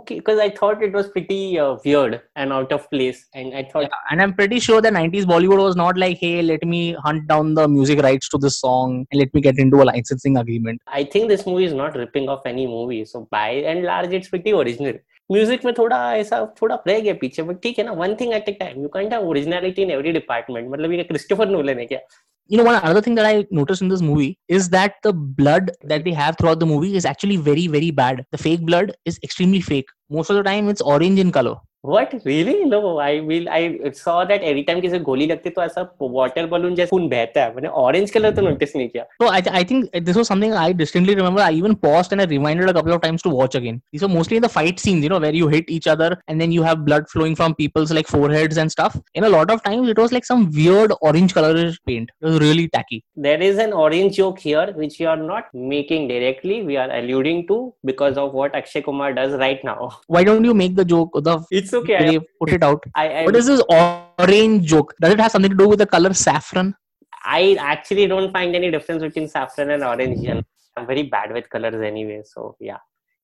okay. 0.00 0.16
Because 0.16 0.38
I 0.38 0.48
thought 0.48 0.82
it 0.82 0.92
was 0.92 1.08
pretty 1.08 1.58
uh, 1.58 1.76
weird 1.84 2.22
and 2.34 2.52
out 2.52 2.72
of 2.72 2.88
place, 2.90 3.26
and 3.34 3.54
I 3.54 3.64
thought, 3.64 3.82
Yeah, 3.82 4.04
and 4.10 4.22
I'm 4.22 4.32
pretty 4.32 4.58
sure 4.58 4.80
the 4.80 4.90
90s 4.90 5.24
Bollywood 5.24 5.62
was 5.62 5.76
not 5.76 5.98
like, 5.98 6.18
hey, 6.18 6.40
let 6.42 6.64
me 6.64 6.94
hunt 7.06 7.26
down 7.28 7.52
the 7.54 7.66
music 7.68 8.00
rights 8.00 8.30
to 8.30 8.38
this 8.38 8.58
song 8.58 9.06
and 9.10 9.18
let 9.20 9.34
me 9.34 9.42
get 9.42 9.58
into 9.58 9.82
a 9.82 9.86
licensing 9.90 10.38
agreement. 10.38 10.80
I 10.86 11.04
think 11.04 11.28
this 11.28 11.46
movie 11.46 11.64
is 11.64 11.74
not 11.74 11.94
ripping 11.94 12.28
off 12.28 12.46
any 12.46 12.66
movie. 12.66 13.04
So 13.04 13.28
by 13.30 13.50
and 13.72 13.84
large, 13.84 14.12
it's 14.12 14.28
pretty 14.28 14.52
original. 14.52 14.98
Music 15.32 15.64
में 15.64 15.72
थोड़ा 15.78 15.96
ऐसा 16.16 16.36
थोड़ा 16.60 16.74
रह 16.88 16.98
गया 17.00 17.14
पीछे 17.20 17.42
but 17.42 17.56
ठीक 17.62 17.78
है 17.78 17.84
ना 17.84 17.92
one 18.00 18.14
thing 18.20 18.32
at 18.34 18.48
a 18.48 18.52
time 18.58 18.82
you 18.82 18.88
can't 18.88 19.12
have 19.12 19.28
originality 19.28 19.82
in 19.82 19.90
every 19.90 20.12
department 20.12 20.68
मतलब 20.70 20.92
ये 20.92 21.04
क्रिस्टोफर 21.04 21.48
नोलन 21.48 21.78
है 21.78 21.86
क्या 21.86 21.98
You 22.47 22.57
know, 22.57 22.65
one 22.65 22.75
other 22.83 23.01
thing 23.01 23.15
that 23.15 23.25
I 23.25 23.45
noticed 23.49 23.81
in 23.81 23.87
this 23.87 24.01
movie 24.01 24.37
is 24.49 24.69
that 24.69 24.95
the 25.03 25.13
blood 25.13 25.71
that 25.83 26.03
they 26.03 26.11
have 26.11 26.35
throughout 26.37 26.59
the 26.59 26.65
movie 26.65 26.95
is 26.95 27.05
actually 27.05 27.37
very, 27.37 27.67
very 27.67 27.91
bad. 27.91 28.25
The 28.31 28.37
fake 28.37 28.65
blood 28.65 28.93
is 29.05 29.19
extremely 29.23 29.61
fake. 29.61 29.87
Most 30.09 30.29
of 30.29 30.35
the 30.35 30.43
time, 30.43 30.67
it's 30.67 30.81
orange 30.81 31.19
in 31.19 31.31
color. 31.31 31.55
What 31.88 32.14
really 32.26 32.54
no 32.64 32.96
I 33.00 33.18
will 33.26 33.48
I 33.48 33.90
saw 33.96 34.22
that 34.28 34.42
every 34.42 34.62
time 34.68 34.80
किसी 34.80 34.98
गोली 35.08 35.26
लगती 35.26 35.48
है 35.48 35.52
तो 35.54 35.62
ऐसा 35.62 35.82
water 36.02 36.46
balloon 36.46 36.74
जैसा 36.74 36.90
खून 36.90 37.08
बहता 37.08 37.42
है 37.42 37.54
मैंने 37.54 37.68
ऑरेंज 37.82 38.10
कलर 38.10 38.30
तो 38.36 38.42
नोटिस 38.42 38.74
नहीं 38.76 38.88
किया 38.88 39.04
So 39.22 39.28
I, 39.34 39.40
I 39.58 39.62
think 39.68 39.92
this 40.08 40.16
was 40.20 40.28
something 40.30 40.54
I 40.62 40.72
distinctly 40.80 41.14
remember. 41.18 41.42
I 41.44 41.52
even 41.58 41.76
paused 41.84 42.14
and 42.16 42.24
I 42.24 42.26
rewinded 42.32 42.70
a 42.72 42.74
couple 42.78 42.94
of 42.96 43.00
times 43.04 43.22
to 43.26 43.32
watch 43.34 43.54
again. 43.60 43.78
These 43.92 44.06
are 44.06 44.10
mostly 44.14 44.40
in 44.40 44.46
the 44.46 44.50
fight 44.56 44.82
scenes, 44.84 45.06
you 45.06 45.10
know, 45.12 45.20
where 45.26 45.36
you 45.40 45.48
hit 45.54 45.70
each 45.76 45.86
other 45.94 46.08
and 46.26 46.44
then 46.44 46.56
you 46.56 46.66
have 46.68 46.82
blood 46.88 47.08
flowing 47.12 47.36
from 47.42 47.54
people's 47.60 47.94
like 47.98 48.10
foreheads 48.14 48.60
and 48.64 48.74
stuff. 48.76 48.98
In 49.20 49.28
a 49.28 49.32
lot 49.36 49.54
of 49.56 49.62
times, 49.68 49.94
it 49.94 50.02
was 50.04 50.16
like 50.18 50.28
some 50.30 50.44
weird 50.58 50.96
orange 51.10 51.36
colorish 51.38 51.78
paint. 51.92 52.10
It 52.20 52.30
was 52.30 52.40
really 52.46 52.66
tacky. 52.76 53.00
there 53.28 53.42
is 53.50 53.58
an 53.66 53.72
orange 53.84 54.16
joke 54.16 54.38
here 54.48 54.66
which 54.80 54.98
you 55.00 55.06
are 55.12 55.20
not 55.22 55.46
making 55.70 56.02
directly 56.10 56.56
we 56.62 56.76
are 56.82 56.90
alluding 56.96 57.38
to 57.48 57.56
because 57.90 58.18
of 58.24 58.34
what 58.40 58.58
akshay 58.60 58.82
kumar 58.88 59.08
does 59.20 59.38
right 59.46 59.64
now 59.68 59.78
Why 60.16 60.22
don't 60.28 60.44
you 60.50 60.54
make 60.60 60.76
the 60.80 60.84
joke? 60.92 61.16
The 61.28 61.36
it's 61.60 61.69
okay 61.73 62.17
I, 62.17 62.19
put 62.39 62.53
it 62.53 62.63
out. 62.63 62.83
I, 62.95 63.07
I, 63.09 63.25
What 63.25 63.35
is 63.35 63.47
this 63.47 63.61
orange 63.69 64.65
joke? 64.65 64.93
Does 65.01 65.13
it 65.13 65.19
have 65.19 65.31
something 65.31 65.51
to 65.51 65.57
do 65.57 65.67
with 65.69 65.79
the 65.79 65.85
color 65.85 66.13
saffron? 66.13 66.75
I 67.23 67.55
actually 67.59 68.07
don't 68.07 68.31
find 68.31 68.55
any 68.55 68.71
difference 68.71 69.01
between 69.01 69.27
saffron 69.27 69.69
and 69.69 69.83
orange 69.83 70.25
and 70.25 70.43
i'm 70.77 70.87
very 70.87 71.03
bad 71.03 71.33
with 71.33 71.49
colors 71.49 71.75
anyway 71.91 72.21
so 72.23 72.55
yeah 72.59 72.77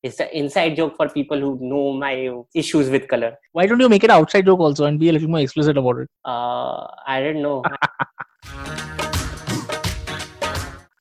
it's 0.03 0.19
an 0.19 0.27
inside 0.31 0.75
joke 0.75 0.95
for 0.95 1.09
people 1.09 1.39
who 1.39 1.57
know 1.61 1.93
my 1.93 2.31
issues 2.53 2.89
with 2.89 3.07
color 3.07 3.35
Why 3.51 3.65
don't 3.65 3.79
you 3.79 3.89
make 3.89 4.03
it 4.03 4.09
outside 4.09 4.45
joke 4.45 4.59
also 4.59 4.85
and 4.85 4.99
be 4.99 5.09
a 5.09 5.13
little 5.13 5.29
more 5.29 5.39
explicit 5.39 5.77
about 5.77 5.97
it? 5.99 6.09
uh 6.25 6.87
i 7.05 7.21
don't 7.21 7.41
know 7.41 7.63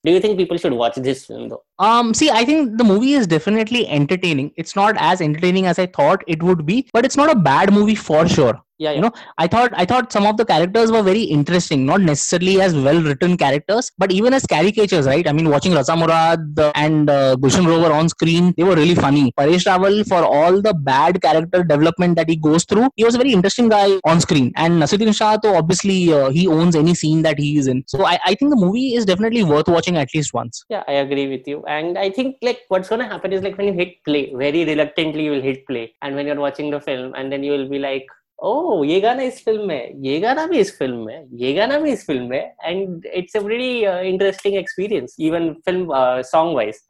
do 0.07 0.12
you 0.12 0.20
think 0.20 0.38
people 0.38 0.59
should 0.62 0.72
watch 0.82 0.96
this 1.07 1.26
film 1.26 1.48
though 1.50 1.62
Um, 1.78 2.14
see, 2.18 2.30
I 2.30 2.44
think 2.48 2.78
the 2.78 2.84
movie 2.84 3.12
is 3.12 3.26
definitely 3.26 3.86
entertaining. 3.96 4.52
It's 4.57 4.74
not 4.76 4.96
as 4.98 5.20
entertaining 5.20 5.66
as 5.66 5.78
I 5.78 5.86
thought 5.96 6.24
it 6.26 6.42
would 6.42 6.64
be, 6.70 6.76
but 6.92 7.04
it's 7.09 7.18
not 7.20 7.32
a 7.32 7.34
bad 7.48 7.72
movie 7.78 7.94
for 7.94 8.26
sure. 8.36 8.54
Yeah, 8.79 8.93
You 8.93 9.01
know, 9.01 9.12
I 9.39 9.47
thought 9.47 9.72
I 9.74 9.85
thought 9.85 10.12
some 10.12 10.27
of 10.27 10.37
the 10.37 10.45
characters 10.45 10.93
were 10.93 11.03
very 11.03 11.22
interesting, 11.22 11.87
not 11.87 12.01
necessarily 12.01 12.61
as 12.61 12.74
well 12.74 13.01
written 13.03 13.37
characters, 13.37 13.91
but 13.99 14.12
even 14.12 14.35
as 14.35 14.47
caricatures, 14.47 15.07
right? 15.07 15.27
I 15.27 15.33
mean, 15.33 15.49
watching 15.49 15.72
Raza 15.72 15.97
Murad 15.99 16.59
and 16.74 17.09
uh, 17.09 17.37
Gulshan 17.37 17.64
Grover 17.64 17.93
on 17.93 18.09
screen, 18.09 18.53
they 18.57 18.64
were 18.64 18.77
really 18.77 18.95
funny. 18.95 19.33
Paresh 19.33 19.66
Rawal, 19.66 20.07
for 20.07 20.24
all 20.24 20.61
the 20.61 20.74
bad 20.74 21.22
character 21.22 21.64
development 21.64 22.16
that 22.16 22.29
he 22.29 22.37
goes 22.37 22.64
through, 22.64 22.89
he 22.97 23.05
was 23.05 23.14
a 23.14 23.18
very 23.18 23.33
interesting 23.33 23.68
guy 23.68 23.99
on 24.05 24.20
screen. 24.20 24.53
And 24.57 24.83
Nasiruddin 24.83 25.14
Shah, 25.16 25.37
though, 25.39 25.57
obviously, 25.57 26.12
uh, 26.12 26.31
he 26.31 26.47
owns 26.47 26.77
any 26.77 26.95
scene 26.95 27.22
that 27.22 27.39
he 27.39 27.57
is 27.59 27.66
in. 27.66 27.85
So 27.87 28.05
I, 28.05 28.18
I 28.24 28.35
think 28.35 28.51
the 28.51 28.57
movie 28.57 28.95
is 28.95 29.05
definitely 29.05 29.43
worth 29.43 29.68
watching 29.68 29.97
at 29.97 30.09
least 30.14 30.33
once. 30.35 30.64
yeah 30.68 30.83
i 30.89 30.95
agree 31.05 31.27
with 31.33 31.47
you 31.51 31.59
and 31.74 31.99
i 31.99 32.11
think 32.11 32.37
like 32.49 32.61
what's 32.68 32.89
going 32.89 33.01
to 33.01 33.07
happen 33.12 33.33
is 33.33 33.43
like 33.47 33.57
when 33.59 33.68
you 33.68 33.72
hit 33.81 33.93
play 34.09 34.22
very 34.43 34.64
reluctantly 34.70 35.24
you 35.27 35.33
will 35.35 35.47
hit 35.49 35.66
play 35.66 35.85
and 36.03 36.14
when 36.16 36.27
you're 36.27 36.43
watching 36.45 36.70
the 36.70 36.81
film 36.81 37.14
and 37.14 37.33
then 37.33 37.43
you 37.47 37.53
will 37.53 37.68
be 37.68 37.79
like 37.79 38.07
ओ 38.39 38.82
ये 38.84 39.01
गाना 39.01 39.22
इस 39.22 39.45
film 39.45 39.66
में, 39.68 39.93
ये 40.05 40.18
गाना 40.20 40.47
भी 40.47 40.59
इस 40.61 40.76
film 40.78 41.05
में, 41.07 41.26
ये 41.41 41.53
गाना 41.55 41.78
भी 41.80 41.93
इस 41.93 42.07
फ़िल्म 42.07 42.28
में 42.30 42.53
and 42.64 43.07
it's 43.07 43.37
a 43.37 43.41
very 43.41 43.68
interesting 44.09 44.55
experience 44.57 45.16
even 45.20 45.53
film 45.66 45.89
song 46.30 46.55
wise 46.57 46.80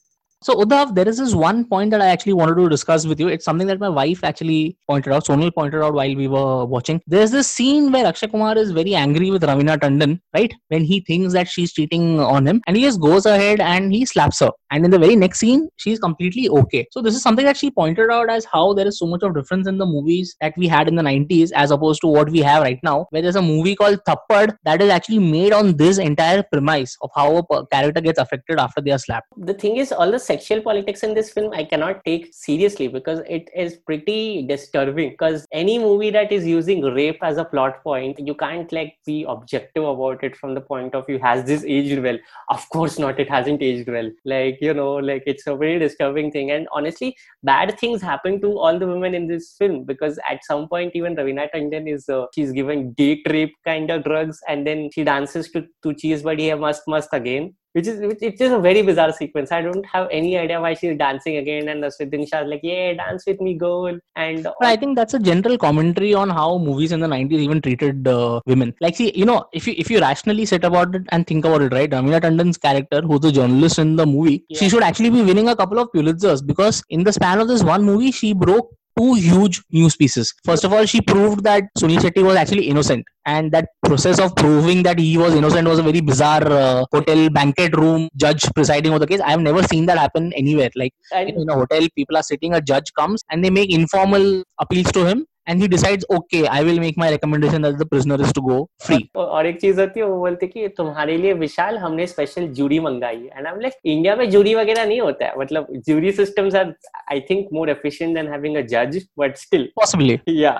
So, 0.42 0.54
Uddhav, 0.54 0.94
there 0.94 1.08
is 1.08 1.16
this 1.16 1.34
one 1.34 1.64
point 1.64 1.90
that 1.92 2.02
I 2.02 2.08
actually 2.08 2.34
wanted 2.34 2.56
to 2.56 2.68
discuss 2.68 3.06
with 3.06 3.18
you. 3.18 3.28
It's 3.28 3.44
something 3.44 3.66
that 3.68 3.80
my 3.80 3.88
wife 3.88 4.22
actually 4.22 4.76
pointed 4.86 5.14
out. 5.14 5.24
Sonal 5.24 5.52
pointed 5.54 5.82
out 5.82 5.94
while 5.94 6.14
we 6.14 6.28
were 6.28 6.66
watching. 6.66 7.00
There's 7.06 7.30
this 7.30 7.50
scene 7.50 7.90
where 7.90 8.04
Akshay 8.04 8.28
Kumar 8.28 8.56
is 8.58 8.70
very 8.70 8.94
angry 8.94 9.30
with 9.30 9.42
Ravina 9.42 9.78
Tandon, 9.78 10.20
right? 10.34 10.52
When 10.68 10.84
he 10.84 11.00
thinks 11.00 11.32
that 11.32 11.48
she's 11.48 11.72
cheating 11.72 12.20
on 12.20 12.46
him, 12.46 12.60
and 12.66 12.76
he 12.76 12.82
just 12.82 13.00
goes 13.00 13.24
ahead 13.24 13.60
and 13.60 13.90
he 13.90 14.04
slaps 14.04 14.40
her. 14.40 14.50
And 14.70 14.84
in 14.84 14.90
the 14.90 14.98
very 14.98 15.16
next 15.16 15.38
scene, 15.38 15.68
she's 15.76 15.98
completely 15.98 16.50
okay. 16.50 16.86
So, 16.90 17.00
this 17.00 17.14
is 17.14 17.22
something 17.22 17.46
that 17.46 17.56
she 17.56 17.70
pointed 17.70 18.10
out 18.10 18.28
as 18.28 18.44
how 18.44 18.74
there 18.74 18.86
is 18.86 18.98
so 18.98 19.06
much 19.06 19.22
of 19.22 19.34
difference 19.34 19.66
in 19.66 19.78
the 19.78 19.86
movies 19.86 20.36
that 20.42 20.52
we 20.58 20.68
had 20.68 20.86
in 20.86 20.96
the 20.96 21.02
90s 21.02 21.50
as 21.52 21.70
opposed 21.70 22.02
to 22.02 22.08
what 22.08 22.28
we 22.28 22.40
have 22.40 22.62
right 22.62 22.78
now, 22.82 23.06
where 23.08 23.22
there's 23.22 23.36
a 23.36 23.42
movie 23.42 23.74
called 23.74 24.00
Thappad 24.06 24.54
that 24.64 24.82
is 24.82 24.90
actually 24.90 25.18
made 25.18 25.54
on 25.54 25.78
this 25.78 25.96
entire 25.96 26.42
premise 26.42 26.94
of 27.00 27.10
how 27.14 27.38
a 27.38 27.66
character 27.68 28.02
gets 28.02 28.18
affected 28.18 28.58
after 28.58 28.82
they 28.82 28.90
are 28.90 28.98
slapped. 28.98 29.28
the 29.38 29.54
thing 29.54 29.78
is 29.78 29.92
all 29.92 30.10
the 30.10 30.25
sexual 30.26 30.60
politics 30.60 31.02
in 31.02 31.14
this 31.14 31.30
film 31.30 31.52
I 31.52 31.64
cannot 31.64 32.04
take 32.04 32.28
seriously 32.32 32.88
because 32.88 33.20
it 33.28 33.48
is 33.54 33.76
pretty 33.76 34.46
disturbing. 34.46 35.10
Because 35.10 35.46
any 35.52 35.78
movie 35.78 36.10
that 36.10 36.32
is 36.32 36.46
using 36.46 36.82
rape 36.82 37.18
as 37.22 37.38
a 37.38 37.44
plot 37.44 37.82
point, 37.82 38.18
you 38.18 38.34
can't 38.34 38.70
like 38.72 38.98
be 39.06 39.24
objective 39.28 39.84
about 39.84 40.24
it 40.24 40.36
from 40.36 40.54
the 40.54 40.60
point 40.60 40.94
of 40.94 41.06
view. 41.06 41.18
Has 41.18 41.44
this 41.44 41.64
aged 41.64 42.02
well? 42.02 42.18
Of 42.50 42.68
course 42.70 42.98
not. 42.98 43.20
It 43.20 43.30
hasn't 43.30 43.62
aged 43.62 43.88
well. 43.88 44.10
Like 44.24 44.58
you 44.60 44.74
know, 44.74 44.94
like 44.94 45.22
it's 45.26 45.46
a 45.46 45.56
very 45.56 45.78
disturbing 45.78 46.30
thing. 46.30 46.50
And 46.50 46.68
honestly, 46.72 47.16
bad 47.42 47.78
things 47.78 48.02
happen 48.02 48.40
to 48.40 48.58
all 48.58 48.78
the 48.78 48.86
women 48.86 49.14
in 49.14 49.26
this 49.26 49.54
film 49.58 49.84
because 49.84 50.18
at 50.28 50.44
some 50.44 50.68
point 50.68 50.92
even 50.94 51.16
Ravina 51.16 51.48
Tandon 51.54 51.92
is 51.92 52.08
uh, 52.08 52.26
she's 52.34 52.52
given 52.52 52.92
date 52.92 53.26
rape 53.28 53.54
kind 53.64 53.90
of 53.90 54.04
drugs 54.04 54.40
and 54.48 54.66
then 54.66 54.90
she 54.92 55.04
dances 55.04 55.50
to 55.52 55.66
to 55.82 55.94
cheese 55.94 56.22
buddy 56.22 56.52
must 56.54 56.82
must 56.86 57.10
again 57.12 57.54
which 57.72 57.86
is 57.86 58.00
which, 58.00 58.18
it's 58.22 58.38
just 58.38 58.54
a 58.54 58.58
very 58.58 58.82
bizarre 58.82 59.12
sequence. 59.12 59.52
I 59.52 59.60
don't 59.62 59.84
have 59.86 60.08
any 60.10 60.36
idea 60.38 60.60
why 60.60 60.74
she's 60.74 60.96
dancing 60.96 61.36
again, 61.36 61.68
and 61.68 61.82
Nasruddin 61.82 62.28
Shah 62.28 62.42
is 62.42 62.48
like, 62.48 62.60
"Yeah, 62.62 62.94
dance 62.94 63.26
with 63.26 63.40
me, 63.40 63.54
girl." 63.54 63.98
And 64.16 64.42
But 64.44 64.68
I 64.68 64.76
think 64.76 64.96
that's 64.96 65.14
a 65.14 65.18
general 65.18 65.58
commentary 65.58 66.14
on 66.14 66.30
how 66.30 66.58
movies 66.58 66.92
in 66.92 67.00
the 67.00 67.06
90s 67.06 67.38
even 67.38 67.60
treated 67.60 68.08
uh, 68.08 68.40
women. 68.46 68.74
Like, 68.80 68.96
see, 68.96 69.12
you 69.14 69.26
know, 69.26 69.44
if 69.52 69.66
you 69.66 69.74
if 69.76 69.90
you 69.90 70.00
rationally 70.00 70.46
sit 70.46 70.64
about 70.64 70.94
it 70.94 71.02
and 71.10 71.26
think 71.26 71.44
about 71.44 71.62
it, 71.62 71.72
right? 71.72 71.90
Ramina 71.90 72.20
Tandon's 72.20 72.56
character, 72.56 73.02
who's 73.02 73.24
a 73.24 73.32
journalist 73.32 73.78
in 73.78 73.96
the 73.96 74.06
movie, 74.06 74.44
she 74.54 74.68
should 74.68 74.82
actually 74.82 75.10
be 75.10 75.22
winning 75.22 75.48
a 75.48 75.56
couple 75.56 75.78
of 75.78 75.92
Pulitzers 75.92 76.46
because 76.46 76.82
in 76.90 77.04
the 77.04 77.12
span 77.12 77.40
of 77.40 77.48
this 77.48 77.62
one 77.62 77.84
movie, 77.84 78.10
she 78.10 78.32
broke 78.32 78.70
two 78.98 79.14
huge 79.14 79.62
news 79.70 79.96
pieces. 79.96 80.32
First 80.44 80.64
of 80.64 80.72
all, 80.72 80.84
she 80.86 81.00
proved 81.00 81.44
that 81.44 81.64
Sunil 81.78 81.98
Shetty 81.98 82.22
was 82.22 82.36
actually 82.36 82.68
innocent, 82.68 83.04
and 83.26 83.52
that 83.52 83.68
process 83.84 84.18
of 84.18 84.34
proving 84.36 84.82
that 84.84 84.98
he 84.98 85.18
was 85.18 85.34
innocent 85.34 85.68
was 85.68 85.78
a 85.78 85.82
very 85.82 86.00
bizarre 86.00 86.46
uh, 86.46 86.84
hotel 86.92 87.28
banquet 87.30 87.76
room 87.76 88.08
judge 88.16 88.42
presiding 88.54 88.92
over 88.92 89.00
the 89.00 89.06
case. 89.06 89.20
I 89.20 89.30
have 89.30 89.40
never 89.40 89.62
seen 89.62 89.86
that 89.86 89.98
happen 89.98 90.32
anywhere. 90.32 90.70
Like 90.74 90.94
in 91.12 91.48
a 91.48 91.54
hotel 91.54 91.86
people 91.94 92.16
are 92.16 92.22
sitting 92.22 92.54
a 92.54 92.60
judge 92.60 92.92
comes 92.94 93.22
and 93.30 93.44
they 93.44 93.50
make 93.50 93.70
informal 93.72 94.42
appeals 94.58 94.90
to 94.92 95.04
him 95.04 95.26
and 95.47 95.61
he 95.61 95.67
decides 95.67 96.05
okay 96.17 96.41
i 96.47 96.61
will 96.63 96.79
make 96.79 96.97
my 96.97 97.09
recommendation 97.09 97.61
that 97.61 97.77
the 97.77 97.85
prisoner 97.85 98.17
is 98.25 98.31
to 98.37 98.41
go 98.47 98.57
free 98.87 99.09
और 99.15 99.47
एक 99.47 99.59
चीज 99.61 99.79
होती 99.79 99.99
है 99.99 100.05
वो 100.05 100.17
बोलते 100.19 100.47
कि 100.47 100.67
तुम्हारे 100.77 101.17
लिए 101.17 101.33
विशाल 101.41 101.77
हमने 101.77 102.05
स्पेशल 102.07 102.47
जूरी 102.59 102.79
मंगाई 102.79 103.17
है 103.17 103.37
and 103.37 103.47
I 103.47 103.53
am 103.53 103.59
like 103.61 103.73
India 103.93 104.15
में 104.15 104.29
जूरी 104.31 104.53
वगैरह 104.55 104.85
नहीं 104.85 104.99
होता 105.01 105.25
है 105.25 105.39
मतलब 105.39 105.67
jury 105.87 106.11
systems 106.19 106.55
are 106.55 106.73
I 107.11 107.19
think 107.29 107.47
more 107.53 107.69
efficient 107.69 108.15
than 108.15 108.27
having 108.31 108.57
a 108.57 108.61
जज 108.75 109.01
बट 109.19 109.37
स्टिल 109.37 109.67
possibly 109.81 110.19
या 110.43 110.53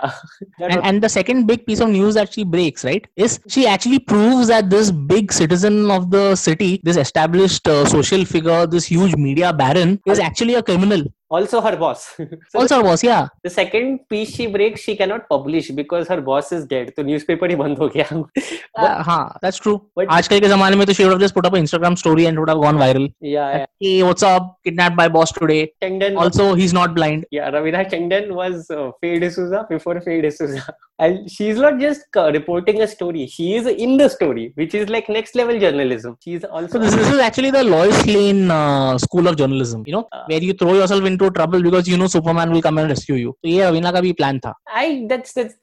and, 0.69 0.85
and 0.89 1.07
the 1.07 1.13
second 1.17 1.47
big 1.51 1.65
piece 1.69 1.85
of 1.85 1.93
news 1.93 2.19
that 2.19 2.35
she 2.37 2.47
breaks 2.57 2.89
right 2.89 3.07
is 3.27 3.39
she 3.55 3.67
actually 3.75 4.01
proves 4.13 4.53
that 4.55 4.69
this 4.75 4.91
big 5.13 5.37
citizen 5.39 5.79
of 5.99 6.11
the 6.17 6.25
city 6.47 6.71
this 6.89 7.01
established 7.05 7.73
uh, 7.75 7.79
social 7.95 8.29
figure 8.35 8.61
this 8.75 8.91
huge 8.95 9.17
media 9.29 9.55
baron 9.63 9.97
is 10.15 10.27
actually 10.29 10.61
a 10.61 10.67
criminal 10.71 11.09
Also 11.28 11.60
her 11.60 11.76
boss 11.76 12.02
so 12.50 12.58
also 12.60 12.76
her 12.76 12.82
boss 12.82 13.02
yeah 13.02 13.26
the 13.42 13.50
second 13.50 13.98
piece 14.08 14.34
she 14.34 14.46
breaks 14.46 14.80
she 14.80 14.94
cannot 14.96 15.28
publish 15.28 15.70
because 15.70 16.06
her 16.08 16.20
boss 16.20 16.52
is 16.52 16.66
dead 16.66 16.92
so 16.96 17.02
newspaper 17.02 17.48
hi 17.52 17.56
band 17.62 17.78
ho 17.82 17.88
gaya 17.94 18.06
uh, 18.18 19.02
ha 19.08 19.18
that's 19.42 19.58
true 19.64 19.76
But- 19.96 20.08
आजकल 20.18 20.40
के 20.40 20.48
जमाने 20.54 20.76
में 20.76 20.86
तो 20.86 20.94
she 20.98 21.04
would 21.04 21.12
have 21.16 21.24
just 21.24 21.34
put 21.38 21.46
up 21.50 21.54
an 21.60 21.66
Instagram 21.68 21.98
story 22.04 22.26
and 22.30 22.38
would 22.38 22.48
have 22.54 22.60
gone 22.66 22.78
viral 22.84 23.08
yeah, 23.20 23.58
yeah. 23.58 23.66
hey 23.86 23.94
what's 24.08 24.22
up 24.32 24.46
kidnapped 24.68 24.96
by 25.02 25.08
boss 25.18 25.32
today 25.40 25.60
Chengden 25.82 26.20
also 26.26 26.48
he's 26.62 26.76
not 26.80 26.94
blind 27.00 27.26
yeah 27.38 27.50
Ravina 27.56 27.82
Chengden 27.94 28.32
was 28.40 28.70
uh, 28.70 28.90
Faye 29.00 29.18
D'Souza 29.24 29.66
before 29.74 30.00
Faye 30.08 30.20
D'Souza 30.28 30.64
and 30.98 31.30
she's 31.30 31.58
not 31.58 31.78
just 31.78 32.02
reporting 32.36 32.80
a 32.82 32.88
story 32.88 33.26
she 33.26 33.54
is 33.56 33.66
in 33.66 33.96
the 33.96 34.08
story 34.08 34.52
which 34.54 34.74
is 34.74 34.88
like 34.88 35.08
next 35.08 35.34
level 35.34 35.58
journalism 35.58 36.16
she's 36.24 36.44
also 36.44 36.72
so 36.72 36.78
this, 36.78 36.94
this 36.94 37.08
is 37.08 37.18
actually 37.18 37.50
the 37.50 37.62
lois 37.62 38.06
lane 38.06 38.50
uh, 38.50 38.96
school 38.96 39.26
of 39.28 39.36
journalism 39.36 39.82
you 39.86 39.92
know 39.92 40.06
uh, 40.12 40.24
where 40.26 40.42
you 40.42 40.54
throw 40.54 40.74
yourself 40.74 41.04
into 41.04 41.30
trouble 41.30 41.62
because 41.62 41.86
you 41.86 41.98
know 41.98 42.06
superman 42.06 42.50
will 42.50 42.62
come 42.62 42.78
and 42.78 42.88
rescue 42.88 43.16
you 43.24 43.36
so 43.44 43.50
yeah 43.56 43.70
avina 43.70 43.92
ka 43.96 44.02
bhi 44.06 44.14
plan 44.20 44.40
tha 44.46 44.54
i 44.84 44.86
that's 45.10 45.32
that's 45.40 45.56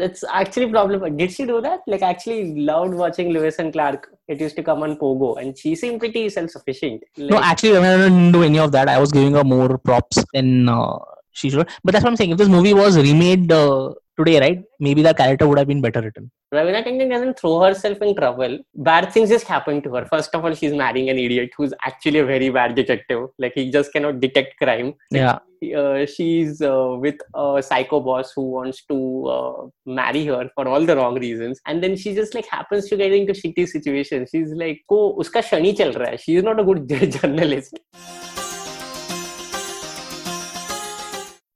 that's, 0.00 0.24
actually 0.40 0.68
problem 0.74 1.16
did 1.20 1.30
she 1.36 1.44
do 1.52 1.60
that 1.68 1.80
like 1.92 2.02
actually 2.10 2.40
loved 2.70 2.94
watching 3.04 3.30
lewis 3.36 3.58
and 3.62 3.72
clark 3.76 4.08
it 4.32 4.40
used 4.40 4.56
to 4.56 4.62
come 4.62 4.82
on 4.84 4.96
Pogo, 4.96 5.28
and 5.40 5.58
she 5.58 5.74
seemed 5.74 5.98
pretty 5.98 6.28
self-sufficient. 6.28 7.02
Like, 7.16 7.30
no, 7.30 7.38
actually, 7.42 7.76
I 7.76 7.96
didn't 7.96 8.30
do 8.30 8.44
any 8.44 8.60
of 8.60 8.70
that. 8.70 8.88
I 8.88 8.98
was 9.00 9.10
giving 9.10 9.34
her 9.34 9.42
more 9.42 9.76
props 9.76 10.22
than 10.32 10.68
uh, 10.68 10.98
she 11.32 11.50
should. 11.50 11.68
But 11.82 11.92
that's 11.92 12.04
what 12.04 12.10
I'm 12.10 12.16
saying. 12.16 12.30
If 12.30 12.38
this 12.38 12.48
movie 12.48 12.72
was 12.72 12.96
remade 12.96 13.50
uh, 13.50 13.90
today, 14.20 14.38
right? 14.40 14.62
Maybe 14.78 15.02
the 15.02 15.14
character 15.14 15.48
would 15.48 15.58
have 15.58 15.68
been 15.72 15.80
better 15.80 16.00
written. 16.00 16.30
Ravina 16.52 16.84
Tandon 16.84 17.10
doesn't 17.10 17.38
throw 17.38 17.60
herself 17.60 18.02
in 18.02 18.14
trouble. 18.16 18.58
Bad 18.74 19.12
things 19.12 19.28
just 19.28 19.46
happen 19.46 19.80
to 19.82 19.94
her. 19.94 20.04
First 20.06 20.34
of 20.34 20.44
all, 20.44 20.54
she's 20.54 20.72
marrying 20.72 21.08
an 21.08 21.18
idiot 21.18 21.50
who's 21.56 21.72
actually 21.84 22.18
a 22.18 22.24
very 22.24 22.50
bad 22.50 22.74
detective. 22.74 23.28
Like 23.38 23.52
he 23.54 23.70
just 23.70 23.92
cannot 23.92 24.20
detect 24.20 24.56
crime. 24.58 24.94
Yeah. 25.10 25.38
Uh, 25.76 26.06
she's 26.06 26.62
uh, 26.62 26.96
with 26.98 27.16
a 27.34 27.62
psycho 27.62 28.00
boss 28.00 28.32
who 28.34 28.50
wants 28.50 28.84
to 28.86 29.26
uh, 29.26 29.66
marry 29.84 30.24
her 30.24 30.50
for 30.54 30.66
all 30.66 30.86
the 30.86 30.96
wrong 30.96 31.20
reasons 31.20 31.60
and 31.66 31.82
then 31.84 31.94
she 31.94 32.14
just 32.14 32.34
like 32.34 32.46
happens 32.46 32.88
to 32.88 32.96
get 32.96 33.12
into 33.12 33.34
shitty 33.34 33.68
situations 33.68 34.30
she's 34.32 34.52
like 34.52 34.80
oh 34.90 35.14
uska 35.18 35.42
shani 35.50 35.76
chal 35.76 35.92
raha 35.92 36.18
she's 36.18 36.42
not 36.42 36.58
a 36.58 36.64
good 36.64 36.88
journalist 37.20 37.78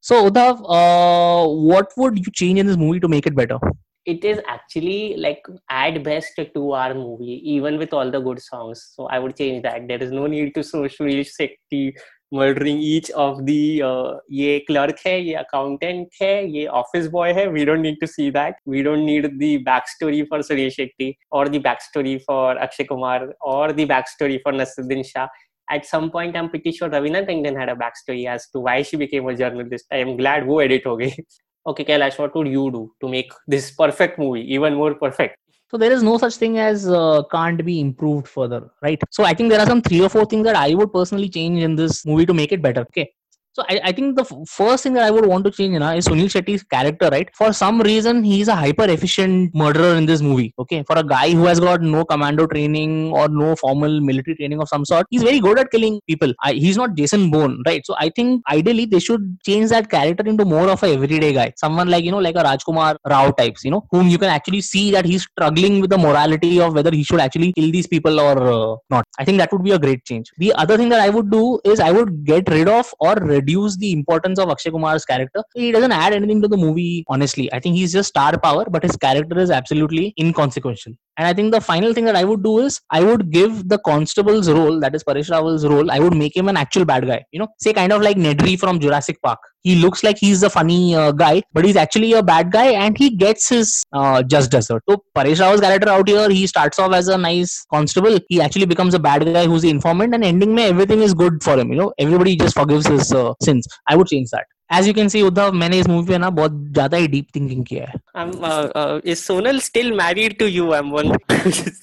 So 0.07 0.29
Udhav, 0.29 0.59
uh, 0.69 1.49
what 1.49 1.91
would 1.97 2.19
you 2.19 2.31
change 2.31 2.59
in 2.59 2.67
this 2.67 2.77
movie 2.77 3.01
to 3.01 3.09
make 3.09 3.27
it 3.27 3.35
better? 3.35 3.59
It 4.05 4.23
is 4.23 4.39
actually 4.47 5.17
like 5.17 5.43
at 5.71 6.05
best 6.05 6.33
a 6.37 6.45
two-hour 6.45 6.93
movie, 6.93 7.41
even 7.51 7.79
with 7.79 7.95
all 7.95 8.11
the 8.11 8.21
good 8.21 8.43
songs. 8.43 8.91
So 8.95 9.07
I 9.07 9.19
would 9.19 9.35
change 9.35 9.63
that. 9.63 9.89
There 9.89 10.03
is 10.03 10.13
no 10.13 10.27
need 10.27 10.55
to 10.57 10.61
Sushmil 10.61 11.25
Shetty 11.25 11.95
murdering 12.31 12.81
each 12.81 13.09
of 13.13 13.47
the 13.47 13.83
uh, 13.83 14.17
ye 14.29 14.63
clerk 14.67 14.99
hai, 15.03 15.17
ye 15.17 15.37
accountant 15.37 16.09
hai, 16.21 16.41
ye 16.41 16.67
office 16.67 17.09
boy 17.09 17.33
hai. 17.33 17.49
We 17.49 17.65
don't 17.65 17.81
need 17.81 17.97
to 18.03 18.07
see 18.07 18.29
that. 18.29 18.57
We 18.67 18.83
don't 18.83 19.07
need 19.07 19.39
the 19.39 19.65
backstory 19.65 20.29
for 20.29 20.41
Suresh 20.41 20.77
Shetty 20.77 21.17
or 21.31 21.49
the 21.49 21.61
backstory 21.61 22.21
for 22.27 22.59
Akshay 22.59 22.85
Kumar 22.85 23.33
or 23.41 23.73
the 23.73 23.87
backstory 23.87 24.39
for 24.43 24.53
Nasruddin 24.53 25.03
Shah 25.07 25.29
at 25.71 25.87
some 25.87 26.11
point 26.11 26.37
i'm 26.37 26.49
pretty 26.51 26.73
sure 26.73 26.89
ravina 26.89 27.27
tangden 27.29 27.59
had 27.59 27.69
a 27.69 27.77
backstory 27.77 28.27
as 28.27 28.49
to 28.51 28.61
why 28.61 28.83
she 28.83 28.97
became 28.97 29.27
a 29.29 29.35
journalist. 29.37 29.87
I 29.91 29.97
am 29.97 30.17
glad 30.17 30.45
who 30.45 30.61
edit 30.61 30.87
okay 30.87 31.17
okay 31.67 31.85
kailash 31.85 32.19
what 32.19 32.35
would 32.35 32.49
you 32.49 32.71
do 32.71 32.93
to 33.01 33.09
make 33.09 33.33
this 33.47 33.71
perfect 33.71 34.19
movie 34.19 34.53
even 34.53 34.75
more 34.75 34.95
perfect? 34.95 35.37
So 35.71 35.79
there 35.79 35.91
is 35.91 36.03
no 36.03 36.19
such 36.19 36.37
thing 36.37 36.59
as 36.59 36.89
uh, 36.89 37.23
can't 37.33 37.65
be 37.65 37.81
improved 37.81 38.29
further 38.29 38.71
right? 38.83 39.03
So 39.11 39.25
i 39.25 39.35
think 39.35 39.51
there 39.51 39.61
are 39.61 39.67
some 39.67 39.83
three 39.83 40.03
or 40.03 40.09
four 40.09 40.27
things 40.27 40.45
that 40.45 40.57
i 40.57 40.75
would 40.75 40.93
personally 40.93 41.29
change 41.29 41.62
in 41.62 41.75
this 41.75 42.05
movie 42.07 42.27
to 42.27 42.35
make 42.35 42.53
it 42.53 42.62
better 42.62 42.83
okay? 42.83 43.11
So 43.57 43.63
I, 43.69 43.81
I 43.85 43.93
think 43.93 44.17
the 44.17 44.23
f- 44.23 44.49
first 44.49 44.83
thing 44.83 44.95
that 44.95 45.05
I 45.05 45.13
would 45.13 45.27
want 45.27 45.45
to 45.45 45.51
change 45.53 45.75
you 45.75 45.79
know, 45.79 45.91
is 45.93 46.09
Sunil 46.09 46.27
Shetty's 46.27 46.65
character, 46.65 47.09
right? 47.13 47.29
For 47.37 47.53
some 47.53 47.81
reason, 47.81 48.25
he's 48.25 48.49
a 48.49 48.57
hyper 48.57 48.87
efficient 48.95 49.55
murderer 49.55 49.95
in 49.95 50.07
this 50.07 50.21
movie. 50.21 50.53
Okay. 50.59 50.83
For 50.89 50.99
a 50.99 51.05
guy 51.05 51.31
who 51.31 51.45
has 51.45 51.61
got 51.61 51.81
no 51.81 52.05
commando 52.05 52.49
training 52.49 53.13
or 53.13 53.29
no 53.29 53.55
formal 53.55 54.01
military 54.01 54.35
training 54.35 54.61
of 54.61 54.69
some 54.69 54.85
sort, 54.85 55.07
he's 55.09 55.23
very 55.23 55.39
good 55.39 55.61
at 55.61 55.71
killing 55.71 56.01
people. 56.09 56.35
I, 56.43 56.55
he's 56.55 56.77
not 56.77 56.97
Jason 56.97 57.31
Bourne, 57.31 57.63
right? 57.65 57.87
So 57.87 57.95
I 57.97 58.09
think 58.09 58.43
ideally 58.51 58.87
they 58.87 58.99
should 58.99 59.39
change 59.47 59.71
that 59.71 59.89
character 59.89 60.25
into 60.27 60.45
more 60.45 60.69
of 60.69 60.83
a 60.83 60.93
everyday 60.93 61.33
guy. 61.33 61.53
Someone 61.57 61.87
like, 61.87 62.05
you 62.05 62.11
know, 62.11 62.19
like 62.19 62.35
a 62.35 62.43
Rajkumar 62.43 62.97
Rao 63.09 63.31
types, 63.31 63.65
you 63.65 63.71
know, 63.71 63.87
whom 63.93 64.09
you 64.09 64.19
can 64.19 64.31
actually 64.31 64.63
see 64.63 64.91
that 64.91 65.05
he's 65.05 65.23
struggling 65.23 65.81
with 65.81 65.91
the 65.91 65.99
morality 65.99 66.61
of 66.61 66.75
whether 66.75 66.91
he 66.91 67.05
should 67.05 67.21
actually 67.21 67.53
kill 67.53 67.71
these 67.71 67.87
people 67.87 68.19
or 68.19 68.37
uh, 68.43 68.77
not. 68.91 69.05
I 69.17 69.25
think 69.25 69.39
that 69.39 69.53
would 69.53 69.63
be 69.63 69.71
a 69.71 69.79
great 69.79 70.05
change. 70.05 70.33
The 70.39 70.53
other 70.55 70.77
thing 70.77 70.89
that 70.89 70.99
I 70.99 71.09
would 71.09 71.31
do 71.31 71.61
is 71.65 71.79
I 71.79 71.93
would 71.93 72.25
get 72.25 72.49
rid 72.49 72.69
of 72.69 72.93
or 72.99 73.15
reduce 73.15 73.43
the 73.45 73.92
importance 73.92 74.38
of 74.38 74.51
Akshay 74.51 74.70
Kumar's 74.70 75.05
character. 75.05 75.42
He 75.55 75.72
doesn't 75.72 75.92
add 75.92 76.12
anything 76.12 76.42
to 76.42 76.49
the 76.49 76.57
movie, 76.57 77.05
honestly. 77.09 77.53
I 77.53 77.61
think 77.61 77.76
he's 77.76 77.92
just 77.92 78.09
star 78.09 78.38
power, 78.38 78.64
but 78.68 78.82
his 78.82 78.97
character 78.97 79.38
is 79.38 79.51
absolutely 79.51 80.14
inconsequential. 80.18 80.95
And 81.17 81.29
I 81.29 81.33
think 81.33 81.53
the 81.53 81.61
final 81.61 81.95
thing 81.95 82.05
that 82.07 82.17
I 82.17 82.25
would 82.25 82.43
do 82.43 82.59
is 82.59 82.81
I 82.91 83.03
would 83.05 83.31
give 83.31 83.69
the 83.69 83.79
constable's 83.79 84.51
role, 84.51 84.81
that 84.81 84.95
is 84.95 85.05
Paresh 85.05 85.31
Rawal's 85.31 85.65
role, 85.65 85.91
I 85.91 86.01
would 86.01 86.17
make 86.17 86.37
him 86.37 86.49
an 86.49 86.57
actual 86.57 86.85
bad 86.85 87.07
guy. 87.07 87.25
You 87.31 87.41
know, 87.41 87.49
say 87.59 87.73
kind 87.73 87.93
of 87.93 88.03
like 88.03 88.17
Nedry 88.17 88.59
from 88.59 88.81
Jurassic 88.81 89.21
Park. 89.23 89.39
He 89.62 89.77
looks 89.77 90.03
like 90.03 90.19
he's 90.19 90.43
a 90.43 90.51
funny 90.51 90.95
uh, 90.95 91.12
guy, 91.12 91.43
but 91.53 91.65
he's 91.65 91.77
actually 91.77 92.12
a 92.12 92.23
bad 92.23 92.51
guy 92.51 92.73
and 92.73 92.99
he 92.99 93.11
gets 93.11 93.49
his 93.49 93.83
uh, 93.93 94.23
just 94.23 94.51
desert. 94.51 94.83
So 94.89 95.05
Paresh 95.17 95.41
Rawal's 95.41 95.61
character 95.61 95.89
out 95.89 96.09
here, 96.09 96.29
he 96.29 96.47
starts 96.47 96.79
off 96.79 96.93
as 96.93 97.09
a 97.09 97.17
nice 97.17 97.65
constable. 97.73 98.19
He 98.29 98.41
actually 98.41 98.67
becomes 98.67 98.95
a 98.95 98.99
bad 98.99 99.25
guy 99.25 99.47
who's 99.47 99.62
the 99.62 99.71
informant 99.71 100.15
and 100.15 100.25
ending 100.25 100.55
में 100.55 100.69
everything 100.69 101.01
is 101.01 101.15
good 101.15 101.43
for 101.43 101.57
him. 101.57 101.71
You 101.71 101.79
know, 101.79 101.93
everybody 101.99 102.37
just 102.37 102.55
forgives 102.55 102.87
his 102.87 103.12
uh, 103.12 103.35
sins. 103.41 103.67
I 103.89 103.97
would 103.97 104.09
change 104.09 104.31
that. 104.31 104.47
As 104.71 104.87
you 104.87 104.95
can 104.95 105.11
see, 105.11 105.23
Uddhav 105.23 105.53
मैंने 105.53 105.79
इस 105.81 105.87
movie 105.89 106.07
पे 106.09 106.19
ना 106.19 106.31
बहुत 106.31 106.53
ज़्यादा 106.75 106.97
ही 106.97 107.09
deep 107.09 107.27
thinking 107.37 107.65
किया 107.67 107.87
है 107.87 108.01
I'm 108.17 108.31
uh, 108.51 108.69
uh, 108.83 109.01
is 109.05 109.21
Sonal 109.29 109.61
still 109.61 109.95
married 109.97 110.39
to 110.39 110.51
you 110.51 110.73
I'm 110.75 110.91
wondering 110.91 111.75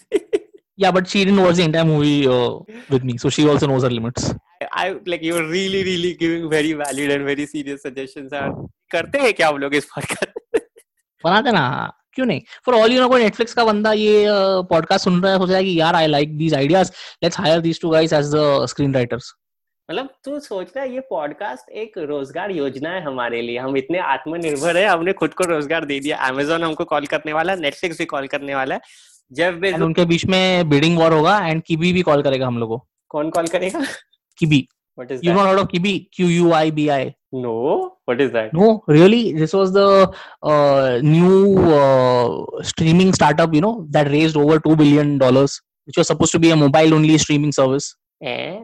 Yeah, 0.77 0.91
but 0.91 1.07
she 1.07 1.23
didn't 1.25 1.41
watch 1.43 1.57
the 1.57 1.63
entire 1.63 1.85
movie 1.85 2.27
uh, 2.27 2.59
with 2.89 3.03
me, 3.03 3.15
so 3.23 3.29
she 3.29 3.47
also 3.47 3.67
knows 3.67 3.83
her 3.83 3.89
limits. 3.89 4.33
I 4.73 4.85
like 5.05 5.21
you're 5.21 5.43
really 5.47 5.83
really 5.83 6.13
giving 6.21 6.49
very 6.49 6.71
valid 6.73 7.11
and 7.15 7.25
very 7.31 7.45
serious 7.51 7.83
suggestions 7.87 8.33
यार 8.33 8.49
करते 8.91 9.19
हैं 9.19 9.33
क्या 9.33 9.49
हम 9.49 9.57
लोग 9.57 9.75
इस 9.75 9.87
podcast 9.97 10.59
बनाते 11.23 11.51
ना 11.51 11.63
क्यों 12.13 12.25
नहीं 12.25 12.41
फॉर 12.65 12.75
ऑल 12.75 12.91
यू 12.91 13.01
नो 13.01 13.09
कोई 13.09 13.23
नेटफ्लिक्स 13.23 13.53
का 13.53 13.65
बंदा 13.65 13.91
ये 13.93 14.25
पॉडकास्ट 14.69 15.03
सुन 15.05 15.21
रहा 15.23 15.31
है 15.33 15.39
सोच 15.39 15.49
रहा 15.49 15.57
है 15.57 15.63
कि 15.63 15.79
यार 15.79 15.95
I 15.95 16.07
like 16.07 16.37
these 16.37 16.53
ideas 16.53 16.91
let's 17.23 17.39
hire 17.39 17.61
these 17.67 17.81
two 17.81 17.89
guys 17.89 18.13
as 18.13 18.31
the 18.35 18.65
screen 18.69 18.93
writers 18.93 19.33
मतलब 19.91 20.09
तू 20.25 20.39
सोच 20.39 20.67
रहा 20.75 20.83
है 20.83 20.93
ये 20.93 20.99
पॉडकास्ट 21.09 21.69
एक 21.69 21.97
रोज़गार 22.09 22.51
योजना 22.51 22.89
है 22.89 23.01
हमारे 23.03 23.41
लिए। 23.41 23.57
हम 23.59 23.77
इतने 23.77 23.97
आत्मनिर्भर 23.99 24.77
है 24.77 24.85
हमने 24.87 25.13
खुद 25.13 25.33
को 25.33 25.43
रोज़गार 25.43 25.85
दे 25.85 25.99
दिया। 25.99 26.17
अमेजोन 26.27 26.63
हमको 26.63 26.85
कॉल 26.91 27.05
करने 27.13 27.33
वाला 27.33 27.53
है 27.53 27.59
नेटफ्लिक्स 27.61 27.97
भी 27.97 28.05
कॉल 28.13 28.27
करने 28.27 28.55
वाला 28.55 28.75
है। 28.75 28.81
जेफ 29.31 29.53
एंड 29.53 29.61
बेजोस 29.61 29.81
उनके 29.81 30.05
बीच 30.05 30.25
में 30.25 30.69
बिडिंग 30.69 30.97
वॉर 30.97 31.13
होगा 31.13 31.37
एंड 31.47 31.61
किबी 31.67 31.91
भी 31.93 32.01
कॉल 32.01 32.21
करेगा 32.23 32.47
हम 32.47 32.57
लोग 32.57 32.69
को। 32.69 32.77
कौन 33.09 33.29
कॉल 33.29 33.47
करेगा? 33.47 33.83
Quibi 34.37 34.67
what 34.99 35.11
you 35.11 35.17
that 35.17 35.35
know 35.35 35.63
of 35.63 35.69
kibi? 35.73 35.95
Q 36.17 36.31
u 36.37 36.53
i 36.61 36.65
b 36.77 36.87
i 36.99 37.03
no 37.43 37.57
what 38.09 38.21
is 38.21 38.31
that 38.31 38.51
no 38.55 38.69
really 38.97 39.23
this 39.41 39.59
was 39.59 39.73
the 39.79 39.87
uh, 40.51 40.99
new 41.15 41.41
uh, 41.79 42.63
streaming 42.71 43.17
startup 43.19 43.57
you 43.57 43.65
know 43.67 43.77
that 43.97 44.13
raised 44.17 44.45
over 44.45 44.61
2 44.69 44.77
billion 44.83 45.17
dollars 45.25 45.61
which 45.87 45.99
was 46.01 46.13
supposed 46.13 46.37
to 46.37 46.39
be 46.39 46.51
a 46.51 46.61
mobile 46.63 46.93
only 46.93 47.17
streaming 47.17 47.59
service. 47.59 47.95
है 48.23 48.63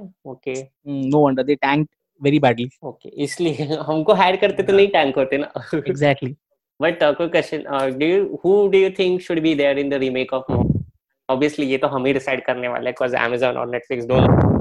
हमको 3.88 4.14
higher 4.14 4.36
करते 4.36 4.64
तो 4.64 4.74
नहीं 4.74 4.88
tank 4.88 5.18
होते 5.18 5.38
ना। 5.38 5.52
Exactly 5.76 6.36
but 6.82 7.00
question 7.04 9.18
should 9.18 9.40
be 9.40 9.56
there 9.56 9.80
in 9.80 9.90
the 9.90 9.94
remake 9.94 10.34
of 10.34 10.68
obviously 11.30 11.66
ये 11.66 11.78
तो 11.78 11.88
हम 11.88 12.06
ही 12.06 12.14
डिसाइड 12.14 12.46
करने 12.46 12.68
वाले 12.68 12.90
हैं 12.90 12.94
बिकॉज़ 12.94 13.16
Amazon 13.16 13.58
और 13.58 13.70
Netflix 13.70 14.08
दोनों। 14.08 14.58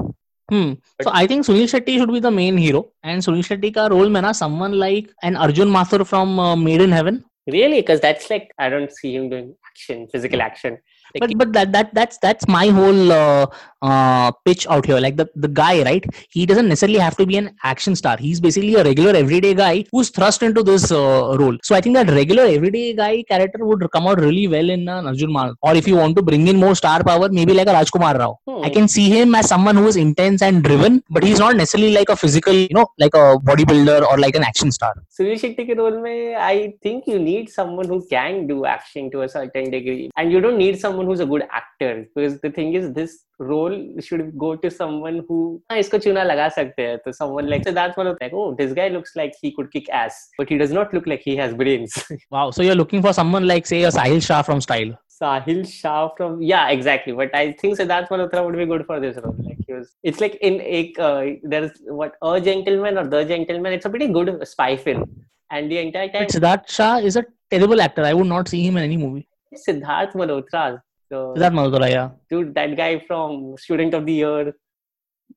हम्म 0.51 0.77
so 1.03 1.09
I 1.09 1.27
think 1.27 1.45
Sunil 1.45 1.67
Shetty 1.67 1.99
should 1.99 2.11
be 2.11 2.19
the 2.19 2.25
main 2.25 2.57
hero 2.57 2.93
and 3.05 3.21
Sunil 3.21 3.43
Shetty 3.43 3.71
का 3.71 3.85
रोल 3.85 4.09
में 4.09 4.21
ना 4.21 4.31
someone 4.31 4.73
like 4.73 5.11
an 5.25 5.35
Arjun 5.35 5.67
Mathur 5.67 6.03
from 6.03 6.59
Made 6.59 6.81
in 6.81 6.93
Heaven 6.93 7.21
really 7.49 7.75
because 7.75 8.01
that's 8.01 8.31
like 8.31 8.53
I 8.59 8.69
don't 8.69 8.89
see 8.89 9.11
him 9.11 9.29
doing 9.29 9.49
action 9.49 10.05
physical 10.05 10.41
action 10.41 10.77
Like, 11.13 11.37
but 11.37 11.37
but 11.37 11.53
that, 11.53 11.71
that 11.71 11.93
that's 11.93 12.17
that's 12.17 12.47
my 12.47 12.67
whole 12.67 13.11
uh, 13.11 13.45
uh, 13.81 14.31
pitch 14.45 14.67
out 14.67 14.85
here. 14.85 14.99
Like 14.99 15.17
the, 15.17 15.29
the 15.35 15.47
guy, 15.47 15.83
right? 15.83 16.05
He 16.29 16.45
doesn't 16.45 16.67
necessarily 16.67 16.99
have 16.99 17.17
to 17.17 17.25
be 17.25 17.37
an 17.37 17.55
action 17.63 17.95
star. 17.95 18.17
He's 18.17 18.39
basically 18.39 18.75
a 18.75 18.83
regular 18.83 19.15
everyday 19.15 19.53
guy 19.53 19.85
who's 19.91 20.09
thrust 20.09 20.43
into 20.43 20.63
this 20.63 20.91
uh, 20.91 21.37
role. 21.39 21.57
So 21.63 21.75
I 21.75 21.81
think 21.81 21.95
that 21.95 22.09
regular 22.09 22.43
everyday 22.43 22.93
guy 22.93 23.23
character 23.23 23.65
would 23.65 23.89
come 23.91 24.07
out 24.07 24.19
really 24.19 24.47
well 24.47 24.69
in 24.69 24.87
uh, 24.87 25.03
Arjun 25.03 25.31
Mal. 25.31 25.53
Or 25.61 25.75
if 25.75 25.87
you 25.87 25.95
want 25.95 26.15
to 26.17 26.21
bring 26.21 26.47
in 26.47 26.57
more 26.57 26.75
star 26.75 27.03
power, 27.03 27.29
maybe 27.29 27.53
like 27.53 27.67
a 27.67 27.73
Rajkumar 27.73 28.17
Rao. 28.17 28.39
Hmm. 28.47 28.65
I 28.65 28.69
can 28.69 28.87
see 28.87 29.09
him 29.09 29.35
as 29.35 29.47
someone 29.47 29.75
who 29.75 29.87
is 29.87 29.95
intense 29.95 30.41
and 30.41 30.63
driven, 30.63 31.03
but 31.09 31.23
he's 31.23 31.39
not 31.39 31.55
necessarily 31.55 31.93
like 31.93 32.09
a 32.09 32.15
physical, 32.15 32.53
you 32.53 32.73
know, 32.73 32.87
like 32.97 33.13
a 33.13 33.37
bodybuilder 33.37 34.01
or 34.09 34.17
like 34.17 34.35
an 34.35 34.43
action 34.43 34.71
star. 34.71 34.93
Sunil 35.17 35.39
Shetty 35.39 35.71
ke 35.71 35.77
role 35.77 36.01
mein, 36.01 36.35
I 36.35 36.73
think 36.81 37.07
you 37.07 37.19
need 37.19 37.49
someone 37.49 37.87
who 37.87 38.05
can 38.07 38.47
do 38.47 38.65
action 38.65 39.11
to 39.11 39.21
a 39.21 39.29
certain 39.29 39.69
degree, 39.69 40.09
and 40.17 40.31
you 40.31 40.41
don't 40.41 40.57
need 40.57 40.79
someone 40.79 40.96
someone 40.97 41.09
who's 41.09 41.19
a 41.19 41.25
good 41.25 41.43
actor 41.51 42.07
because 42.15 42.39
the 42.41 42.49
thing 42.49 42.73
is 42.73 42.91
this 42.93 43.25
role 43.39 43.75
should 43.99 44.37
go 44.43 44.55
to 44.55 44.69
someone 44.77 45.23
who 45.27 45.39
ah, 45.69 45.75
isko 45.81 45.99
chuna 46.05 46.23
laga 46.29 46.47
sakte 46.57 46.83
hai. 46.85 46.97
So 47.05 47.11
someone 47.19 47.49
like 47.53 47.65
so 47.67 47.73
that's 47.79 47.97
one 48.01 48.07
of 48.11 48.17
like 48.21 48.33
oh 48.43 48.47
this 48.61 48.73
guy 48.79 48.87
looks 48.95 49.15
like 49.21 49.35
he 49.41 49.51
could 49.57 49.69
kick 49.75 49.89
ass 49.89 50.15
but 50.37 50.49
he 50.53 50.57
does 50.63 50.73
not 50.77 50.95
look 50.97 51.11
like 51.11 51.27
he 51.31 51.35
has 51.41 51.53
brains. 51.61 51.97
wow, 52.31 52.47
so 52.51 52.63
you're 52.63 52.79
looking 52.83 53.03
for 53.07 53.13
someone 53.19 53.47
like 53.53 53.67
say 53.73 53.83
a 53.83 53.91
Sahil 53.99 54.23
Shah 54.29 54.41
from 54.49 54.61
Style. 54.67 54.97
Sahil 55.19 55.61
Shah 55.75 56.09
from 56.17 56.41
yeah 56.53 56.73
exactly 56.79 57.13
but 57.21 57.37
I 57.43 57.45
think 57.61 57.77
Siddharth 57.77 58.09
Malhotra 58.15 58.43
would 58.47 58.57
be 58.63 58.67
good 58.73 58.85
for 58.89 58.99
this 59.05 59.21
role 59.23 59.37
like 59.51 59.63
he 59.67 59.73
was 59.77 59.95
it's 60.03 60.19
like 60.25 60.35
in 60.49 60.59
a 60.79 60.81
uh, 61.07 61.23
there's 61.53 61.71
what 62.01 62.19
a 62.33 62.41
gentleman 62.49 62.97
or 63.03 63.07
the 63.15 63.23
gentleman 63.31 63.79
it's 63.79 63.89
a 63.91 63.95
pretty 63.95 64.09
good 64.19 64.35
spy 64.55 64.75
film 64.75 65.07
and 65.51 65.71
the 65.71 65.79
entire 65.85 66.11
time 66.17 66.27
Siddharth 66.35 66.69
Shah 66.79 66.97
is 66.97 67.23
a 67.23 67.25
terrible 67.55 67.81
actor 67.87 68.03
I 68.11 68.13
would 68.19 68.31
not 68.35 68.53
see 68.53 68.61
him 68.67 68.77
in 68.77 68.83
any 68.91 68.97
movie 69.05 69.27
Siddharth 69.67 70.13
Malhotra 70.21 70.81
so 71.09 71.17
siddharth 71.33 71.57
malhotra 71.59 71.89
yeah. 71.95 72.07
dude 72.31 72.53
that 72.57 72.71
guy 72.81 72.91
from 73.09 73.29
Student 73.65 73.93
of 73.99 74.05
the 74.09 74.17
Year 74.23 74.43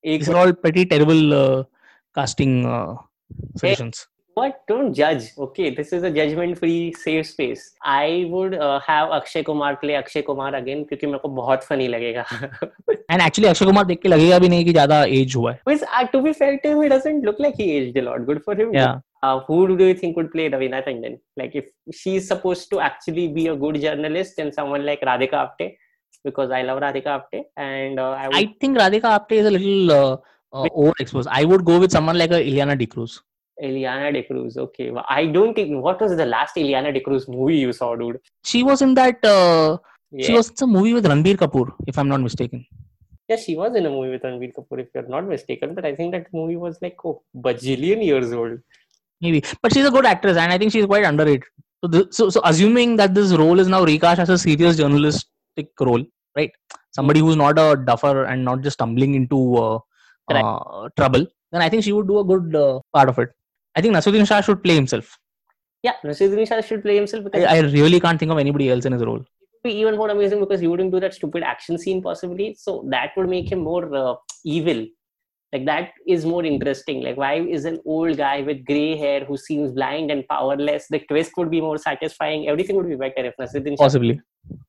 these 0.03 0.29
are 0.33 0.39
all 0.43 0.53
pretty 0.65 0.85
terrible 0.93 1.23
uh, 1.43 1.59
casting 2.19 2.55
uh, 2.77 2.95
suggestions 3.61 3.99
what 4.35 4.61
don't 4.69 4.95
judge 4.95 5.25
okay 5.39 5.71
this 5.75 5.93
is 5.93 6.03
a 6.03 6.11
judgment 6.11 6.59
free 6.59 6.93
safe 6.93 7.27
space 7.27 7.63
I 7.83 8.27
would 8.31 8.55
uh, 8.55 8.81
have 8.81 9.11
Akshay 9.11 9.43
Kumar 9.43 9.77
play 9.77 9.97
Akshay 10.01 10.23
Kumar 10.23 10.55
again 10.55 10.85
क्योंकि 10.89 11.07
मेरे 11.07 11.19
को 11.19 11.29
बहुत 11.41 11.65
funny 11.71 11.89
लगेगा 11.89 12.25
and 13.11 13.23
actually 13.27 13.49
Akshay 13.51 13.65
Kumar 13.65 13.85
देख 13.85 14.03
के 14.03 14.09
लगेगा 14.09 14.39
भी 14.39 14.49
नहीं 14.49 14.65
कि 14.65 14.73
ज़्यादा 14.73 15.03
एज 15.19 15.37
हुआ 15.37 15.53
है 15.53 15.61
Which, 15.71 15.83
uh, 15.83 16.07
to 16.15 16.23
be 16.27 16.33
fair 16.41 16.59
to 16.65 16.73
him, 16.73 16.83
he 16.83 16.91
doesn't 16.95 17.29
look 17.31 17.41
like 17.47 17.57
he 17.63 17.71
aged 17.77 17.97
a 18.03 18.05
lot. 18.09 18.27
Good 18.27 18.43
for 18.49 18.57
him. 18.63 18.75
yeah 18.81 18.99
Uh, 19.23 19.39
who 19.47 19.77
do 19.79 19.85
you 19.85 19.95
think 19.95 20.17
would 20.17 20.29
play 20.33 20.45
Ravina 20.53 20.79
Tandon? 20.85 21.17
Like, 21.37 21.55
if 21.55 21.65
she's 21.93 22.27
supposed 22.27 22.71
to 22.71 22.79
actually 22.81 23.29
be 23.29 23.49
a 23.49 23.57
good 23.65 23.79
journalist, 23.83 24.39
and 24.39 24.55
someone 24.59 24.87
like 24.87 25.03
Radhika 25.09 25.37
Apte, 25.41 25.67
because 26.29 26.51
I 26.51 26.63
love 26.69 26.81
Radhika 26.85 27.11
Apte, 27.17 27.43
and 27.65 28.01
uh, 28.01 28.13
I 28.13 28.29
would 28.29 28.37
I 28.37 28.55
think 28.63 28.79
Radhika 28.79 29.11
Apte 29.17 29.35
is 29.41 29.47
a 29.51 29.53
little 29.57 29.93
uh, 29.97 30.17
uh, 30.55 30.69
overexposed. 30.85 31.29
I 31.31 31.45
would 31.45 31.67
go 31.67 31.79
with 31.79 31.93
someone 31.93 32.17
like 32.17 32.31
a 32.31 32.41
Ileana 32.53 32.79
D'Cruz. 32.85 33.21
Eliana 33.63 34.13
De 34.13 34.23
Cruz. 34.23 34.57
Okay, 34.57 34.91
I 35.09 35.27
don't 35.27 35.55
think. 35.55 35.83
What 35.83 36.01
was 36.01 36.17
the 36.17 36.27
last 36.27 36.57
Eliana 36.57 36.93
De 36.93 37.01
Cruz 37.01 37.29
movie 37.29 37.57
you 37.57 37.73
saw, 37.73 37.95
dude? 37.97 38.19
She 38.45 38.63
was 38.63 38.83
in 38.83 38.95
that. 38.95 39.25
Uh, 39.25 39.79
Yeah. 40.13 40.27
She 40.27 40.33
was 40.37 40.47
in 40.51 40.57
some 40.61 40.71
movie 40.75 40.93
with 40.95 41.05
Ranbir 41.11 41.37
Kapoor, 41.41 41.67
if 41.91 41.97
I'm 42.01 42.09
not 42.13 42.21
mistaken. 42.29 42.63
yeah, 43.31 43.37
she 43.43 43.53
was 43.59 43.77
in 43.81 43.85
a 43.87 43.91
movie 43.91 44.09
with 44.15 44.23
Ranbir 44.29 44.49
Kapoor, 44.55 44.79
if 44.85 44.89
you're 44.95 45.11
not 45.13 45.27
mistaken. 45.33 45.75
But 45.77 45.85
I 45.91 45.93
think 45.99 46.15
that 46.15 46.25
movie 46.39 46.57
was 46.63 46.79
like 46.85 46.97
oh, 47.11 47.13
bajillion 47.45 48.05
years 48.05 48.33
old. 48.39 48.57
Maybe, 49.21 49.43
but 49.63 49.73
she's 49.73 49.87
a 49.91 49.93
good 49.97 50.07
actress, 50.13 50.37
and 50.37 50.53
I 50.55 50.59
think 50.63 50.73
she's 50.73 50.87
quite 50.87 51.05
underrated. 51.05 51.45
So, 51.85 51.91
this, 51.95 52.17
so, 52.17 52.29
so 52.37 52.41
assuming 52.45 52.97
that 53.03 53.15
this 53.15 53.33
role 53.43 53.61
is 53.65 53.69
now 53.69 53.85
recast 53.85 54.21
as 54.25 54.31
a 54.31 54.39
serious 54.47 54.77
journalistic 54.83 55.69
role, 55.79 56.05
right? 56.41 56.51
Somebody 56.99 57.21
who's 57.21 57.37
not 57.37 57.59
a 57.59 57.77
duffer 57.77 58.25
and 58.25 58.45
not 58.45 58.63
just 58.63 58.79
stumbling 58.81 59.15
into 59.15 59.57
uh, 59.65 59.79
uh, 60.29 60.89
trouble, 60.97 61.25
then 61.53 61.63
I 61.63 61.69
think 61.69 61.85
she 61.85 61.93
would 61.93 62.09
do 62.09 62.19
a 62.19 62.25
good 62.25 62.57
uh, 62.57 62.81
part 62.93 63.09
of 63.09 63.19
it. 63.21 63.31
I 63.77 63.81
think 63.81 63.95
Nasuddin 63.95 64.27
Shah 64.27 64.41
should 64.41 64.63
play 64.63 64.75
himself. 64.75 65.19
Yeah, 65.83 65.93
Rashidin 66.05 66.47
Shah 66.47 66.61
should 66.61 66.83
play 66.83 66.97
himself 66.97 67.25
because 67.25 67.45
I, 67.45 67.57
I 67.57 67.61
really 67.61 68.01
can't 68.01 68.19
think 68.19 68.31
of 68.31 68.39
anybody 68.39 68.71
else 68.71 68.85
in 68.85 68.93
his 68.93 69.03
role. 69.03 69.25
be 69.65 69.73
even 69.73 69.97
more 69.97 70.11
amazing 70.11 70.41
because 70.41 70.61
he 70.61 70.67
wouldn't 70.67 70.93
do 70.93 71.01
that 71.01 71.15
stupid 71.15 71.43
action 71.43 71.79
scene 71.79 72.03
possibly. 72.03 72.55
So 72.59 72.85
that 72.91 73.13
would 73.17 73.29
make 73.29 73.51
him 73.51 73.61
more 73.61 73.95
uh, 73.95 74.15
evil. 74.45 74.87
Like 75.53 75.65
that 75.67 75.93
is 76.07 76.27
more 76.27 76.45
interesting. 76.45 77.03
Like 77.03 77.17
why 77.17 77.35
is 77.41 77.65
an 77.65 77.81
old 77.87 78.17
guy 78.19 78.43
with 78.43 78.65
gray 78.67 78.97
hair 78.97 79.25
who 79.25 79.37
seems 79.37 79.73
blind 79.73 80.11
and 80.11 80.27
powerless? 80.29 80.87
The 80.91 81.01
twist 81.01 81.33
would 81.39 81.51
be 81.51 81.61
more 81.61 81.79
satisfying. 81.79 82.49
Everything 82.49 82.77
would 82.77 82.89
be 82.89 82.97
better 82.97 83.25
if 83.25 83.35
Nasiruddin 83.41 83.77
Shah, 83.79 83.85
Possibly. 83.85 84.21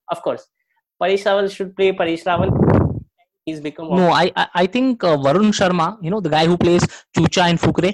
of 0.09 0.21
course. 0.21 0.47
Parish 1.01 1.23
Rawal 1.23 1.53
should 1.53 1.75
play 1.75 1.91
Parish 1.91 2.23
Rawal. 2.23 3.01
He's 3.45 3.59
become 3.59 3.89
No, 3.89 4.11
I 4.11 4.31
I, 4.35 4.47
I 4.53 4.65
think 4.67 5.03
uh, 5.03 5.17
Varun 5.17 5.51
Sharma, 5.51 5.97
you 6.01 6.09
know, 6.09 6.21
the 6.21 6.29
guy 6.29 6.45
who 6.45 6.57
plays 6.57 6.83
Chucha 7.17 7.49
in 7.49 7.57
Fukre. 7.57 7.93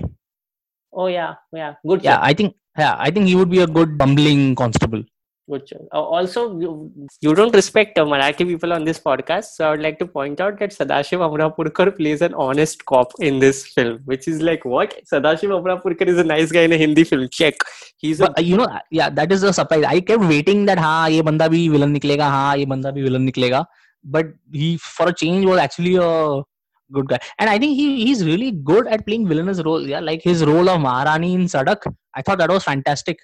Oh 1.00 1.06
yeah, 1.06 1.36
yeah, 1.54 1.76
good. 1.86 2.04
Yeah. 2.04 2.18
I 2.20 2.34
think 2.34 2.56
yeah, 2.78 2.96
I 2.98 3.12
think 3.12 3.28
he 3.28 3.36
would 3.36 3.52
be 3.52 3.60
a 3.60 3.68
good 3.68 4.00
bumbling 4.00 4.56
constable. 4.56 5.04
Good. 5.50 5.70
Uh, 5.94 6.02
also, 6.02 6.60
you, 6.60 6.92
you 7.22 7.34
don't 7.34 7.56
respect 7.56 7.98
uh, 7.98 8.04
Marathi 8.04 8.46
people 8.46 8.74
on 8.74 8.84
this 8.84 9.00
podcast, 9.00 9.52
so 9.58 9.68
I 9.68 9.72
would 9.72 9.82
like 9.82 10.00
to 10.00 10.08
point 10.08 10.42
out 10.42 10.60
that 10.60 10.72
Sadashiv 10.72 11.22
Amrapurkar 11.28 11.96
plays 11.96 12.22
an 12.22 12.34
honest 12.34 12.84
cop 12.86 13.14
in 13.20 13.40
this 13.40 13.66
film, 13.66 14.02
which 14.06 14.28
is 14.28 14.42
like 14.42 14.66
what 14.66 15.00
Sadashiv 15.14 15.54
Amrapurkar 15.58 16.08
is 16.08 16.18
a 16.18 16.24
nice 16.24 16.52
guy 16.52 16.64
in 16.64 16.74
a 16.74 16.78
Hindi 16.78 17.06
film. 17.06 17.30
Check. 17.32 17.56
He's 17.96 18.20
a... 18.20 18.26
But, 18.26 18.40
uh, 18.40 18.42
you 18.42 18.58
know 18.58 18.68
yeah 18.92 19.10
that 19.10 19.32
is 19.32 19.44
a 19.44 19.54
surprise. 19.54 19.86
I 19.88 20.02
kept 20.02 20.24
waiting 20.24 20.66
that 20.66 20.80
ha 20.80 21.06
ye 21.06 21.22
banda 21.22 21.48
bhi 21.48 21.72
villain 21.72 21.96
niklega 21.96 22.30
ha 22.36 22.54
ye 22.56 22.66
banda 22.66 22.92
bhi 22.92 23.04
villain 23.04 23.32
niklega, 23.32 23.66
but 24.04 24.26
he 24.52 24.78
for 24.78 25.10
a 25.10 25.14
change 25.14 25.46
was 25.46 25.60
actually 25.60 25.96
a 25.96 26.44
good 26.92 27.08
guy, 27.08 27.20
and 27.40 27.50
I 27.50 27.58
think 27.60 27.76
he 27.76 28.06
he's 28.06 28.26
really 28.26 28.52
good 28.52 28.88
at 28.88 29.06
playing 29.06 29.28
villainous 29.28 29.62
roles. 29.64 29.88
Yeah, 29.88 30.00
like 30.00 30.22
his 30.22 30.46
role 30.46 30.70
of 30.70 30.82
Maharani 30.82 31.34
in 31.34 31.46
Sadak. 31.46 31.94
I 32.16 32.22
thought 32.22 32.38
that 32.40 32.50
was 32.50 32.64
fantastic. 32.64 33.20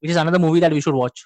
Which 0.00 0.10
is 0.10 0.16
another 0.16 0.38
movie 0.38 0.60
that 0.60 0.72
we 0.72 0.80
should 0.80 0.94
watch. 0.94 1.24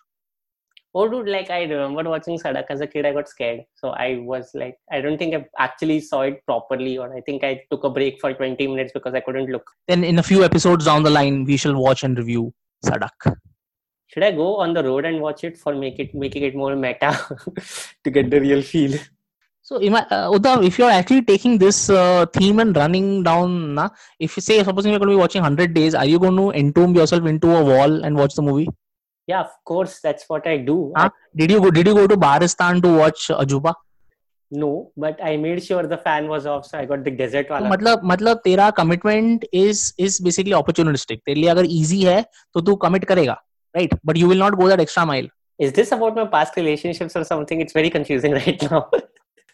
oh 0.94 1.08
dude, 1.12 1.28
like 1.28 1.50
I 1.50 1.62
remember 1.62 2.02
watching 2.10 2.38
Sadak 2.38 2.66
as 2.70 2.80
a 2.80 2.86
kid. 2.86 3.06
I 3.06 3.12
got 3.12 3.28
scared, 3.28 3.60
so 3.74 3.90
I 3.90 4.18
was 4.30 4.50
like, 4.54 4.76
I 4.90 5.00
don't 5.00 5.18
think 5.18 5.34
I 5.34 5.44
actually 5.58 6.00
saw 6.00 6.22
it 6.22 6.44
properly, 6.46 6.98
or 6.98 7.14
I 7.16 7.20
think 7.28 7.44
I 7.44 7.62
took 7.70 7.84
a 7.84 7.90
break 7.90 8.20
for 8.20 8.32
20 8.32 8.66
minutes 8.66 8.92
because 8.92 9.14
I 9.14 9.20
couldn't 9.20 9.50
look. 9.50 9.70
Then 9.88 10.04
in 10.04 10.18
a 10.18 10.22
few 10.22 10.44
episodes 10.44 10.84
down 10.84 11.02
the 11.02 11.10
line, 11.10 11.44
we 11.44 11.56
shall 11.56 11.74
watch 11.76 12.02
and 12.02 12.18
review 12.18 12.52
Sadak. 12.84 13.34
Should 14.08 14.22
I 14.22 14.32
go 14.32 14.56
on 14.56 14.74
the 14.74 14.84
road 14.84 15.06
and 15.06 15.22
watch 15.22 15.42
it 15.44 15.56
for 15.56 15.74
make 15.74 15.98
it 15.98 16.14
making 16.14 16.42
it 16.42 16.54
more 16.54 16.76
meta 16.76 17.12
to 18.04 18.10
get 18.10 18.30
the 18.30 18.40
real 18.40 18.60
feel? 18.60 18.98
So, 19.72 19.78
uh, 19.78 20.30
Uddhav, 20.30 20.66
if 20.66 20.78
you're 20.78 20.90
actually 20.90 21.22
taking 21.22 21.56
this 21.56 21.88
uh, 21.88 22.26
theme 22.26 22.58
and 22.58 22.76
running 22.76 23.22
down, 23.22 23.74
na, 23.74 23.88
if 24.20 24.36
you 24.36 24.42
say, 24.42 24.62
supposing 24.62 24.92
you're 24.92 24.98
going 24.98 25.08
to 25.08 25.16
be 25.16 25.18
watching 25.18 25.40
100 25.40 25.72
days, 25.72 25.94
are 25.94 26.04
you 26.04 26.18
going 26.18 26.36
to 26.36 26.50
entomb 26.50 26.94
yourself 26.94 27.24
into 27.24 27.50
a 27.50 27.64
wall 27.64 28.04
and 28.04 28.14
watch 28.14 28.34
the 28.34 28.42
movie? 28.42 28.68
Yeah, 29.26 29.40
of 29.40 29.50
course, 29.64 30.00
that's 30.02 30.28
what 30.28 30.46
I 30.46 30.58
do. 30.58 30.92
Huh? 30.94 31.08
Did 31.34 31.50
you 31.50 31.60
go? 31.62 31.70
Did 31.70 31.86
you 31.86 31.94
go 31.94 32.06
to 32.06 32.18
Baristan 32.18 32.82
to 32.82 32.92
watch 32.98 33.28
Ajuba? 33.28 33.72
No, 34.50 34.90
but 34.94 35.18
I 35.24 35.38
made 35.38 35.64
sure 35.64 35.84
the 35.84 35.96
fan 35.96 36.28
was 36.28 36.44
off, 36.44 36.66
so 36.66 36.76
I 36.76 36.84
got 36.84 37.02
the 37.04 37.12
desert 37.22 37.48
तो 37.48 37.54
wala. 37.54 37.70
मतलब 37.70 38.00
मतलब 38.12 38.40
तेरा 38.44 38.68
commitment 38.80 39.46
is 39.54 39.92
is 39.98 40.22
basically 40.24 40.52
opportunistic 40.60 41.20
तेरे 41.26 41.40
लिए 41.40 41.50
अगर 41.50 41.64
easy 41.78 42.02
है 42.02 42.20
तो 42.54 42.60
तू 42.60 42.74
कमिट 42.84 43.04
करेगा 43.12 43.40
right 43.76 43.94
but 44.06 44.18
you 44.18 44.28
will 44.28 44.38
not 44.38 44.54
go 44.60 44.68
that 44.68 44.80
extra 44.80 45.04
mile 45.12 45.30
Is 45.64 45.72
this 45.72 45.90
about 45.94 46.16
my 46.18 46.22
past 46.30 46.56
relationships 46.56 47.16
or 47.18 47.24
something? 47.26 47.60
It's 47.64 47.74
very 47.80 47.90
confusing 47.96 48.32
right 48.38 48.70
now. 48.70 48.78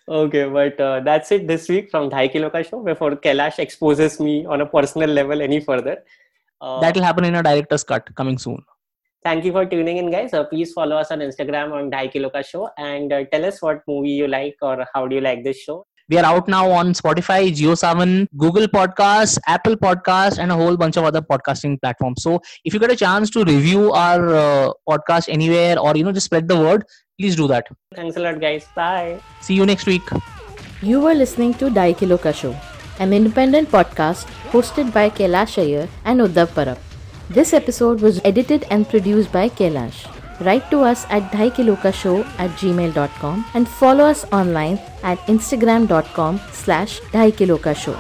Okay, 0.09 0.48
but 0.48 0.80
uh, 0.80 1.00
that's 1.00 1.30
it 1.32 1.46
this 1.46 1.68
week 1.68 1.90
from 1.90 2.09
Dhai 2.09 2.32
Kilo 2.32 2.48
Ka 2.48 2.62
Show. 2.62 2.82
Before 2.82 3.11
Kailash 3.14 3.59
exposes 3.59 4.18
me 4.18 4.46
on 4.46 4.62
a 4.62 4.66
personal 4.66 5.11
level 5.11 5.42
any 5.42 5.61
further. 5.61 5.98
Uh, 6.61 6.80
That 6.80 6.94
will 6.96 7.02
happen 7.02 7.24
in 7.24 7.34
a 7.34 7.42
director's 7.42 7.84
cut 7.84 8.14
coming 8.14 8.38
soon. 8.38 8.64
thank 9.26 9.44
you 9.44 9.52
for 9.52 9.62
tuning 9.70 9.98
in, 10.00 10.11
guys. 10.11 10.32
Uh, 10.32 10.44
please 10.44 10.72
follow 10.72 10.96
us 10.96 11.11
on 11.11 11.18
Instagram 11.24 11.72
on 11.78 11.90
Dhai 11.90 12.11
Kilo 12.12 12.30
Ka 12.30 12.40
Show 12.50 12.70
and 12.78 13.12
uh, 13.12 13.24
tell 13.32 13.44
us 13.44 13.61
what 13.61 13.82
movie 13.86 14.12
you 14.20 14.28
like 14.28 14.56
or 14.62 14.86
how 14.94 15.06
do 15.06 15.16
you 15.16 15.20
like 15.20 15.44
this 15.44 15.59
show. 15.59 15.86
We 16.11 16.16
are 16.16 16.24
out 16.24 16.48
now 16.48 16.70
on 16.70 16.94
Spotify, 16.94 17.52
JioSavan, 17.54 18.28
Google 18.34 18.66
Podcasts, 18.66 19.38
Apple 19.46 19.76
Podcasts, 19.76 20.38
and 20.38 20.50
a 20.50 20.54
whole 20.54 20.74
bunch 20.74 20.96
of 20.96 21.04
other 21.04 21.20
podcasting 21.20 21.78
platforms. 21.82 22.22
So 22.22 22.40
if 22.64 22.72
you 22.72 22.80
get 22.80 22.90
a 22.90 22.96
chance 22.96 23.28
to 23.30 23.44
review 23.44 23.92
our 23.92 24.34
uh, 24.34 24.72
podcast 24.88 25.28
anywhere 25.28 25.78
or 25.78 25.94
you 25.96 26.04
know 26.04 26.12
just 26.12 26.24
spread 26.24 26.48
the 26.48 26.56
word, 26.56 26.84
please 27.20 27.36
do 27.36 27.46
that. 27.48 27.68
Thanks 27.94 28.16
a 28.16 28.20
lot, 28.20 28.40
guys. 28.40 28.64
Bye. 28.74 29.20
See 29.42 29.52
you 29.52 29.66
next 29.66 29.84
week. 29.84 30.09
You 30.80 31.00
were 31.02 31.12
listening 31.12 31.52
to 31.54 31.68
Daikiloka 31.68 32.34
Show, 32.34 32.56
an 32.98 33.12
independent 33.12 33.70
podcast 33.70 34.24
hosted 34.50 34.94
by 34.94 35.11
Kailash 35.11 35.59
Iyer 35.62 35.88
and 36.06 36.20
Uddhav 36.20 36.54
Parab. 36.61 36.78
This 37.28 37.52
episode 37.52 38.00
was 38.00 38.22
edited 38.24 38.64
and 38.70 38.88
produced 38.88 39.30
by 39.30 39.50
Kailash. 39.50 40.06
Write 40.41 40.70
to 40.70 40.80
us 40.80 41.05
at 41.11 41.32
daikilokashow 41.32 42.24
at 42.39 42.51
gmail.com 42.61 43.45
and 43.55 43.68
follow 43.68 44.05
us 44.05 44.24
online 44.32 44.78
at 45.03 45.18
instagram.com 45.26 46.41
slash 46.53 47.01
daikilokashow. 47.12 47.97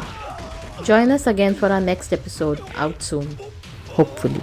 Join 0.84 1.10
us 1.10 1.26
again 1.26 1.54
for 1.54 1.68
our 1.68 1.80
next 1.80 2.12
episode 2.12 2.62
out 2.76 3.02
soon, 3.02 3.26
hopefully. 3.88 4.40